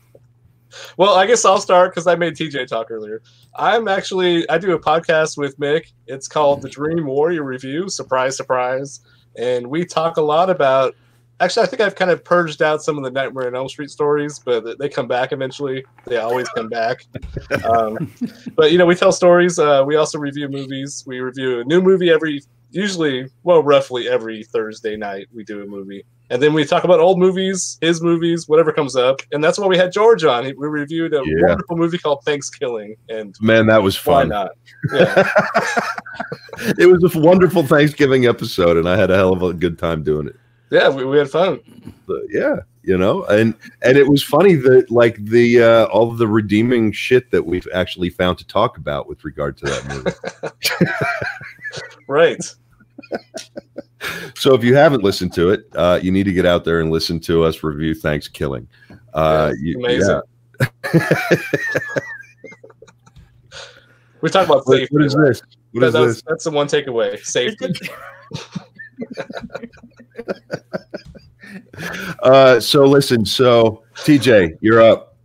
well, 0.98 1.16
I 1.16 1.28
guess 1.28 1.46
I'll 1.46 1.62
start 1.62 1.92
because 1.92 2.08
I 2.08 2.16
made 2.16 2.34
TJ 2.34 2.68
talk 2.68 2.90
earlier. 2.90 3.22
I'm 3.56 3.88
actually 3.88 4.50
I 4.50 4.58
do 4.58 4.72
a 4.74 4.80
podcast 4.80 5.38
with 5.38 5.60
Mick. 5.60 5.92
It's 6.08 6.28
called 6.28 6.62
the 6.62 6.70
Dream 6.70 7.06
Warrior 7.06 7.44
Review. 7.44 7.90
Surprise, 7.90 8.36
surprise. 8.36 9.02
And 9.38 9.68
we 9.68 9.86
talk 9.86 10.18
a 10.18 10.22
lot 10.22 10.50
about. 10.50 10.96
Actually, 11.42 11.64
I 11.64 11.66
think 11.66 11.82
I've 11.82 11.96
kind 11.96 12.12
of 12.12 12.24
purged 12.24 12.62
out 12.62 12.82
some 12.84 12.98
of 12.98 13.04
the 13.04 13.10
Nightmare 13.12 13.48
on 13.48 13.56
Elm 13.56 13.68
Street 13.68 13.90
stories, 13.90 14.40
but 14.40 14.78
they 14.80 14.88
come 14.88 15.08
back 15.08 15.32
eventually. 15.34 15.84
They 16.06 16.18
always 16.18 16.48
come 16.50 16.70
back. 16.70 17.06
Um, 17.66 18.12
but 18.56 18.72
you 18.72 18.78
know, 18.78 18.86
we 18.86 18.96
tell 18.96 19.12
stories. 19.12 19.60
Uh, 19.60 19.84
we 19.86 19.96
also 19.98 20.18
review 20.18 20.48
movies. 20.48 21.04
We 21.06 21.20
review 21.20 21.60
a 21.60 21.64
new 21.66 21.82
movie 21.82 22.10
every, 22.10 22.42
usually, 22.72 23.28
well, 23.44 23.62
roughly 23.62 24.08
every 24.08 24.44
Thursday 24.46 24.96
night. 24.96 25.28
We 25.34 25.44
do 25.44 25.62
a 25.64 25.66
movie, 25.66 26.06
and 26.30 26.42
then 26.42 26.54
we 26.54 26.64
talk 26.66 26.84
about 26.86 27.00
old 27.00 27.20
movies, 27.20 27.78
his 27.82 28.02
movies, 28.02 28.48
whatever 28.48 28.72
comes 28.72 28.96
up. 28.96 29.22
And 29.32 29.44
that's 29.44 29.58
why 29.60 29.68
we 29.68 29.78
had 29.78 29.92
George 29.92 30.24
on. 30.24 30.44
We 30.46 30.54
reviewed 30.68 31.14
a 31.14 31.22
Yeah. 31.26 31.48
wonderful 31.50 31.78
movie 31.78 31.98
called 31.98 32.24
Thanksgiving, 32.24 32.96
and 33.10 33.36
Man, 33.42 33.68
that 33.68 33.84
was 33.84 33.96
fun. 33.98 34.30
why 34.30 34.36
not? 34.36 34.52
Yeah. 34.94 35.30
it 36.78 36.88
was 36.88 37.16
a 37.16 37.20
wonderful 37.20 37.64
Thanksgiving 37.64 38.26
episode, 38.28 38.78
and 38.78 38.88
I 38.88 38.96
had 38.98 39.12
a 39.12 39.16
hell 39.16 39.34
of 39.34 39.42
a 39.44 39.54
good 39.54 39.78
time 39.78 40.04
doing 40.04 40.28
it. 40.28 40.36
Yeah, 40.72 40.90
we, 40.90 41.06
we 41.06 41.18
had 41.18 41.30
fun. 41.30 41.60
But, 42.08 42.24
yeah, 42.30 42.58
you 42.84 42.98
know, 42.98 43.24
and 43.26 43.54
and 43.84 43.98
it 43.98 44.08
was 44.08 44.24
funny 44.24 44.56
that 44.56 44.90
like 44.90 45.24
the 45.24 45.62
uh, 45.62 45.86
all 45.86 46.12
of 46.12 46.18
the 46.18 46.28
redeeming 46.28 46.92
shit 46.92 47.30
that 47.32 47.46
we've 47.46 47.68
actually 47.74 48.10
found 48.10 48.38
to 48.40 48.48
talk 48.48 48.78
about 48.78 49.08
with 49.08 49.24
regard 49.24 49.58
to 49.58 49.66
that 49.66 49.88
movie. 49.88 50.92
Right. 52.08 52.44
So 54.36 54.56
if 54.56 54.64
you 54.64 54.76
haven't 54.76 55.04
listened 55.04 55.32
to 55.34 55.52
it, 55.52 55.68
uh, 55.76 56.00
you 56.02 56.12
need 56.12 56.24
to 56.24 56.34
get 56.34 56.46
out 56.46 56.66
there 56.66 56.80
and 56.82 56.90
listen 56.92 57.20
to 57.22 57.44
us 57.44 57.64
review 57.64 57.94
Thanks 57.94 58.28
Killing. 58.28 58.68
Uh, 59.14 59.54
you- 59.60 59.78
Amazing. 59.78 60.22
yeah. 60.60 61.08
We 64.22 64.30
talk 64.30 64.46
about 64.48 64.66
safety. 64.66 64.94
what 64.96 65.04
is 65.06 65.16
this? 65.16 65.42
What 65.72 65.82
That- 65.82 65.88
is 65.88 65.94
that's, 65.94 66.06
this? 66.06 66.24
that's 66.28 66.44
the 66.44 66.52
one 66.52 66.68
takeaway. 66.68 67.24
Safety. 67.26 67.74
Uh, 72.24 72.60
so 72.60 72.86
listen. 72.86 73.26
So 73.26 73.84
TJ, 73.96 74.58
you're 74.62 74.82
up. 74.82 75.18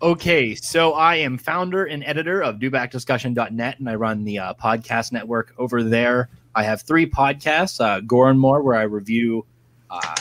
Okay, 0.00 0.54
so 0.54 0.92
I 0.92 1.16
am 1.16 1.36
founder 1.36 1.86
and 1.86 2.04
editor 2.04 2.40
of 2.40 2.56
dobackdiscussion.net, 2.56 3.80
and 3.80 3.90
I 3.90 3.94
run 3.96 4.22
the 4.22 4.38
uh, 4.38 4.54
podcast 4.54 5.10
network 5.10 5.54
over 5.58 5.82
there. 5.82 6.28
I 6.54 6.62
have 6.62 6.82
three 6.82 7.04
podcasts, 7.04 7.84
uh, 7.84 8.00
Gore 8.00 8.30
and 8.30 8.38
More, 8.38 8.62
where 8.62 8.76
I 8.76 8.82
review 8.82 9.44
uh, 9.90 10.14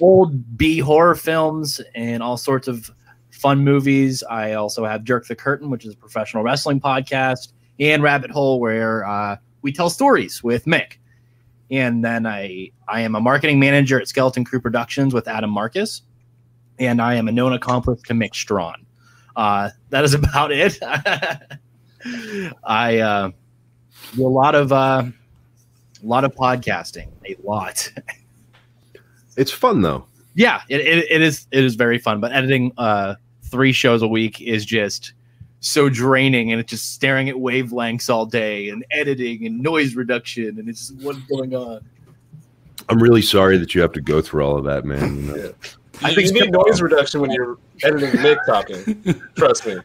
old 0.00 0.56
B 0.56 0.78
horror 0.78 1.16
films 1.16 1.80
and 1.96 2.22
all 2.22 2.36
sorts 2.36 2.68
of 2.68 2.90
fun 3.30 3.64
movies. 3.64 4.22
I 4.22 4.52
also 4.52 4.84
have 4.84 5.02
Jerk 5.02 5.26
the 5.26 5.34
Curtain, 5.34 5.68
which 5.68 5.84
is 5.84 5.94
a 5.94 5.96
professional 5.96 6.44
wrestling 6.44 6.80
podcast, 6.80 7.54
and 7.80 8.04
Rabbit 8.04 8.30
Hole, 8.30 8.60
where 8.60 9.04
uh, 9.04 9.36
we 9.62 9.72
tell 9.72 9.90
stories 9.90 10.44
with 10.44 10.64
Mick. 10.66 10.98
And 11.72 12.04
then 12.04 12.26
I 12.26 12.70
I 12.86 13.00
am 13.00 13.14
a 13.14 13.20
marketing 13.20 13.58
manager 13.58 13.98
at 13.98 14.06
Skeleton 14.06 14.44
Crew 14.44 14.60
Productions 14.60 15.14
with 15.14 15.26
Adam 15.26 15.50
Marcus, 15.50 16.02
and 16.78 17.00
I 17.00 17.14
am 17.14 17.26
a 17.28 17.32
known 17.32 17.54
accomplice 17.54 18.02
to 18.02 18.12
Mick 18.12 18.34
Strawn. 18.34 18.86
Uh, 19.34 19.70
that 19.88 20.04
is 20.04 20.12
about 20.14 20.52
it. 20.52 20.78
I 22.62 22.98
uh, 22.98 23.30
do 24.14 24.26
a 24.26 24.28
lot 24.28 24.54
of 24.54 24.70
uh, 24.70 25.04
a 26.02 26.06
lot 26.06 26.24
of 26.24 26.34
podcasting, 26.34 27.08
a 27.26 27.36
lot. 27.42 27.90
It's 29.38 29.50
fun 29.50 29.80
though. 29.80 30.04
yeah, 30.34 30.60
it, 30.68 30.82
it, 30.82 31.10
it 31.10 31.22
is 31.22 31.46
it 31.50 31.64
is 31.64 31.74
very 31.74 31.98
fun. 31.98 32.20
But 32.20 32.32
editing 32.32 32.72
uh, 32.76 33.14
three 33.44 33.72
shows 33.72 34.02
a 34.02 34.08
week 34.08 34.42
is 34.42 34.66
just 34.66 35.14
so 35.62 35.88
draining, 35.88 36.50
and 36.52 36.60
it's 36.60 36.70
just 36.70 36.92
staring 36.92 37.28
at 37.28 37.36
wavelengths 37.36 38.10
all 38.10 38.26
day, 38.26 38.68
and 38.68 38.84
editing 38.90 39.46
and 39.46 39.60
noise 39.60 39.94
reduction, 39.94 40.58
and 40.58 40.68
it's 40.68 40.88
just 40.88 41.02
what's 41.02 41.20
going 41.20 41.54
on. 41.54 41.80
I'm 42.88 43.00
really 43.00 43.22
sorry 43.22 43.56
that 43.58 43.74
you 43.74 43.80
have 43.80 43.92
to 43.92 44.00
go 44.00 44.20
through 44.20 44.44
all 44.44 44.58
of 44.58 44.64
that, 44.64 44.84
man. 44.84 45.16
You 45.16 45.22
know? 45.22 45.54
I 46.02 46.10
You, 46.10 46.16
think 46.16 46.34
you 46.34 46.42
need 46.42 46.52
noise 46.52 46.82
reduction 46.82 47.20
when 47.20 47.30
you're 47.30 47.58
editing 47.84 48.10
Mick 48.20 48.44
talking. 48.44 49.22
Trust 49.36 49.66
me. 49.66 49.76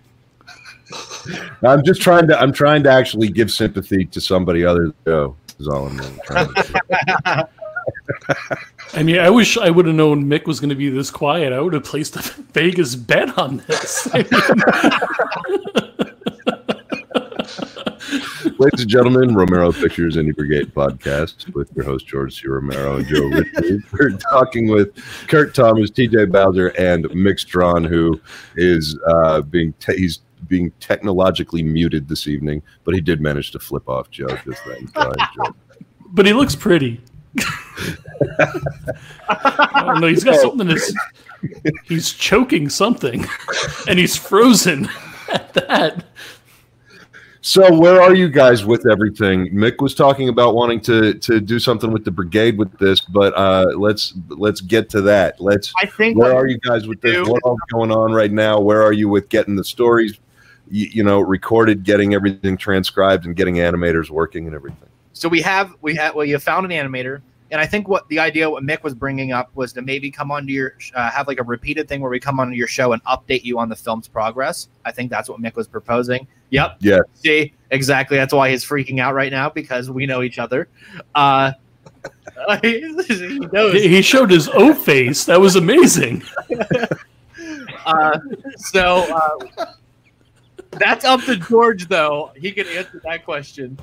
I'm 1.63 1.83
just 1.85 2.01
trying 2.01 2.27
to. 2.27 2.39
I'm 2.39 2.51
trying 2.51 2.81
to 2.83 2.89
actually 2.89 3.27
give 3.27 3.51
sympathy 3.51 4.05
to 4.05 4.19
somebody 4.19 4.65
other 4.65 4.83
than 4.83 4.93
Joe. 5.05 5.35
Is 5.59 5.67
all 5.67 5.87
I'm 5.87 5.97
really 5.97 6.19
trying 6.23 6.53
to 6.53 6.63
do. 6.63 7.43
I 8.93 9.03
mean, 9.03 9.19
I 9.19 9.29
wish 9.29 9.57
I 9.57 9.69
would 9.69 9.85
have 9.85 9.95
known 9.95 10.25
Mick 10.25 10.45
was 10.45 10.59
going 10.59 10.69
to 10.69 10.75
be 10.75 10.89
this 10.89 11.11
quiet. 11.11 11.53
I 11.53 11.59
would 11.59 11.73
have 11.73 11.83
placed 11.83 12.15
a 12.15 12.19
Vegas 12.53 12.95
bet 12.95 13.37
on 13.37 13.57
this. 13.67 14.07
I 14.13 14.23
Ladies 18.59 18.81
and 18.81 18.89
gentlemen, 18.89 19.35
Romero 19.35 19.71
Pictures 19.71 20.15
Indie 20.15 20.35
Brigade 20.35 20.73
podcast 20.73 21.53
with 21.53 21.71
your 21.75 21.85
host 21.85 22.07
George 22.07 22.41
C. 22.41 22.47
Romero 22.47 22.95
and 22.95 23.05
Joe 23.05 23.27
Ritchie. 23.27 23.83
We're 23.91 24.17
talking 24.17 24.67
with 24.67 24.95
Kurt 25.27 25.53
Thomas, 25.53 25.91
TJ 25.91 26.31
Bowser, 26.31 26.69
and 26.69 27.05
Mick 27.05 27.39
Strawn, 27.39 27.83
who 27.83 28.19
is 28.55 28.97
uh, 29.07 29.41
being 29.41 29.73
te- 29.73 29.97
he's 29.97 30.21
being 30.47 30.71
technologically 30.79 31.61
muted 31.61 32.07
this 32.07 32.25
evening, 32.25 32.63
but 32.83 32.95
he 32.95 33.01
did 33.01 33.21
manage 33.21 33.51
to 33.51 33.59
flip 33.59 33.87
off 33.87 34.09
Joe 34.09 34.27
just 34.27 34.65
then. 34.65 34.87
So 34.87 35.01
I 35.01 35.27
enjoyed 35.29 35.55
but 36.09 36.25
he 36.25 36.33
looks 36.33 36.55
pretty. 36.55 37.01
I 39.29 39.83
don't 39.85 40.01
know. 40.01 40.07
He's 40.07 40.23
got 40.23 40.39
something 40.39 40.67
that's. 40.67 40.93
He's 41.85 42.11
choking 42.13 42.69
something, 42.69 43.25
and 43.87 43.99
he's 43.99 44.15
frozen 44.15 44.89
at 45.31 45.53
that. 45.53 46.05
So 47.41 47.77
where 47.79 48.01
are 48.01 48.13
you 48.15 48.27
guys 48.27 48.65
with 48.65 48.85
everything? 48.89 49.47
Mick 49.53 49.79
was 49.79 49.93
talking 49.95 50.27
about 50.29 50.55
wanting 50.55 50.81
to 50.81 51.13
to 51.13 51.39
do 51.39 51.59
something 51.59 51.91
with 51.91 52.03
the 52.03 52.11
brigade 52.11 52.57
with 52.57 52.75
this, 52.79 52.99
but 53.01 53.33
uh, 53.37 53.67
let's 53.77 54.15
let's 54.29 54.59
get 54.61 54.89
to 54.89 55.01
that. 55.01 55.39
Let's 55.39 55.71
I 55.81 55.85
think 55.85 56.17
where 56.17 56.33
are 56.35 56.47
you 56.47 56.57
guys 56.57 56.87
with 56.87 56.99
this? 57.01 57.15
do- 57.25 57.31
What 57.31 57.43
all's 57.43 57.59
going 57.71 57.91
on 57.91 58.11
right 58.13 58.31
now? 58.31 58.59
Where 58.59 58.81
are 58.81 58.91
you 58.93 59.07
with 59.07 59.29
getting 59.29 59.55
the 59.55 59.63
stories, 59.63 60.19
you, 60.69 60.87
you 60.91 61.03
know, 61.03 61.19
recorded, 61.21 61.83
getting 61.83 62.13
everything 62.15 62.57
transcribed, 62.57 63.25
and 63.25 63.35
getting 63.35 63.55
animators 63.55 64.09
working 64.09 64.47
and 64.47 64.55
everything? 64.55 64.86
So 65.17 65.27
we 65.27 65.41
have 65.41 65.73
we 65.81 65.95
have 65.95 66.13
well 66.15 66.25
you 66.25 66.37
found 66.37 66.71
an 66.71 66.71
animator 66.71 67.21
and 67.51 67.59
i 67.59 67.65
think 67.65 67.87
what 67.87 68.07
the 68.09 68.19
idea 68.19 68.49
what 68.49 68.63
mick 68.63 68.83
was 68.83 68.93
bringing 68.93 69.31
up 69.31 69.49
was 69.55 69.73
to 69.73 69.81
maybe 69.81 70.11
come 70.11 70.31
onto 70.31 70.51
your 70.51 70.75
uh, 70.93 71.09
have 71.09 71.27
like 71.27 71.39
a 71.39 71.43
repeated 71.43 71.87
thing 71.87 72.01
where 72.01 72.11
we 72.11 72.19
come 72.19 72.39
onto 72.39 72.55
your 72.55 72.67
show 72.67 72.93
and 72.93 73.03
update 73.05 73.43
you 73.43 73.57
on 73.57 73.69
the 73.69 73.75
film's 73.75 74.07
progress. 74.07 74.67
I 74.85 74.91
think 74.91 75.09
that's 75.09 75.29
what 75.29 75.41
mick 75.41 75.55
was 75.55 75.67
proposing. 75.67 76.27
Yep. 76.51 76.77
Yeah. 76.79 76.99
see 77.15 77.53
exactly. 77.71 78.17
That's 78.17 78.33
why 78.33 78.51
he's 78.51 78.63
freaking 78.63 78.99
out 78.99 79.13
right 79.13 79.31
now 79.31 79.49
because 79.49 79.89
we 79.89 80.05
know 80.05 80.21
each 80.21 80.39
other. 80.39 80.67
Uh 81.15 81.53
he 82.61 82.79
knows 83.51 83.73
He 83.73 84.01
showed 84.01 84.29
his 84.29 84.47
O 84.49 84.73
face. 84.73 85.25
That 85.25 85.41
was 85.41 85.55
amazing. 85.55 86.23
uh, 87.85 88.19
so 88.57 89.39
uh, 89.57 89.65
that's 90.71 91.03
up 91.03 91.21
to 91.21 91.35
george 91.37 91.87
though. 91.87 92.31
He 92.35 92.51
can 92.51 92.67
answer 92.67 93.01
that 93.03 93.25
question 93.25 93.77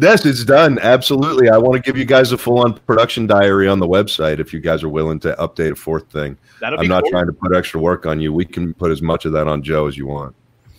Yes, 0.00 0.24
it's 0.24 0.44
done. 0.44 0.78
Absolutely. 0.78 1.48
I 1.48 1.58
want 1.58 1.74
to 1.74 1.82
give 1.82 1.96
you 1.98 2.04
guys 2.04 2.30
a 2.30 2.38
full 2.38 2.60
on 2.60 2.74
production 2.74 3.26
diary 3.26 3.66
on 3.66 3.80
the 3.80 3.88
website 3.88 4.38
if 4.38 4.52
you 4.52 4.60
guys 4.60 4.84
are 4.84 4.88
willing 4.88 5.18
to 5.20 5.34
update 5.40 5.72
a 5.72 5.74
fourth 5.74 6.08
thing. 6.12 6.38
that'll 6.60 6.78
I'm 6.78 6.86
not 6.86 7.02
cool. 7.02 7.10
trying 7.10 7.26
to 7.26 7.32
put 7.32 7.56
extra 7.56 7.80
work 7.80 8.06
on 8.06 8.20
you. 8.20 8.32
We 8.32 8.44
can 8.44 8.74
put 8.74 8.92
as 8.92 9.02
much 9.02 9.24
of 9.24 9.32
that 9.32 9.48
on 9.48 9.60
Joe 9.60 9.88
as 9.88 9.96
you 9.96 10.06
want. 10.06 10.36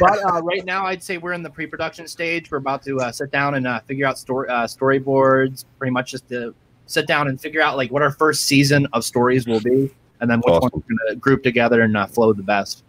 but 0.00 0.24
uh, 0.24 0.40
right 0.42 0.64
now, 0.64 0.86
I'd 0.86 1.02
say 1.02 1.18
we're 1.18 1.34
in 1.34 1.42
the 1.42 1.50
pre-production 1.50 2.06
stage. 2.08 2.50
We're 2.50 2.58
about 2.58 2.82
to 2.84 2.98
uh, 3.00 3.12
sit 3.12 3.30
down 3.30 3.54
and 3.54 3.66
uh, 3.66 3.80
figure 3.80 4.06
out 4.06 4.18
story 4.18 4.48
uh, 4.48 4.64
storyboards. 4.64 5.66
Pretty 5.78 5.92
much 5.92 6.12
just 6.12 6.26
to 6.30 6.54
sit 6.86 7.06
down 7.06 7.28
and 7.28 7.38
figure 7.38 7.60
out 7.60 7.76
like 7.76 7.90
what 7.90 8.00
our 8.00 8.12
first 8.12 8.46
season 8.46 8.86
of 8.94 9.04
stories 9.04 9.46
will 9.46 9.60
be, 9.60 9.90
and 10.20 10.30
then 10.30 10.38
which 10.38 10.54
Awesome. 10.54 10.70
ones 10.72 10.84
we're 10.88 10.96
going 10.96 11.10
to 11.10 11.16
group 11.16 11.42
together 11.42 11.82
and 11.82 11.94
uh, 11.98 12.06
flow 12.06 12.32
the 12.32 12.42
best. 12.42 12.82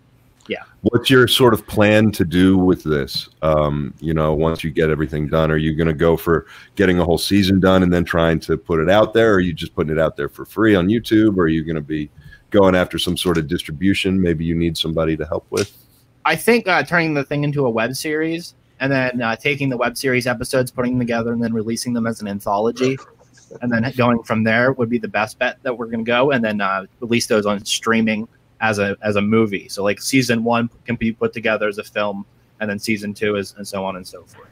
What's 0.82 1.10
your 1.10 1.28
sort 1.28 1.54
of 1.54 1.66
plan 1.68 2.12
to 2.12 2.26
do 2.26 2.58
with 2.58 2.84
this? 2.84 3.30
Um, 3.42 3.94
you 4.00 4.14
know, 4.14 4.34
once 4.34 4.64
you 4.64 4.72
get 4.72 4.90
everything 4.90 5.28
done, 5.28 5.52
are 5.52 5.58
you 5.58 5.76
going 5.76 5.88
to 5.88 5.94
go 5.94 6.18
for 6.18 6.48
getting 6.76 7.00
a 7.00 7.06
whole 7.06 7.18
season 7.18 7.60
done 7.60 7.84
and 7.84 7.94
then 7.94 8.04
trying 8.04 8.40
to 8.42 8.58
put 8.58 8.80
it 8.80 8.90
out 8.90 9.14
there? 9.14 9.34
Or 9.34 9.36
are 9.36 9.40
you 9.40 9.54
just 9.54 9.76
putting 9.76 9.92
it 9.92 10.00
out 10.00 10.18
there 10.18 10.30
for 10.30 10.46
free 10.46 10.76
on 10.76 10.88
YouTube? 10.88 11.38
Or 11.38 11.44
are 11.44 11.48
you 11.48 11.64
going 11.64 11.76
to 11.76 11.82
be 11.82 12.10
going 12.50 12.76
after 12.76 12.98
some 12.98 13.16
sort 13.16 13.38
of 13.38 13.48
distribution? 13.48 14.20
Maybe 14.20 14.44
you 14.44 14.56
need 14.56 14.78
somebody 14.78 15.16
to 15.18 15.26
help 15.26 15.46
with. 15.50 15.78
I 16.26 16.36
think 16.36 16.68
uh, 16.68 16.84
turning 16.84 17.14
the 17.14 17.24
thing 17.24 17.44
into 17.44 17.66
a 17.66 17.70
web 17.70 17.96
series 17.96 18.56
and 18.82 18.92
then 18.92 19.22
uh, 19.22 19.36
taking 19.36 19.70
the 19.70 19.78
web 19.78 19.96
series 19.96 20.28
episodes, 20.28 20.72
putting 20.72 20.94
them 20.94 21.00
together, 21.00 21.32
and 21.32 21.42
then 21.42 21.54
releasing 21.54 21.94
them 21.94 22.08
as 22.08 22.20
an 22.20 22.28
anthology, 22.28 22.98
and 23.62 23.72
then 23.72 23.90
going 23.96 24.24
from 24.24 24.44
there 24.44 24.74
would 24.74 24.90
be 24.90 24.98
the 24.98 25.08
best 25.08 25.38
bet 25.38 25.62
that 25.62 25.78
we're 25.78 25.86
going 25.86 26.04
to 26.04 26.10
go, 26.10 26.32
and 26.32 26.44
then 26.44 26.60
uh, 26.60 26.86
release 27.00 27.28
those 27.28 27.46
on 27.46 27.64
streaming 27.64 28.28
as 28.62 28.80
a 28.80 28.96
as 29.02 29.16
a 29.18 29.22
movie. 29.22 29.68
So 29.70 29.84
like 29.84 30.02
season 30.02 30.44
one 30.44 30.70
can 30.86 30.96
be 30.96 31.12
put 31.12 31.34
together 31.34 31.68
as 31.68 31.78
a 31.78 31.84
film, 31.84 32.26
and 32.60 32.70
then 32.70 32.80
season 32.80 33.14
two 33.14 33.36
is 33.36 33.54
and 33.58 33.68
so 33.68 33.84
on 33.84 33.98
and 33.98 34.08
so 34.08 34.24
forth. 34.24 34.48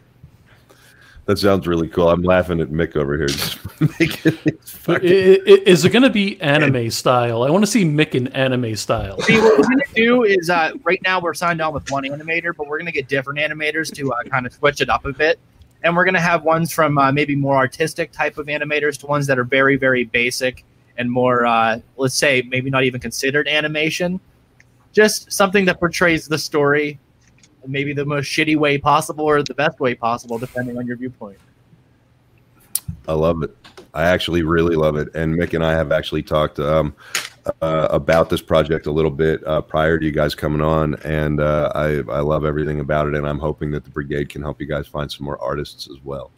That 1.26 1.38
sounds 1.38 1.68
really 1.68 1.88
cool. 1.88 2.10
I'm 2.10 2.24
laughing 2.24 2.60
at 2.60 2.70
Mick 2.70 2.96
over 2.96 3.16
here. 3.16 3.28
Just 3.28 3.60
making 4.00 4.32
these 4.46 4.54
I- 4.58 4.66
fucking- 4.66 5.10
I- 5.12 5.64
Is 5.68 5.86
it 5.86 5.92
going 5.92 6.02
to 6.02 6.10
be 6.10 6.42
anime 6.42 6.90
style? 6.90 7.44
I 7.44 7.52
want 7.52 7.64
to 7.64 7.70
see 7.70 7.86
Mick 7.86 8.16
in 8.16 8.30
anime 8.30 8.76
style. 8.76 9.22
See, 9.22 9.38
what 9.40 9.60
we're 9.60 9.64
going 9.68 9.78
to 9.78 9.94
do 9.94 10.24
is 10.24 10.50
uh, 10.50 10.72
right 10.84 11.00
now 11.04 11.22
we're 11.22 11.36
signed 11.36 11.62
on 11.62 11.72
with 11.72 11.92
one 11.92 12.04
animator, 12.04 12.56
but 12.58 12.66
we're 12.68 12.80
going 12.80 12.88
to 12.88 12.92
get 12.92 13.08
different 13.08 13.38
animators 13.40 13.94
to 13.94 14.12
uh, 14.12 14.24
kind 14.24 14.48
of 14.48 14.54
switch 14.54 14.82
it 14.82 14.90
up 14.90 15.06
a 15.06 15.14
bit. 15.14 15.38
And 15.84 15.96
we're 15.96 16.04
going 16.04 16.16
to 16.16 16.20
have 16.20 16.44
ones 16.44 16.74
from 16.74 16.98
uh, 16.98 17.12
maybe 17.12 17.36
more 17.36 17.58
artistic 17.58 18.12
type 18.12 18.40
of 18.40 18.48
animators 18.48 18.98
to 19.02 19.06
ones 19.06 19.28
that 19.28 19.38
are 19.38 19.44
very, 19.44 19.76
very 19.78 20.06
basic 20.06 20.66
and 21.00 21.12
more, 21.12 21.48
uh, 21.48 21.80
let's 21.98 22.16
say, 22.16 22.44
maybe 22.48 22.70
not 22.70 22.84
even 22.84 23.02
considered 23.02 23.48
animation. 23.48 24.20
Just 24.92 25.32
something 25.32 25.66
that 25.66 25.80
portrays 25.80 26.28
the 26.28 26.38
story 26.38 27.00
maybe 27.68 27.94
the 27.94 28.06
most 28.06 28.26
shitty 28.26 28.58
way 28.58 28.78
possible 28.78 29.26
or 29.26 29.44
the 29.44 29.54
best 29.54 29.80
way 29.80 29.96
possible, 29.96 30.38
depending 30.38 30.78
on 30.78 30.88
your 30.88 30.98
viewpoint. 30.98 31.38
I 33.08 33.14
love 33.14 33.44
it. 33.44 33.56
I 33.94 34.04
actually 34.04 34.44
really 34.44 34.76
love 34.76 34.96
it. 34.98 35.14
And 35.16 35.36
Mick 35.36 35.54
and 35.54 35.66
I 35.66 35.72
have 35.72 35.92
actually 35.92 36.24
talked 36.24 36.60
um, 36.60 36.96
uh, 37.62 37.88
about 37.90 38.30
this 38.30 38.42
project 38.42 38.86
a 38.86 38.92
little 38.92 39.12
bit 39.12 39.46
uh, 39.48 39.62
prior 39.62 39.98
to 39.98 40.06
you 40.06 40.12
guys 40.12 40.36
coming 40.36 40.62
on, 40.62 40.96
and 41.04 41.40
uh, 41.40 41.72
I 41.74 41.98
I 42.12 42.20
love 42.20 42.46
everything 42.46 42.82
about 42.82 43.08
it. 43.08 43.16
And 43.16 43.28
I'm 43.28 43.40
hoping 43.40 43.72
that 43.72 43.84
the 43.84 43.90
brigade 43.90 44.30
can 44.30 44.42
help 44.42 44.62
you 44.62 44.68
guys 44.68 44.88
find 44.88 45.12
some 45.12 45.26
more 45.26 45.42
artists 45.42 45.90
as 45.90 45.98
well. 46.04 46.32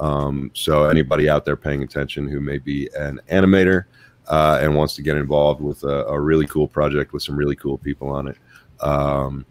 Um, 0.00 0.50
so 0.54 0.84
anybody 0.84 1.28
out 1.28 1.44
there 1.44 1.56
paying 1.56 1.82
attention 1.82 2.26
who 2.26 2.40
may 2.40 2.58
be 2.58 2.88
an 2.98 3.20
animator 3.30 3.84
uh, 4.28 4.58
and 4.62 4.74
wants 4.74 4.94
to 4.96 5.02
get 5.02 5.16
involved 5.16 5.60
with 5.60 5.84
a, 5.84 6.06
a 6.06 6.18
really 6.18 6.46
cool 6.46 6.66
project 6.66 7.12
with 7.12 7.22
some 7.22 7.36
really 7.36 7.54
cool 7.56 7.76
people 7.78 8.08
on 8.08 8.28
it, 8.28 8.36
um, 8.80 9.44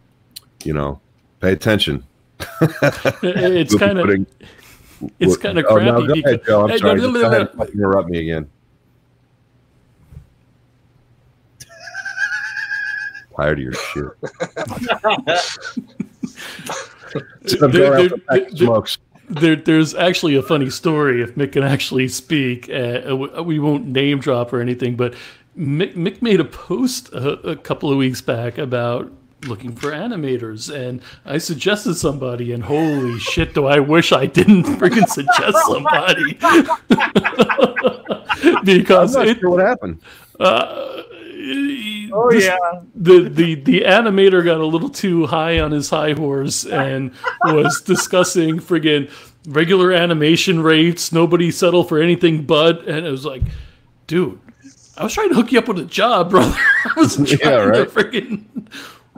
you 0.64 0.74
know, 0.74 1.00
pay 1.40 1.52
attention. 1.54 2.04
It's 3.22 3.72
We'll 3.74 3.80
kind 3.80 4.00
of 4.00 4.06
putting- 4.08 4.26
It's 5.20 5.38
kinda 5.38 5.64
oh, 5.68 5.78
no, 5.78 5.92
crappy 6.04 6.08
go 6.08 6.14
because- 6.14 6.34
ahead, 6.34 6.46
Joe. 6.46 6.62
I'm 6.64 6.70
Hey, 6.70 6.78
sorry. 6.80 7.00
no, 7.02 7.12
no, 7.12 7.14
no, 7.14 7.22
go 7.22 7.28
ahead 7.36 7.50
no. 7.58 7.64
interrupt 7.66 8.10
me 8.10 8.20
again. 8.20 8.50
Tired 13.36 13.60
of 13.60 13.64
your 13.64 13.74
shit. 13.74 14.06
Sit 17.46 17.64
up, 17.64 17.72
There- 17.72 17.82
there- 17.96 18.10
the 18.10 18.18
pack 18.28 18.42
of 18.42 18.48
there- 18.58 18.68
smokes. 18.68 18.98
There, 19.30 19.56
there's 19.56 19.94
actually 19.94 20.36
a 20.36 20.42
funny 20.42 20.72
story 20.72 21.22
if 21.22 21.36
Mick 21.36 21.52
can 21.52 21.64
actually 21.64 22.08
speak. 22.08 22.68
Uh, 22.70 23.16
we 23.44 23.60
won't 23.60 23.86
name 23.88 24.20
drop 24.20 24.52
or 24.52 24.60
anything, 24.60 24.96
but 24.96 25.14
Mick, 25.58 25.96
Mick 25.96 26.22
made 26.22 26.40
a 26.40 26.46
post 26.46 27.10
a, 27.14 27.52
a 27.52 27.56
couple 27.56 27.92
of 27.92 27.98
weeks 27.98 28.22
back 28.22 28.58
about 28.58 29.12
looking 29.46 29.76
for 29.76 29.92
animators, 29.92 30.74
and 30.74 31.02
I 31.26 31.38
suggested 31.38 31.96
somebody, 31.96 32.52
and 32.52 32.64
holy 32.64 33.20
shit, 33.34 33.54
do 33.54 33.68
I 33.68 33.80
wish 33.80 34.12
I 34.12 34.26
didn't 34.26 34.64
freaking 34.64 35.08
suggest 35.08 35.58
somebody 35.68 36.34
because 38.64 39.16
I'm 39.16 39.26
not 39.26 39.30
it, 39.30 39.40
sure 39.40 39.50
what 39.52 39.66
happened. 39.66 40.02
uh, 40.40 41.04
Oh 42.14 42.30
this- 42.32 42.46
yeah. 42.46 42.58
the, 42.96 43.30
the 43.30 43.56
the 43.56 43.82
animator 43.82 44.44
got 44.44 44.60
a 44.60 44.66
little 44.66 44.90
too 44.90 45.26
high 45.26 45.60
on 45.60 45.72
his 45.72 45.90
high 45.90 46.14
horse 46.14 46.66
and 46.66 47.12
was 47.46 47.82
discussing 47.86 48.60
friggin' 48.60 49.10
regular 49.48 49.92
animation 49.92 50.62
rates. 50.62 51.12
Nobody 51.12 51.52
settle 51.52 51.84
for 51.84 52.00
anything 52.02 52.44
but, 52.46 52.88
and 52.88 53.06
it 53.06 53.12
was 53.12 53.26
like, 53.26 53.42
dude, 54.08 54.40
I 54.98 55.04
was 55.04 55.14
trying 55.14 55.30
to 55.30 55.36
hook 55.36 55.52
you 55.52 55.60
up 55.60 55.68
with 55.68 55.80
a 55.80 55.86
job, 55.86 56.30
brother. 56.32 56.56
I 56.86 57.08
Yeah, 57.26 57.38
trying 57.38 57.70
right. 57.70 57.76
to 57.78 57.86
friggin' 57.86 58.46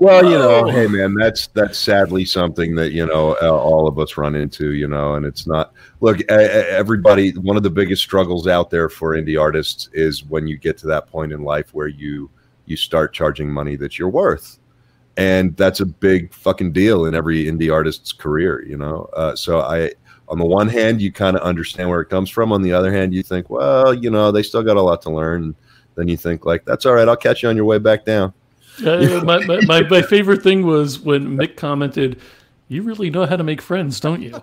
Well, 0.01 0.23
you 0.25 0.31
know, 0.31 0.65
Oh. 0.65 0.67
hey 0.67 0.87
man, 0.87 1.13
that's 1.13 1.45
that's 1.49 1.77
sadly 1.77 2.25
something 2.25 2.73
that 2.73 2.91
you 2.91 3.05
know 3.05 3.37
uh, 3.39 3.51
all 3.51 3.87
of 3.87 3.99
us 3.99 4.17
run 4.17 4.33
into, 4.33 4.71
you 4.71 4.87
know, 4.87 5.13
and 5.13 5.23
it's 5.27 5.45
not. 5.45 5.73
Look, 5.99 6.21
everybody. 6.31 7.33
One 7.37 7.55
of 7.55 7.61
the 7.61 7.69
biggest 7.69 8.01
struggles 8.01 8.47
out 8.47 8.71
there 8.71 8.89
for 8.89 9.11
indie 9.15 9.39
artists 9.39 9.89
is 9.93 10.25
when 10.25 10.47
you 10.47 10.57
get 10.57 10.75
to 10.79 10.87
that 10.87 11.05
point 11.05 11.31
in 11.31 11.43
life 11.43 11.75
where 11.75 11.85
you 11.87 12.31
you 12.65 12.75
start 12.75 13.13
charging 13.13 13.47
money 13.47 13.75
that 13.75 13.99
you're 13.99 14.09
worth, 14.09 14.57
and 15.17 15.55
that's 15.55 15.81
a 15.81 15.85
big 15.85 16.33
fucking 16.33 16.71
deal 16.73 17.05
in 17.05 17.13
every 17.13 17.45
indie 17.45 17.71
artist's 17.71 18.11
career, 18.11 18.65
you 18.65 18.77
know. 18.77 19.07
Uh, 19.15 19.35
so 19.35 19.59
I, 19.59 19.91
on 20.29 20.39
the 20.39 20.45
one 20.45 20.67
hand, 20.67 20.99
you 20.99 21.11
kind 21.11 21.37
of 21.37 21.43
understand 21.43 21.87
where 21.91 22.01
it 22.01 22.09
comes 22.09 22.31
from. 22.31 22.51
On 22.51 22.63
the 22.63 22.73
other 22.73 22.91
hand, 22.91 23.13
you 23.13 23.21
think, 23.21 23.51
well, 23.51 23.93
you 23.93 24.09
know, 24.09 24.31
they 24.31 24.41
still 24.41 24.63
got 24.63 24.77
a 24.77 24.81
lot 24.81 25.03
to 25.03 25.11
learn. 25.11 25.53
Then 25.93 26.07
you 26.07 26.17
think 26.17 26.43
like, 26.43 26.65
that's 26.65 26.87
all 26.87 26.93
right. 26.95 27.07
I'll 27.07 27.15
catch 27.15 27.43
you 27.43 27.49
on 27.49 27.55
your 27.55 27.65
way 27.65 27.77
back 27.77 28.03
down. 28.03 28.33
Uh, 28.85 29.21
my, 29.23 29.45
my, 29.45 29.59
my, 29.65 29.81
my 29.83 30.01
favorite 30.01 30.41
thing 30.43 30.65
was 30.65 30.99
when 30.99 31.37
Mick 31.37 31.55
commented, 31.57 32.19
You 32.67 32.83
really 32.83 33.09
know 33.09 33.25
how 33.25 33.35
to 33.35 33.43
make 33.43 33.61
friends, 33.61 33.99
don't 33.99 34.21
you? 34.21 34.33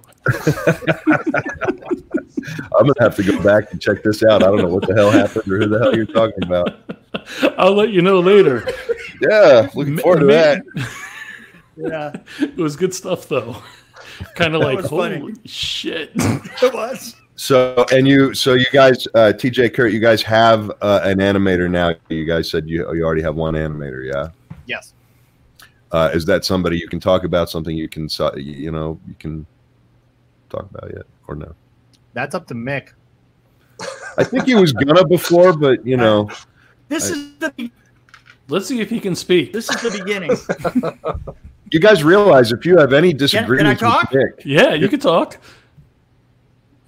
I'm 2.79 2.87
gonna 2.87 2.95
have 3.01 3.17
to 3.17 3.23
go 3.23 3.43
back 3.43 3.73
and 3.73 3.81
check 3.81 4.03
this 4.03 4.23
out. 4.23 4.43
I 4.43 4.47
don't 4.47 4.59
know 4.59 4.69
what 4.69 4.87
the 4.87 4.95
hell 4.95 5.11
happened 5.11 5.51
or 5.53 5.59
who 5.59 5.67
the 5.69 5.79
hell 5.79 5.95
you're 5.95 6.07
talking 6.07 6.43
about. 6.45 6.79
I'll 7.59 7.75
let 7.75 7.91
you 7.91 8.01
know 8.03 8.21
later. 8.21 8.67
Yeah, 9.21 9.69
looking 9.75 9.97
Mi- 9.97 10.03
forward 10.03 10.21
to 10.21 10.27
Mi- 10.27 10.33
that. 10.33 10.63
Yeah, 11.81 12.13
It 12.41 12.57
was 12.57 12.75
good 12.75 12.93
stuff, 12.93 13.29
though. 13.29 13.63
Kind 14.35 14.57
of 14.57 14.63
like, 14.63 14.79
was 14.79 14.89
funny. 14.89 15.19
holy 15.19 15.35
shit. 15.45 16.11
it 16.17 16.75
was. 16.75 17.15
So, 17.43 17.87
and 17.93 18.07
you, 18.09 18.35
so 18.35 18.55
you 18.55 18.67
guys, 18.73 19.07
uh, 19.15 19.33
TJ 19.33 19.73
Kurt, 19.73 19.93
you 19.93 20.01
guys 20.01 20.23
have 20.23 20.73
uh, 20.83 21.01
an 21.05 21.19
animator 21.19 21.71
now. 21.71 21.95
You 22.09 22.25
guys 22.25 22.51
said 22.51 22.69
you 22.69 22.93
you 22.93 23.05
already 23.05 23.23
have 23.23 23.37
one 23.37 23.55
animator, 23.55 24.05
yeah. 24.13 24.31
Yes. 24.67 24.93
Uh, 25.93 26.11
is 26.13 26.25
that 26.27 26.45
somebody 26.45 26.77
you 26.79 26.89
can 26.89 26.99
talk 26.99 27.23
about? 27.23 27.49
Something 27.49 27.77
you 27.77 27.89
can, 27.89 28.09
so- 28.09 28.35
you 28.37 28.73
know, 28.73 28.99
you 29.07 29.15
can 29.21 29.47
talk 30.51 30.69
about 30.69 30.91
yet, 30.93 31.05
or 31.29 31.37
no? 31.37 31.55
That's 32.13 32.35
up 32.35 32.49
to 32.49 32.55
Mick. 32.55 32.89
I 34.19 34.25
think 34.25 34.45
he 34.47 34.57
was 34.57 34.73
gonna 34.73 35.07
before, 35.07 35.57
but 35.57 35.87
you 35.87 35.97
know, 35.97 36.29
This 36.89 37.09
I- 37.09 37.15
is 37.15 37.39
the 37.39 37.71
Let's 38.49 38.67
see 38.67 38.81
if 38.81 38.91
he 38.91 38.99
can 38.99 39.15
speak. 39.15 39.53
this 39.53 39.71
is 39.71 39.81
the 39.81 39.97
beginning. 39.97 40.33
you 41.71 41.79
guys 41.79 42.03
realize 42.03 42.51
if 42.51 42.67
you 42.67 42.79
have 42.79 42.93
any 42.93 43.13
disagreements, 43.13 43.81
can 43.81 43.89
I 43.89 43.93
talk? 43.93 44.11
with 44.11 44.21
Nick, 44.39 44.45
Yeah, 44.45 44.75
you 44.75 44.89
can 44.89 44.99
talk. 44.99 45.39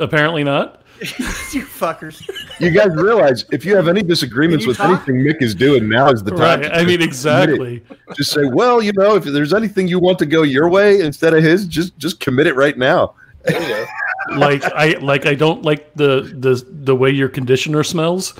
Apparently 0.00 0.44
not. 0.44 0.82
you 1.00 1.64
fuckers. 1.64 2.28
you 2.60 2.70
guys 2.70 2.90
realize 2.90 3.46
if 3.52 3.64
you 3.64 3.74
have 3.74 3.88
any 3.88 4.02
disagreements 4.02 4.66
with 4.66 4.76
talk? 4.76 5.08
anything 5.08 5.24
Mick 5.24 5.40
is 5.40 5.54
doing, 5.54 5.88
now 5.88 6.10
is 6.10 6.22
the 6.22 6.30
time. 6.30 6.60
Right. 6.60 6.70
I 6.74 6.84
mean, 6.84 7.00
just 7.00 7.22
commit 7.22 7.48
it. 7.48 7.54
exactly. 7.54 7.82
just 8.14 8.32
say, 8.32 8.44
well, 8.44 8.82
you 8.82 8.92
know, 8.92 9.16
if 9.16 9.24
there's 9.24 9.54
anything 9.54 9.88
you 9.88 9.98
want 9.98 10.18
to 10.18 10.26
go 10.26 10.42
your 10.42 10.68
way 10.68 11.00
instead 11.00 11.32
of 11.32 11.42
his, 11.42 11.66
just 11.66 11.96
just 11.96 12.20
commit 12.20 12.46
it 12.46 12.54
right 12.54 12.76
now. 12.76 13.14
There 13.44 13.60
you 13.62 13.68
go. 13.68 13.86
Like 14.32 14.62
I 14.64 14.98
like 14.98 15.24
I 15.24 15.34
don't 15.34 15.62
like 15.62 15.94
the 15.94 16.20
the 16.38 16.62
the 16.84 16.94
way 16.94 17.10
your 17.10 17.30
conditioner 17.30 17.82
smells. 17.82 18.34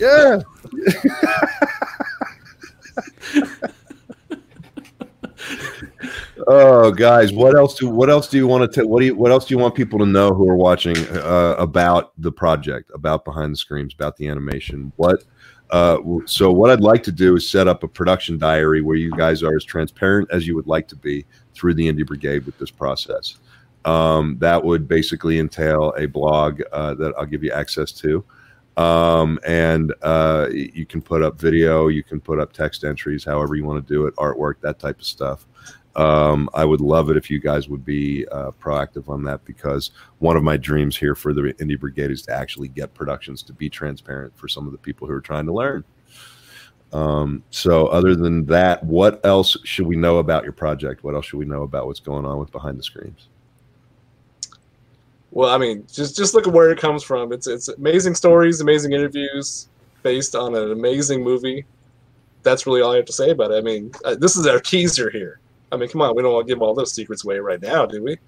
Yeah. 0.00 0.42
oh, 6.46 6.90
guys, 6.90 7.32
what 7.32 7.56
else 7.56 7.78
do 7.78 7.88
what 7.88 8.10
else 8.10 8.28
do 8.28 8.36
you 8.36 8.46
want 8.46 8.62
to 8.62 8.74
tell? 8.74 8.88
What 8.88 9.00
do 9.00 9.06
you 9.06 9.14
what 9.14 9.30
else 9.30 9.46
do 9.46 9.54
you 9.54 9.58
want 9.58 9.74
people 9.74 9.98
to 9.98 10.06
know 10.06 10.32
who 10.34 10.48
are 10.48 10.56
watching 10.56 10.96
uh, 11.16 11.56
about 11.58 12.12
the 12.18 12.32
project, 12.32 12.90
about 12.94 13.24
Behind 13.24 13.52
the 13.52 13.56
Screams, 13.56 13.94
about 13.94 14.16
the 14.16 14.28
animation? 14.28 14.92
What? 14.96 15.24
Uh, 15.70 15.98
so 16.26 16.52
what 16.52 16.70
I'd 16.70 16.80
like 16.80 17.02
to 17.04 17.12
do 17.12 17.34
is 17.34 17.48
set 17.48 17.66
up 17.66 17.82
a 17.82 17.88
production 17.88 18.36
diary 18.36 18.82
where 18.82 18.96
you 18.96 19.10
guys 19.12 19.42
are 19.42 19.56
as 19.56 19.64
transparent 19.64 20.28
as 20.30 20.46
you 20.46 20.54
would 20.54 20.66
like 20.66 20.86
to 20.88 20.96
be 20.96 21.24
through 21.54 21.74
the 21.74 21.90
Indie 21.90 22.06
Brigade 22.06 22.44
with 22.44 22.58
this 22.58 22.70
process. 22.70 23.38
Um, 23.86 24.36
that 24.38 24.62
would 24.62 24.86
basically 24.86 25.38
entail 25.38 25.94
a 25.96 26.06
blog 26.06 26.60
uh, 26.72 26.94
that 26.94 27.14
I'll 27.16 27.26
give 27.26 27.42
you 27.42 27.52
access 27.52 27.90
to 27.92 28.22
um, 28.76 29.38
and 29.46 29.92
uh, 30.02 30.48
you 30.50 30.86
can 30.86 31.02
put 31.02 31.22
up 31.22 31.38
video, 31.38 31.88
you 31.88 32.02
can 32.02 32.20
put 32.20 32.38
up 32.38 32.52
text 32.52 32.84
entries, 32.84 33.24
however 33.24 33.54
you 33.54 33.64
want 33.64 33.86
to 33.86 33.94
do 33.94 34.06
it, 34.06 34.16
artwork, 34.16 34.60
that 34.62 34.78
type 34.78 34.98
of 34.98 35.06
stuff. 35.06 35.46
Um, 35.94 36.48
I 36.54 36.64
would 36.64 36.80
love 36.80 37.10
it 37.10 37.16
if 37.16 37.30
you 37.30 37.38
guys 37.38 37.68
would 37.68 37.84
be 37.84 38.26
uh, 38.28 38.50
proactive 38.52 39.08
on 39.08 39.22
that 39.24 39.44
because 39.44 39.90
one 40.20 40.36
of 40.36 40.42
my 40.42 40.56
dreams 40.56 40.96
here 40.96 41.14
for 41.14 41.34
the 41.34 41.54
Indie 41.60 41.78
Brigade 41.78 42.10
is 42.10 42.22
to 42.22 42.32
actually 42.32 42.68
get 42.68 42.94
productions 42.94 43.42
to 43.44 43.52
be 43.52 43.68
transparent 43.68 44.36
for 44.36 44.48
some 44.48 44.66
of 44.66 44.72
the 44.72 44.78
people 44.78 45.06
who 45.06 45.12
are 45.12 45.20
trying 45.20 45.44
to 45.46 45.52
learn. 45.52 45.84
Um, 46.92 47.42
so, 47.50 47.86
other 47.86 48.14
than 48.14 48.44
that, 48.46 48.84
what 48.84 49.24
else 49.24 49.56
should 49.64 49.86
we 49.86 49.96
know 49.96 50.18
about 50.18 50.44
your 50.44 50.52
project? 50.52 51.04
What 51.04 51.14
else 51.14 51.26
should 51.26 51.38
we 51.38 51.46
know 51.46 51.62
about 51.62 51.86
what's 51.86 52.00
going 52.00 52.24
on 52.24 52.38
with 52.38 52.52
Behind 52.52 52.78
the 52.78 52.82
Screams? 52.82 53.28
Well, 55.30 55.48
I 55.48 55.56
mean, 55.56 55.86
just 55.90 56.16
just 56.16 56.34
look 56.34 56.46
at 56.46 56.52
where 56.52 56.70
it 56.70 56.78
comes 56.78 57.02
from. 57.02 57.32
It's 57.32 57.46
it's 57.46 57.68
amazing 57.68 58.14
stories, 58.14 58.60
amazing 58.60 58.92
interviews 58.92 59.68
based 60.02 60.34
on 60.34 60.54
an 60.54 60.72
amazing 60.72 61.22
movie. 61.22 61.64
That's 62.42 62.66
really 62.66 62.82
all 62.82 62.92
I 62.92 62.96
have 62.96 63.06
to 63.06 63.12
say 63.12 63.30
about 63.30 63.52
it. 63.52 63.54
I 63.54 63.60
mean, 63.62 63.92
uh, 64.04 64.14
this 64.16 64.36
is 64.36 64.46
our 64.46 64.60
teaser 64.60 65.08
here. 65.08 65.40
I 65.72 65.76
mean, 65.76 65.88
come 65.88 66.02
on, 66.02 66.14
we 66.14 66.22
don't 66.22 66.34
want 66.34 66.46
to 66.46 66.54
give 66.54 66.62
all 66.62 66.74
those 66.74 66.94
secrets 66.94 67.24
away 67.24 67.38
right 67.38 67.60
now, 67.60 67.86
do 67.86 68.02
we? 68.04 68.18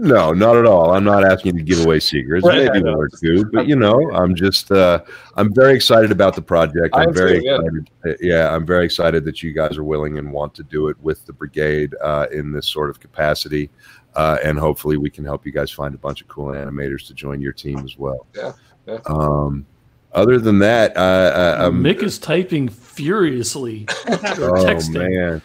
No, 0.00 0.32
not 0.32 0.56
at 0.56 0.64
all. 0.64 0.92
I'm 0.92 1.02
not 1.02 1.24
asking 1.24 1.56
you 1.56 1.64
to 1.64 1.64
give 1.64 1.84
away 1.84 1.98
secrets. 1.98 2.46
Right, 2.46 2.72
Maybe 2.72 2.84
one 2.84 2.94
or 2.94 3.08
two, 3.08 3.44
but 3.52 3.66
you 3.66 3.74
know, 3.74 4.12
I'm 4.12 4.32
just 4.36 4.70
uh, 4.70 5.00
I'm 5.34 5.52
very 5.52 5.74
excited 5.74 6.12
about 6.12 6.36
the 6.36 6.42
project. 6.42 6.94
I 6.94 7.02
I'm 7.02 7.12
very 7.12 7.40
too, 7.40 7.46
yeah. 7.46 7.56
excited. 7.56 7.90
uh, 8.06 8.12
Yeah, 8.20 8.54
I'm 8.54 8.64
very 8.64 8.84
excited 8.84 9.24
that 9.24 9.42
you 9.42 9.52
guys 9.52 9.76
are 9.76 9.82
willing 9.82 10.18
and 10.18 10.30
want 10.30 10.54
to 10.54 10.62
do 10.62 10.86
it 10.86 10.96
with 11.00 11.26
the 11.26 11.32
brigade 11.32 11.96
uh, 12.00 12.26
in 12.30 12.52
this 12.52 12.68
sort 12.68 12.90
of 12.90 13.00
capacity, 13.00 13.70
uh, 14.14 14.38
and 14.44 14.56
hopefully 14.56 14.98
we 14.98 15.10
can 15.10 15.24
help 15.24 15.44
you 15.44 15.50
guys 15.50 15.72
find 15.72 15.96
a 15.96 15.98
bunch 15.98 16.20
of 16.20 16.28
cool 16.28 16.52
animators 16.52 17.04
to 17.08 17.14
join 17.14 17.40
your 17.40 17.52
team 17.52 17.78
as 17.80 17.98
well. 17.98 18.24
Yeah, 18.36 18.52
yeah. 18.86 18.98
Um, 19.06 19.66
other 20.12 20.38
than 20.38 20.60
that, 20.60 20.96
uh, 20.96 21.70
Mick 21.72 22.04
is 22.04 22.20
typing 22.20 22.68
furiously. 22.68 23.86
oh 24.06 24.64
texting. 24.64 25.10
man. 25.10 25.42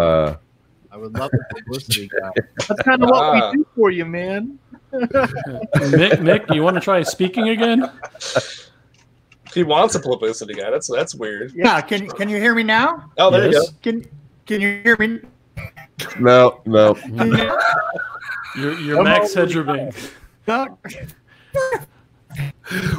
Uh, 0.00 0.36
I 0.92 0.96
would 0.96 1.12
love 1.14 1.30
the 1.30 1.44
publicity 1.54 2.08
guy. 2.20 2.30
That's 2.68 2.82
kind 2.82 3.02
of 3.02 3.10
what 3.10 3.22
Ah. 3.22 3.50
we 3.50 3.56
do 3.58 3.66
for 3.74 3.90
you, 3.90 4.04
man. 4.04 4.58
Mick, 4.92 6.12
Mick, 6.20 6.54
you 6.54 6.62
want 6.62 6.74
to 6.74 6.80
try 6.80 7.02
speaking 7.02 7.48
again? 7.50 7.90
He 9.52 9.62
wants 9.62 9.94
a 9.94 10.00
publicity 10.00 10.54
guy. 10.54 10.70
That's 10.70 10.88
that's 10.90 11.14
weird. 11.14 11.52
Yeah, 11.54 11.80
can 11.80 12.08
can 12.08 12.28
you 12.28 12.36
hear 12.38 12.54
me 12.54 12.62
now? 12.62 13.10
Oh, 13.18 13.30
there 13.30 13.50
Yes. 13.52 13.72
Can 13.82 14.04
can 14.46 14.60
you 14.60 14.80
hear 14.84 14.96
me? 14.98 15.20
no, 16.20 16.60
no. 16.66 16.94
Can 16.94 17.28
you- 17.32 17.58
You're, 18.56 18.78
you're 18.80 19.02
Max 19.02 19.34
Headroom. 19.34 19.90
No? 20.48 20.78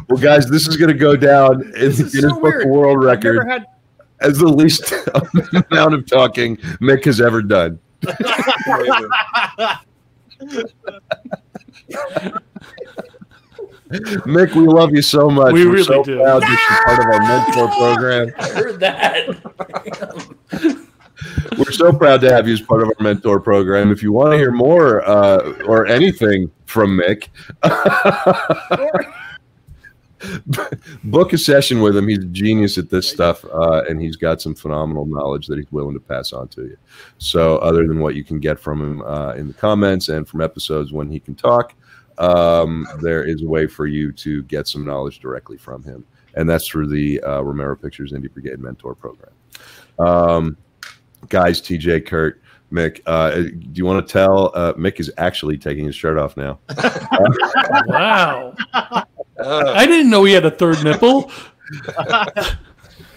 Well, 0.09 0.19
guys, 0.19 0.49
this 0.49 0.67
is 0.67 0.77
going 0.77 0.89
to 0.89 0.97
go 0.97 1.15
down 1.15 1.61
in 1.61 1.71
This 1.71 1.97
the 1.97 2.05
is 2.05 2.13
Guinness 2.13 2.31
so 2.31 2.35
Book 2.35 2.43
weird. 2.43 2.63
of 2.63 2.69
World 2.69 3.07
I've 3.07 3.23
never 3.23 3.37
Record 3.39 3.49
had 3.51 3.65
as 4.22 4.38
the 4.38 4.47
least 4.47 4.93
amount 5.72 5.93
of 5.93 6.05
talking 6.05 6.57
Mick 6.82 7.05
has 7.05 7.22
ever 7.22 7.41
done. 7.41 7.80
Mick, 13.89 14.53
we 14.53 14.68
love 14.68 14.93
you 14.93 15.01
so 15.01 15.30
much. 15.30 15.53
We 15.53 15.65
We're 15.65 15.72
really 15.74 15.84
so 15.84 16.03
do. 16.03 16.18
proud 16.22 16.41
that 16.43 16.49
you're 16.49 16.86
part 16.86 16.99
of 16.99 17.05
our 17.05 17.22
mentor 17.22 17.70
program. 17.78 18.34
I 18.38 18.49
heard 18.49 18.80
that. 18.82 19.30
We're 21.57 21.72
so 21.72 21.91
proud 21.91 22.22
to 22.22 22.32
have 22.32 22.47
you 22.47 22.53
as 22.53 22.61
part 22.61 22.84
of 22.84 22.89
our 22.89 22.95
mentor 23.03 23.39
program. 23.39 23.91
If 23.91 24.03
you 24.03 24.11
want 24.11 24.34
to 24.34 24.38
hear 24.38 24.51
more 24.51 25.03
uh, 25.07 25.53
or 25.65 25.88
anything 25.88 26.51
from 26.65 26.95
Mick, 26.99 27.30
book 31.03 31.34
a 31.34 31.38
session 31.38 31.82
with 31.82 31.95
him. 31.95 32.07
He's 32.07 32.20
a 32.20 32.26
genius 32.26 32.78
at 32.78 32.89
this 32.89 33.09
stuff, 33.09 33.43
uh, 33.45 33.84
and 33.89 34.01
he's 34.01 34.15
got 34.15 34.41
some 34.41 34.55
phenomenal 34.55 35.05
knowledge 35.05 35.47
that 35.47 35.57
he's 35.57 35.72
willing 35.72 35.93
to 35.93 35.99
pass 35.99 36.34
on 36.34 36.47
to 36.49 36.63
you. 36.63 36.78
So, 37.18 37.57
other 37.57 37.88
than 37.88 37.99
what 37.99 38.15
you 38.15 38.24
can 38.24 38.39
get 38.39 38.59
from 38.59 38.82
him 38.82 39.01
uh, 39.03 39.34
in 39.34 39.47
the 39.47 39.53
comments 39.53 40.09
and 40.09 40.28
from 40.28 40.41
episodes 40.41 40.91
when 40.91 41.09
he 41.11 41.20
can 41.20 41.36
talk, 41.36 41.74
um, 42.18 42.88
there 43.01 43.24
is 43.24 43.43
a 43.43 43.47
way 43.47 43.68
for 43.68 43.88
you 43.88 44.11
to 44.13 44.43
get 44.43 44.68
some 44.68 44.86
knowledge 44.86 45.20
directly 45.20 45.57
from 45.57 45.84
him, 45.84 46.05
and 46.36 46.49
that's 46.49 46.68
through 46.68 46.88
the 46.88 47.22
uh, 47.22 47.41
Romero 47.41 47.76
Pictures 47.76 48.13
Indie 48.13 48.32
Brigade 48.32 48.59
Mentor 48.59 48.95
Program. 48.95 49.32
Um, 49.99 50.57
guys, 51.30 51.61
TJ, 51.61 52.05
Kurt. 52.05 52.41
Mick, 52.72 52.99
uh, 53.05 53.32
do 53.32 53.72
you 53.76 53.86
want 53.86 54.05
to 54.05 54.11
tell? 54.11 54.51
Uh, 54.53 54.74
Mick 54.74 54.99
is 54.99 55.09
actually 55.18 55.57
taking 55.57 55.86
his 55.86 55.95
shirt 55.95 56.18
off 56.18 56.36
now. 56.36 56.59
Wow. 57.88 58.53
Uh, 59.39 59.73
I 59.75 59.85
didn't 59.85 60.09
know 60.09 60.23
he 60.23 60.33
had 60.33 60.45
a 60.45 60.51
third 60.51 60.83
nipple. 60.83 61.31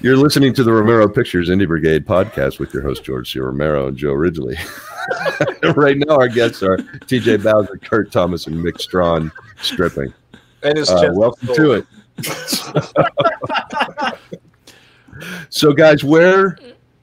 You're 0.02 0.16
listening 0.16 0.54
to 0.54 0.64
the 0.64 0.72
Romero 0.72 1.08
Pictures 1.08 1.48
Indie 1.50 1.66
Brigade 1.66 2.06
podcast 2.06 2.58
with 2.58 2.72
your 2.72 2.82
host 2.82 3.04
George 3.04 3.32
C. 3.32 3.38
Romero 3.38 3.88
and 3.88 3.96
Joe 3.96 4.12
Ridgely. 4.12 4.56
right 5.76 5.96
now, 5.98 6.16
our 6.16 6.28
guests 6.28 6.62
are 6.62 6.76
TJ 6.78 7.42
Bowser, 7.42 7.76
Kurt 7.78 8.10
Thomas, 8.10 8.46
and 8.46 8.56
Mick 8.56 8.80
Strawn 8.80 9.30
stripping. 9.60 10.12
and 10.62 10.76
his 10.78 10.88
Uh, 10.90 11.00
chest 11.02 11.16
welcome 11.16 11.48
is 11.50 11.56
to 11.56 11.72
it. 11.72 11.86
so, 15.50 15.72
guys, 15.72 16.02
where? 16.04 16.56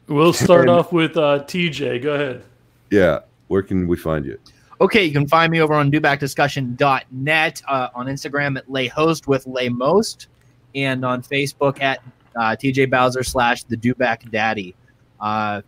We'll 0.07 0.33
start 0.33 0.61
And- 0.61 0.69
off 0.71 0.91
with 0.91 1.17
uh, 1.17 1.43
TJ. 1.45 2.01
Go 2.01 2.13
ahead. 2.13 2.43
Yeah, 2.89 3.19
where 3.47 3.61
can 3.61 3.87
we 3.87 3.97
find 3.97 4.25
you? 4.25 4.39
Okay, 4.79 5.03
you 5.03 5.11
can 5.11 5.27
find 5.27 5.51
me 5.51 5.59
over 5.59 5.73
on 5.73 5.91
dobackdiscussion.net, 5.91 7.61
uh, 7.67 7.89
on 7.95 8.05
Instagram 8.05 8.57
at 8.57 8.67
layhost 8.67 9.27
with 9.27 9.45
laymost, 9.45 10.27
and 10.75 11.03
on 11.03 11.23
Facebook 11.23 11.81
at 11.81 11.99
uh, 12.35 12.55
TJ 12.55 12.89
Bowser 12.89 13.23
slash 13.23 13.63
the 13.63 13.75
Duback 13.75 14.29
Daddy. 14.29 14.75
Uh, 15.19 15.61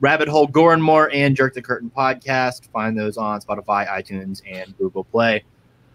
Rabbit 0.00 0.28
Hole 0.28 0.46
Gore 0.46 0.74
and 0.74 0.88
and 1.12 1.36
Jerk 1.36 1.54
the 1.54 1.62
Curtain 1.62 1.90
podcast. 1.94 2.68
Find 2.70 2.98
those 2.98 3.16
on 3.16 3.40
Spotify, 3.40 3.86
iTunes, 3.88 4.42
and 4.50 4.76
Google 4.78 5.04
Play. 5.04 5.44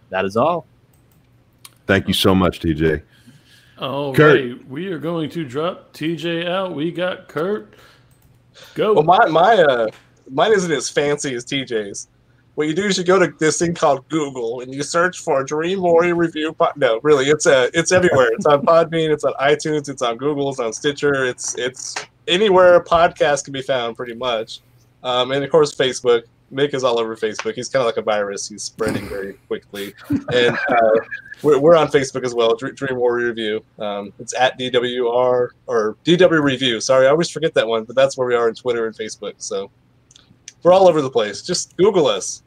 That 0.09 0.25
is 0.25 0.37
all. 0.37 0.65
Thank 1.87 2.07
you 2.07 2.13
so 2.13 2.35
much, 2.35 2.59
TJ. 2.59 3.01
All 3.79 4.13
Kurt. 4.13 4.39
right, 4.39 4.67
we 4.67 4.87
are 4.87 4.99
going 4.99 5.29
to 5.31 5.43
drop 5.43 5.93
TJ 5.93 6.47
out. 6.47 6.75
We 6.75 6.91
got 6.91 7.27
Kurt. 7.27 7.73
Go. 8.75 8.93
Well, 8.93 9.03
my 9.03 9.25
my 9.27 9.55
uh, 9.55 9.87
mine 10.29 10.53
isn't 10.53 10.71
as 10.71 10.89
fancy 10.89 11.33
as 11.33 11.45
TJ's. 11.45 12.07
What 12.55 12.67
you 12.67 12.73
do 12.73 12.85
is 12.85 12.97
you 12.97 13.03
go 13.03 13.17
to 13.17 13.33
this 13.39 13.59
thing 13.59 13.73
called 13.73 14.07
Google 14.09 14.61
and 14.61 14.73
you 14.73 14.83
search 14.83 15.19
for 15.19 15.43
Dream 15.43 15.81
Warrior 15.81 16.15
Review. 16.15 16.53
Po- 16.53 16.71
no, 16.75 16.99
really, 17.01 17.29
it's 17.29 17.45
a 17.45 17.69
it's 17.73 17.91
everywhere. 17.91 18.29
It's 18.33 18.45
on 18.45 18.61
Podbean, 18.65 19.09
it's 19.09 19.23
on 19.23 19.33
iTunes, 19.33 19.87
it's 19.89 20.01
on 20.01 20.17
Google, 20.17 20.49
it's 20.49 20.59
on 20.59 20.73
Stitcher. 20.73 21.25
It's 21.25 21.57
it's 21.57 21.95
anywhere 22.27 22.75
a 22.75 22.83
podcast 22.83 23.45
can 23.45 23.53
be 23.53 23.61
found, 23.61 23.95
pretty 23.95 24.15
much. 24.15 24.59
Um, 25.03 25.31
and 25.31 25.43
of 25.43 25.49
course, 25.49 25.73
Facebook. 25.73 26.23
Mick 26.51 26.73
is 26.73 26.83
all 26.83 26.99
over 26.99 27.15
Facebook. 27.15 27.53
He's 27.53 27.69
kind 27.69 27.81
of 27.81 27.85
like 27.85 27.95
a 27.95 28.01
virus. 28.01 28.49
He's 28.49 28.63
spreading 28.63 29.07
very 29.07 29.33
quickly. 29.47 29.93
And 30.09 30.57
uh, 30.67 30.99
we're, 31.41 31.57
we're 31.57 31.77
on 31.77 31.87
Facebook 31.87 32.25
as 32.25 32.35
well. 32.35 32.55
Dream 32.55 32.97
Warrior 32.97 33.27
Review. 33.27 33.63
Um, 33.79 34.11
it's 34.19 34.33
at 34.37 34.59
DWR 34.59 35.49
or 35.67 35.95
DW 36.03 36.43
Review. 36.43 36.81
Sorry, 36.81 37.07
I 37.07 37.09
always 37.09 37.29
forget 37.29 37.53
that 37.53 37.65
one, 37.65 37.85
but 37.85 37.95
that's 37.95 38.17
where 38.17 38.27
we 38.27 38.35
are 38.35 38.49
on 38.49 38.53
Twitter 38.53 38.85
and 38.85 38.93
Facebook. 38.93 39.35
So 39.37 39.71
we're 40.63 40.73
all 40.73 40.87
over 40.87 41.01
the 41.01 41.09
place. 41.09 41.41
Just 41.41 41.75
Google 41.77 42.07
us. 42.07 42.43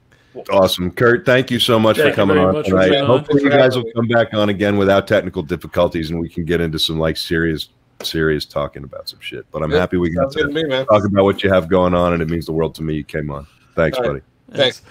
Awesome, 0.51 0.91
Kurt. 0.91 1.25
Thank 1.25 1.51
you 1.51 1.61
so 1.61 1.79
much 1.79 1.97
Thank 1.97 2.11
for 2.11 2.17
coming 2.17 2.39
on 2.39 2.55
much 2.55 2.69
for 2.69 2.81
tonight. 2.81 2.99
on. 2.99 3.07
Hopefully, 3.07 3.43
you 3.45 3.51
guys 3.51 3.77
will 3.77 3.91
come 3.95 4.09
back 4.09 4.35
on 4.35 4.49
again 4.49 4.77
without 4.77 5.07
technical 5.07 5.43
difficulties, 5.43 6.11
and 6.11 6.19
we 6.19 6.29
can 6.29 6.45
get 6.45 6.61
into 6.61 6.79
some 6.79 6.99
like 6.99 7.17
serious, 7.17 7.69
serious 8.03 8.45
talking 8.45 8.83
about 8.83 9.09
some 9.09 9.21
shit. 9.21 9.47
But 9.53 9.63
I'm 9.63 9.71
Yeah, 9.71 9.79
happy 9.79 9.97
we 9.97 10.11
got 10.11 10.33
to 10.33 10.41
to 10.43 10.49
me, 10.49 10.69
talk 10.87 11.05
about 11.05 11.25
what 11.25 11.45
you 11.45 11.51
have 11.51 11.69
going 11.69 11.95
on, 11.95 12.15
and 12.15 12.23
it 12.23 12.29
means 12.29 12.47
the 12.47 12.53
world 12.53 12.75
to 12.77 12.83
me. 12.83 12.95
You 12.95 13.05
came 13.05 13.31
on. 13.31 13.47
Thanks, 13.77 13.97
All 13.97 14.05
right. 14.05 14.23
buddy. 14.51 14.59
Thanks. 14.61 14.83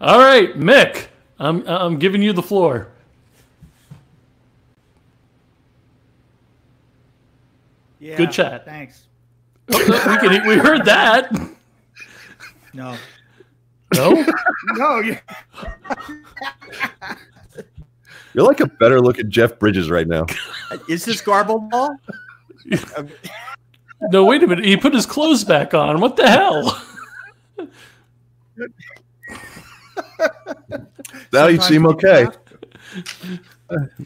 All 0.00 0.18
right, 0.18 0.54
Mick. 0.58 1.06
I'm 1.38 1.64
I'm 1.68 1.98
giving 2.00 2.20
you 2.20 2.32
the 2.32 2.42
floor. 2.42 2.88
Yeah, 8.00 8.16
Good 8.16 8.32
chat. 8.32 8.64
Thanks. 8.64 9.04
we 9.68 9.76
can 9.84 10.46
we 10.46 10.56
heard 10.56 10.84
that. 10.86 11.30
No, 12.78 12.96
No. 13.96 14.24
no, 14.76 14.98
you- 15.00 15.18
You're 18.34 18.44
like 18.46 18.60
a 18.60 18.66
better 18.66 19.00
looking 19.00 19.28
Jeff 19.30 19.58
Bridges 19.58 19.90
right 19.90 20.06
now. 20.06 20.26
is 20.88 21.04
this 21.04 21.20
garbled 21.20 21.68
ball? 21.70 21.94
No, 24.12 24.24
wait 24.24 24.44
a 24.44 24.46
minute. 24.46 24.64
He 24.64 24.76
put 24.76 24.94
his 24.94 25.06
clothes 25.06 25.42
back 25.42 25.74
on. 25.74 26.00
What 26.00 26.14
the 26.14 26.28
hell? 26.30 26.80
Now 31.32 31.48
you 31.48 31.60
seem 31.60 31.84
okay. 31.84 32.20
have 32.26 32.38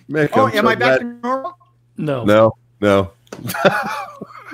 Mick, 0.09 0.31
Oh, 0.33 0.47
I'm 0.47 0.57
am 0.57 0.65
so 0.65 0.71
I 0.71 0.75
back 0.75 0.79
glad- 0.79 0.99
to 1.01 1.05
normal? 1.05 1.59
No. 1.99 2.25
No, 2.25 2.53
no. 2.81 3.11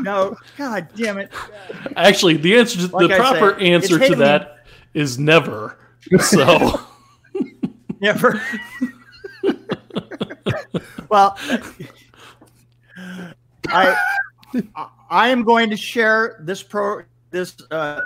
No. 0.00 0.36
God 0.56 0.88
damn 0.94 1.18
it. 1.18 1.32
Actually, 1.96 2.36
the 2.36 2.56
answer 2.56 2.86
to 2.86 2.94
Like 2.94 3.08
the 3.08 3.14
I 3.14 3.18
proper 3.18 3.58
said, 3.58 3.62
answer 3.62 3.98
to 3.98 4.14
that 4.16 4.66
is 4.94 5.18
never. 5.18 5.78
So 6.20 6.80
Never. 8.00 8.40
well, 11.08 11.36
I 13.68 13.96
I 15.10 15.28
am 15.28 15.42
going 15.42 15.70
to 15.70 15.76
share 15.76 16.36
this 16.40 16.62
pro 16.62 17.02
this 17.30 17.56
uh, 17.70 18.00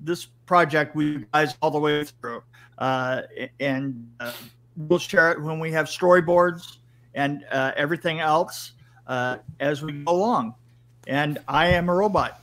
this 0.00 0.26
project 0.46 0.96
with 0.96 1.06
you 1.06 1.26
guys 1.32 1.56
all 1.60 1.70
the 1.70 1.78
way 1.78 2.04
through, 2.04 2.42
uh, 2.78 3.22
and 3.60 4.10
uh, 4.20 4.32
we'll 4.76 4.98
share 4.98 5.32
it 5.32 5.42
when 5.42 5.60
we 5.60 5.70
have 5.72 5.86
storyboards 5.86 6.78
and 7.14 7.44
uh, 7.50 7.72
everything 7.76 8.20
else 8.20 8.72
uh, 9.06 9.38
as 9.60 9.82
we 9.82 9.92
go 9.92 10.12
along. 10.12 10.54
And 11.06 11.38
I 11.46 11.68
am 11.68 11.88
a 11.88 11.94
robot. 11.94 12.40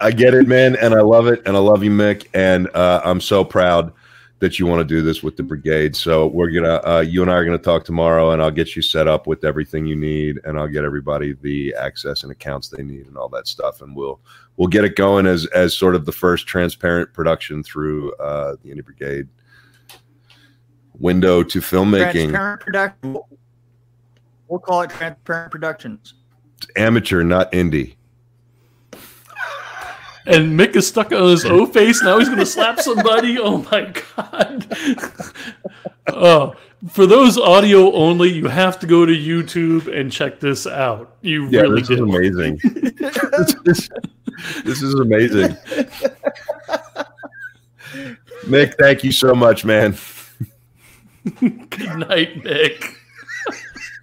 I 0.00 0.10
get 0.10 0.34
it, 0.34 0.48
man, 0.48 0.76
and 0.76 0.94
I 0.94 1.00
love 1.00 1.26
it, 1.28 1.42
and 1.46 1.56
I 1.56 1.60
love 1.60 1.84
you, 1.84 1.90
Mick, 1.90 2.26
and 2.34 2.68
uh, 2.74 3.00
I'm 3.04 3.20
so 3.20 3.44
proud 3.44 3.92
that 4.40 4.58
you 4.58 4.66
want 4.66 4.80
to 4.80 4.84
do 4.84 5.00
this 5.00 5.22
with 5.22 5.36
the 5.36 5.44
brigade. 5.44 5.94
So 5.94 6.26
we're 6.26 6.50
gonna, 6.50 6.80
uh, 6.84 7.00
you 7.06 7.22
and 7.22 7.30
I 7.30 7.34
are 7.34 7.44
gonna 7.44 7.58
talk 7.58 7.84
tomorrow, 7.84 8.32
and 8.32 8.42
I'll 8.42 8.50
get 8.50 8.74
you 8.74 8.82
set 8.82 9.06
up 9.06 9.28
with 9.28 9.44
everything 9.44 9.86
you 9.86 9.94
need, 9.94 10.40
and 10.44 10.58
I'll 10.58 10.66
get 10.66 10.84
everybody 10.84 11.34
the 11.34 11.72
access 11.78 12.24
and 12.24 12.32
accounts 12.32 12.68
they 12.68 12.82
need, 12.82 13.06
and 13.06 13.16
all 13.16 13.28
that 13.28 13.46
stuff, 13.46 13.82
and 13.82 13.94
we'll 13.94 14.18
we'll 14.56 14.66
get 14.66 14.84
it 14.84 14.96
going 14.96 15.26
as 15.26 15.46
as 15.54 15.78
sort 15.78 15.94
of 15.94 16.04
the 16.04 16.12
first 16.12 16.48
transparent 16.48 17.12
production 17.12 17.62
through 17.62 18.12
uh, 18.14 18.56
the 18.64 18.70
Indie 18.74 18.84
Brigade 18.84 19.28
window 20.98 21.44
to 21.44 21.60
filmmaking. 21.60 22.30
Transparent 22.30 22.60
production. 22.60 23.18
We'll 24.48 24.58
call 24.58 24.82
it 24.82 24.90
Transparent 24.90 25.52
Productions. 25.52 26.14
Amateur, 26.76 27.22
not 27.22 27.50
indie. 27.52 27.94
and 30.26 30.58
Mick 30.58 30.76
is 30.76 30.86
stuck 30.86 31.12
on 31.12 31.30
his 31.30 31.44
O 31.44 31.66
face. 31.66 32.02
Now 32.02 32.18
he's 32.18 32.28
gonna 32.28 32.46
slap 32.46 32.78
somebody. 32.80 33.38
Oh 33.42 33.58
my 33.70 33.92
god. 34.16 34.76
Oh, 36.08 36.54
for 36.90 37.06
those 37.06 37.38
audio 37.38 37.92
only, 37.92 38.28
you 38.32 38.48
have 38.48 38.80
to 38.80 38.88
go 38.88 39.06
to 39.06 39.12
YouTube 39.12 39.86
and 39.96 40.10
check 40.10 40.40
this 40.40 40.66
out. 40.66 41.16
You 41.22 41.46
Yeah, 41.48 41.60
really 41.60 41.80
this 41.82 41.90
is 41.90 42.00
amazing. 42.00 42.58
this, 42.64 43.54
is, 43.66 43.90
this 44.64 44.82
is 44.82 44.94
amazing. 44.94 45.56
Mick, 48.46 48.74
thank 48.78 49.04
you 49.04 49.12
so 49.12 49.32
much, 49.32 49.64
man. 49.64 49.96
Good 51.40 51.96
night, 52.08 52.42
Mick. 52.42 52.96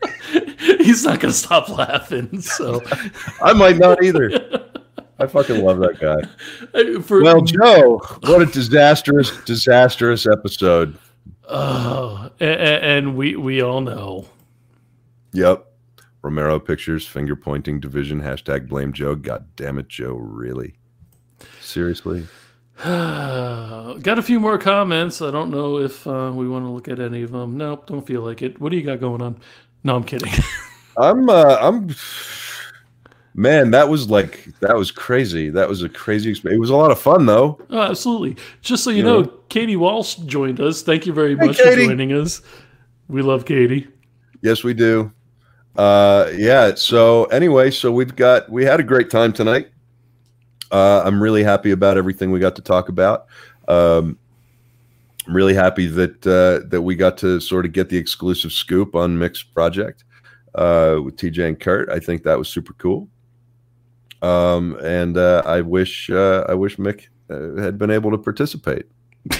He's 0.79 1.03
not 1.03 1.19
gonna 1.19 1.33
stop 1.33 1.69
laughing. 1.69 2.41
So 2.41 2.81
I 3.41 3.53
might 3.53 3.77
not 3.77 4.03
either. 4.03 4.65
I 5.19 5.27
fucking 5.27 5.63
love 5.63 5.79
that 5.79 5.99
guy. 5.99 7.01
For 7.01 7.21
Well, 7.21 7.41
Joe, 7.41 7.97
what 8.27 8.41
a 8.41 8.45
disastrous, 8.45 9.31
disastrous 9.43 10.25
episode. 10.25 10.97
oh, 11.49 12.29
a- 12.39 12.45
a- 12.45 12.81
and 12.81 13.15
we 13.17 13.35
we 13.35 13.61
all 13.61 13.81
know. 13.81 14.25
Yep. 15.33 15.65
Romero 16.21 16.59
Pictures, 16.59 17.05
finger 17.07 17.35
pointing 17.35 17.79
division, 17.79 18.21
hashtag 18.21 18.67
blame 18.67 18.91
Joe. 18.93 19.15
God 19.15 19.45
damn 19.55 19.77
it, 19.79 19.87
Joe, 19.87 20.13
really? 20.15 20.75
Seriously? 21.61 22.27
Got 22.83 24.19
a 24.19 24.21
few 24.21 24.39
more 24.39 24.57
comments. 24.57 25.21
I 25.21 25.31
don't 25.31 25.49
know 25.51 25.77
if 25.79 26.05
uh, 26.07 26.31
we 26.33 26.47
want 26.47 26.65
to 26.65 26.69
look 26.69 26.87
at 26.87 26.99
any 26.99 27.23
of 27.23 27.31
them. 27.31 27.57
Nope, 27.57 27.87
don't 27.87 28.05
feel 28.05 28.21
like 28.21 28.41
it. 28.41 28.59
What 28.59 28.69
do 28.71 28.77
you 28.77 28.83
got 28.83 28.99
going 28.99 29.21
on? 29.21 29.39
No, 29.83 29.95
I'm 29.95 30.03
kidding. 30.03 30.31
I'm 30.97 31.29
uh 31.29 31.57
I'm 31.61 31.89
Man, 33.35 33.71
that 33.71 33.87
was 33.87 34.09
like 34.09 34.49
that 34.59 34.75
was 34.75 34.91
crazy. 34.91 35.49
That 35.49 35.69
was 35.69 35.81
a 35.81 35.87
crazy 35.89 36.31
experience. 36.31 36.57
It 36.57 36.59
was 36.59 36.71
a 36.71 36.75
lot 36.75 36.91
of 36.91 36.99
fun 36.99 37.25
though. 37.25 37.59
Oh, 37.69 37.79
absolutely. 37.81 38.35
Just 38.61 38.83
so 38.83 38.89
you 38.89 38.97
Yeah. 38.97 39.03
know, 39.03 39.23
Katie 39.49 39.77
Walsh 39.77 40.15
joined 40.15 40.59
us. 40.59 40.81
Thank 40.81 41.05
you 41.05 41.13
very 41.13 41.37
Hey, 41.37 41.45
much 41.47 41.57
for 41.61 41.73
joining 41.73 42.11
us. 42.11 42.41
We 43.07 43.21
love 43.21 43.45
Katie. 43.45 43.87
Yes, 44.41 44.63
we 44.63 44.73
do. 44.73 45.11
Uh, 45.77 46.29
yeah. 46.35 46.73
So 46.75 47.25
anyway, 47.25 47.71
so 47.71 47.91
we've 47.91 48.15
got 48.15 48.49
we 48.49 48.65
had 48.65 48.79
a 48.79 48.83
great 48.83 49.09
time 49.09 49.31
tonight. 49.31 49.69
Uh, 50.71 51.01
I'm 51.05 51.21
really 51.21 51.43
happy 51.43 51.71
about 51.71 51.97
everything 51.97 52.31
we 52.31 52.39
got 52.39 52.55
to 52.57 52.61
talk 52.61 52.89
about. 52.89 53.27
Um, 53.67 54.17
I'm 55.29 55.35
really 55.35 55.53
happy 55.53 55.85
that 55.85 56.25
uh, 56.25 56.67
that 56.69 56.81
we 56.81 56.95
got 56.95 57.15
to 57.19 57.39
sort 57.39 57.67
of 57.67 57.71
get 57.71 57.89
the 57.89 57.97
exclusive 57.97 58.51
scoop 58.51 58.95
on 58.95 59.15
Mick's 59.15 59.43
Project 59.43 60.03
uh, 60.55 60.97
with 61.03 61.17
TJ 61.17 61.47
and 61.49 61.59
Kurt. 61.59 61.87
I 61.91 61.99
think 61.99 62.23
that 62.23 62.35
was 62.35 62.49
super 62.49 62.73
cool. 62.73 63.07
Um, 64.23 64.75
and 64.81 65.19
uh, 65.19 65.43
I 65.45 65.61
wish 65.61 66.09
uh, 66.09 66.45
I 66.49 66.55
wish 66.55 66.77
Mick 66.77 67.09
uh, 67.29 67.61
had 67.61 67.77
been 67.77 67.91
able 67.91 68.09
to 68.09 68.17
participate. 68.17 68.87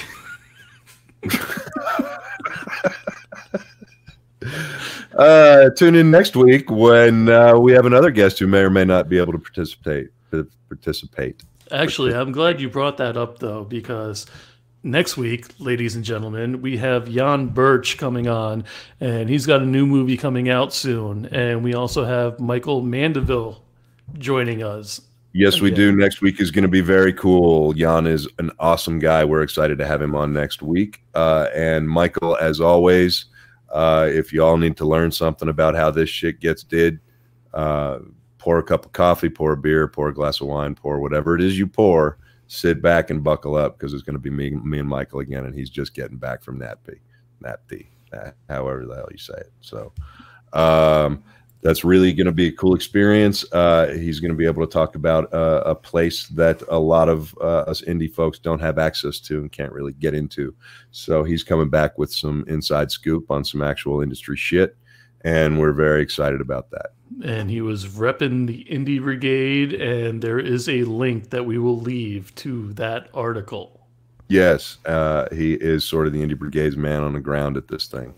Uh, 5.12 5.68
tune 5.76 5.96
in 5.96 6.10
next 6.10 6.34
week 6.34 6.70
when 6.70 7.26
we 7.60 7.72
have 7.72 7.84
another 7.84 8.10
guest 8.10 8.38
who 8.38 8.46
may 8.46 8.60
or 8.60 8.70
may 8.70 8.86
not 8.86 9.06
be 9.06 9.18
able 9.18 9.32
to 9.32 9.38
participate. 9.38 10.08
to 10.30 10.48
Participate. 10.68 11.42
Actually, 11.72 12.14
I'm 12.14 12.32
glad 12.32 12.58
you 12.60 12.70
brought 12.70 12.96
that 12.98 13.16
up 13.18 13.38
though, 13.38 13.64
because 13.64 14.24
next 14.82 15.16
week, 15.16 15.46
ladies 15.58 15.94
and 15.96 16.04
gentlemen, 16.04 16.62
we 16.62 16.76
have 16.78 17.08
Jan 17.10 17.46
Birch 17.46 17.98
coming 17.98 18.28
on, 18.28 18.64
and 19.00 19.28
he's 19.28 19.46
got 19.46 19.62
a 19.62 19.66
new 19.66 19.86
movie 19.86 20.16
coming 20.16 20.48
out 20.48 20.72
soon. 20.72 21.26
And 21.26 21.62
we 21.62 21.74
also 21.74 22.04
have 22.04 22.40
Michael 22.40 22.82
Mandeville 22.82 23.62
joining 24.18 24.62
us. 24.62 25.00
Yes, 25.32 25.60
we 25.60 25.68
Okay. 25.68 25.76
do. 25.76 25.92
Next 25.92 26.20
week 26.22 26.40
is 26.40 26.50
going 26.50 26.62
to 26.62 26.68
be 26.68 26.80
very 26.80 27.12
cool. 27.12 27.72
Jan 27.72 28.06
is 28.06 28.28
an 28.38 28.50
awesome 28.58 28.98
guy. 28.98 29.24
We're 29.24 29.42
excited 29.42 29.78
to 29.78 29.86
have 29.86 30.02
him 30.02 30.16
on 30.16 30.32
next 30.32 30.60
week. 30.60 31.02
Uh, 31.14 31.46
and 31.54 31.88
Michael, 31.88 32.36
as 32.40 32.60
always, 32.60 33.26
uh, 33.72 34.08
if 34.10 34.32
you 34.32 34.42
all 34.42 34.56
need 34.56 34.76
to 34.78 34.84
learn 34.84 35.12
something 35.12 35.48
about 35.48 35.76
how 35.76 35.90
this 35.92 36.08
shit 36.08 36.40
gets 36.40 36.64
did, 36.64 36.98
uh, 37.54 37.98
pour 38.38 38.58
a 38.58 38.62
cup 38.62 38.84
of 38.86 38.92
coffee, 38.92 39.28
pour 39.28 39.52
a 39.52 39.56
beer, 39.56 39.86
pour 39.86 40.08
a 40.08 40.14
glass 40.14 40.40
of 40.40 40.48
wine, 40.48 40.74
pour 40.74 40.98
whatever 40.98 41.36
it 41.36 41.42
is 41.42 41.56
you 41.56 41.66
pour. 41.68 42.18
Sit 42.52 42.82
back 42.82 43.10
and 43.10 43.22
buckle 43.22 43.54
up 43.54 43.78
because 43.78 43.94
it's 43.94 44.02
going 44.02 44.16
to 44.16 44.20
be 44.20 44.28
me, 44.28 44.50
me 44.50 44.80
and 44.80 44.88
Michael 44.88 45.20
again, 45.20 45.46
and 45.46 45.54
he's 45.54 45.70
just 45.70 45.94
getting 45.94 46.16
back 46.16 46.42
from 46.42 46.58
NATPE, 46.58 47.86
uh, 48.12 48.32
however 48.48 48.84
the 48.86 48.96
hell 48.96 49.08
you 49.08 49.18
say 49.18 49.34
it. 49.34 49.52
So, 49.60 49.92
um, 50.52 51.22
that's 51.62 51.84
really 51.84 52.12
going 52.12 52.26
to 52.26 52.32
be 52.32 52.48
a 52.48 52.52
cool 52.52 52.74
experience. 52.74 53.44
Uh, 53.52 53.92
he's 53.94 54.18
going 54.18 54.32
to 54.32 54.36
be 54.36 54.46
able 54.46 54.66
to 54.66 54.72
talk 54.72 54.96
about 54.96 55.32
uh, 55.32 55.62
a 55.64 55.76
place 55.76 56.26
that 56.30 56.60
a 56.68 56.78
lot 56.78 57.08
of 57.08 57.32
uh, 57.40 57.60
us 57.68 57.82
indie 57.82 58.12
folks 58.12 58.40
don't 58.40 58.58
have 58.60 58.78
access 58.78 59.20
to 59.20 59.38
and 59.38 59.52
can't 59.52 59.72
really 59.72 59.92
get 59.92 60.12
into. 60.12 60.52
So 60.90 61.22
he's 61.22 61.44
coming 61.44 61.68
back 61.68 61.98
with 61.98 62.12
some 62.12 62.44
inside 62.48 62.90
scoop 62.90 63.30
on 63.30 63.44
some 63.44 63.62
actual 63.62 64.00
industry 64.00 64.36
shit, 64.36 64.76
and 65.20 65.60
we're 65.60 65.72
very 65.72 66.02
excited 66.02 66.40
about 66.40 66.68
that. 66.72 66.94
And 67.24 67.50
he 67.50 67.60
was 67.60 67.86
repping 67.86 68.46
the 68.46 68.64
Indie 68.64 69.02
Brigade, 69.02 69.74
and 69.74 70.22
there 70.22 70.38
is 70.38 70.68
a 70.68 70.84
link 70.84 71.30
that 71.30 71.44
we 71.44 71.58
will 71.58 71.78
leave 71.78 72.34
to 72.36 72.72
that 72.74 73.08
article. 73.12 73.80
Yes, 74.28 74.78
uh, 74.86 75.26
he 75.32 75.54
is 75.54 75.84
sort 75.84 76.06
of 76.06 76.12
the 76.12 76.24
indie 76.24 76.38
brigade's 76.38 76.76
man 76.76 77.02
on 77.02 77.12
the 77.12 77.20
ground 77.20 77.56
at 77.56 77.66
this 77.66 77.88
thing, 77.88 78.14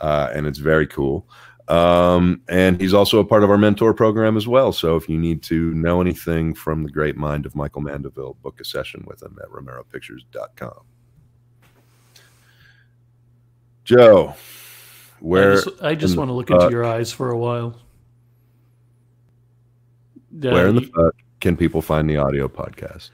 uh, 0.00 0.30
and 0.32 0.46
it's 0.46 0.60
very 0.60 0.86
cool. 0.86 1.26
Um, 1.68 2.40
and 2.48 2.80
he's 2.80 2.94
also 2.94 3.18
a 3.18 3.24
part 3.24 3.42
of 3.42 3.50
our 3.50 3.58
mentor 3.58 3.92
program 3.92 4.36
as 4.36 4.46
well. 4.46 4.72
So 4.72 4.94
if 4.94 5.08
you 5.08 5.18
need 5.18 5.42
to 5.44 5.74
know 5.74 6.00
anything 6.00 6.54
from 6.54 6.84
the 6.84 6.90
great 6.90 7.16
mind 7.16 7.44
of 7.44 7.56
Michael 7.56 7.80
Mandeville, 7.80 8.36
book 8.42 8.60
a 8.60 8.64
session 8.64 9.04
with 9.06 9.22
him 9.22 9.36
at 9.42 9.48
romeropictures.com. 9.48 10.84
Joe, 13.82 14.34
where 15.18 15.52
I 15.52 15.54
just, 15.56 15.82
I 15.82 15.94
just 15.96 16.16
want 16.16 16.28
to 16.28 16.32
look 16.34 16.46
the 16.46 16.54
into 16.54 16.70
your 16.70 16.84
eyes 16.84 17.12
for 17.12 17.30
a 17.30 17.38
while. 17.38 17.76
Yeah, 20.38 20.52
where 20.52 20.68
in 20.68 20.76
the 20.76 20.82
fuck 20.82 21.14
can 21.40 21.56
people 21.56 21.82
find 21.82 22.08
the 22.08 22.16
audio 22.16 22.48
podcast? 22.48 23.10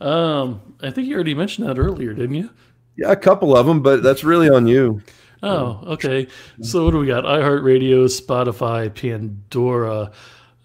um, 0.00 0.74
I 0.82 0.90
think 0.90 1.08
you 1.08 1.14
already 1.14 1.34
mentioned 1.34 1.68
that 1.68 1.78
earlier, 1.78 2.12
didn't 2.12 2.36
you? 2.36 2.50
Yeah, 2.96 3.12
a 3.12 3.16
couple 3.16 3.56
of 3.56 3.66
them, 3.66 3.82
but 3.82 4.02
that's 4.02 4.24
really 4.24 4.48
on 4.48 4.66
you. 4.66 5.02
Oh, 5.42 5.80
okay. 5.86 6.26
So 6.62 6.84
what 6.84 6.90
do 6.90 6.98
we 6.98 7.06
got? 7.06 7.24
iHeartRadio, 7.24 8.06
Spotify, 8.06 8.92
Pandora, 8.92 10.10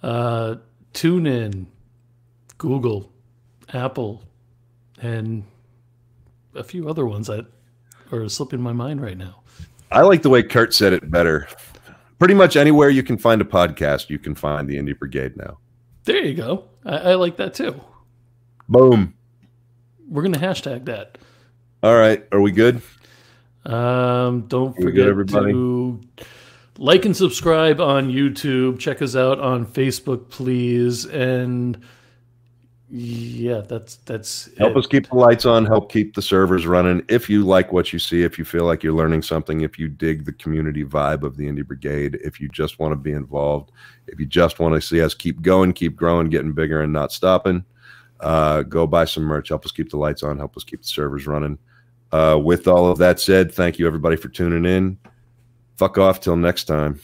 uh, 0.01 0.55
TuneIn, 0.93 1.67
Google, 2.57 3.11
Apple, 3.71 4.23
and 4.99 5.43
a 6.55 6.63
few 6.63 6.89
other 6.89 7.05
ones 7.05 7.27
that 7.27 7.45
are 8.11 8.27
slipping 8.29 8.61
my 8.61 8.73
mind 8.73 9.01
right 9.01 9.17
now. 9.17 9.41
I 9.91 10.01
like 10.01 10.23
the 10.23 10.29
way 10.29 10.41
Kurt 10.41 10.73
said 10.73 10.93
it 10.93 11.11
better. 11.11 11.47
Pretty 12.17 12.33
much 12.33 12.55
anywhere 12.55 12.89
you 12.89 13.03
can 13.03 13.17
find 13.17 13.41
a 13.41 13.45
podcast, 13.45 14.09
you 14.09 14.17
can 14.17 14.33
find 14.33 14.67
the 14.67 14.77
Indie 14.77 14.97
Brigade 14.97 15.37
now. 15.37 15.59
There 16.05 16.23
you 16.23 16.33
go. 16.33 16.65
I, 16.85 16.97
I 16.97 17.15
like 17.15 17.37
that 17.37 17.53
too. 17.53 17.79
Boom. 18.67 19.13
We're 20.09 20.23
gonna 20.23 20.39
hashtag 20.39 20.85
that. 20.85 21.17
All 21.81 21.95
right. 21.95 22.25
Are 22.31 22.41
we 22.41 22.51
good? 22.51 22.81
Um, 23.65 24.47
don't 24.47 24.75
good, 24.75 24.83
forget 24.83 25.07
everybody? 25.07 25.53
to 25.53 26.01
like 26.77 27.05
and 27.05 27.15
subscribe 27.15 27.79
on 27.79 28.09
YouTube. 28.09 28.79
Check 28.79 29.01
us 29.01 29.15
out 29.15 29.39
on 29.39 29.65
Facebook, 29.65 30.29
please. 30.29 31.05
And 31.05 31.81
yeah, 32.95 33.61
that's 33.61 33.95
that's 34.05 34.55
Help 34.59 34.73
it. 34.73 34.77
us 34.77 34.85
keep 34.85 35.09
the 35.09 35.15
lights 35.15 35.47
on, 35.47 35.65
help 35.65 35.91
keep 35.91 36.13
the 36.13 36.21
servers 36.21 36.67
running. 36.67 37.03
If 37.09 37.27
you 37.27 37.43
like 37.43 37.71
what 37.71 37.91
you 37.91 37.97
see, 37.97 38.21
if 38.21 38.37
you 38.37 38.45
feel 38.45 38.65
like 38.65 38.83
you're 38.83 38.93
learning 38.93 39.23
something, 39.23 39.61
if 39.61 39.79
you 39.79 39.87
dig 39.87 40.25
the 40.25 40.33
community 40.33 40.85
vibe 40.85 41.23
of 41.23 41.35
the 41.35 41.47
Indie 41.47 41.65
Brigade, 41.65 42.19
if 42.23 42.39
you 42.39 42.47
just 42.49 42.77
want 42.77 42.91
to 42.91 42.95
be 42.95 43.11
involved, 43.11 43.71
if 44.05 44.19
you 44.19 44.27
just 44.27 44.59
want 44.59 44.75
to 44.75 44.81
see 44.81 45.01
us 45.01 45.15
keep 45.15 45.41
going, 45.41 45.73
keep 45.73 45.95
growing, 45.95 46.29
getting 46.29 46.51
bigger, 46.53 46.81
and 46.81 46.93
not 46.93 47.11
stopping, 47.11 47.65
uh, 48.19 48.61
go 48.61 48.85
buy 48.85 49.05
some 49.05 49.23
merch. 49.23 49.49
Help 49.49 49.65
us 49.65 49.71
keep 49.71 49.89
the 49.89 49.97
lights 49.97 50.21
on, 50.21 50.37
help 50.37 50.55
us 50.55 50.63
keep 50.63 50.83
the 50.83 50.87
servers 50.87 51.25
running. 51.25 51.57
Uh, 52.11 52.39
with 52.39 52.67
all 52.67 52.91
of 52.91 52.99
that 52.99 53.19
said, 53.19 53.51
thank 53.51 53.79
you 53.79 53.87
everybody 53.87 54.15
for 54.15 54.29
tuning 54.29 54.65
in. 54.65 54.99
Fuck 55.77 55.97
off 55.97 56.19
till 56.19 56.35
next 56.35 56.65
time. 56.65 56.99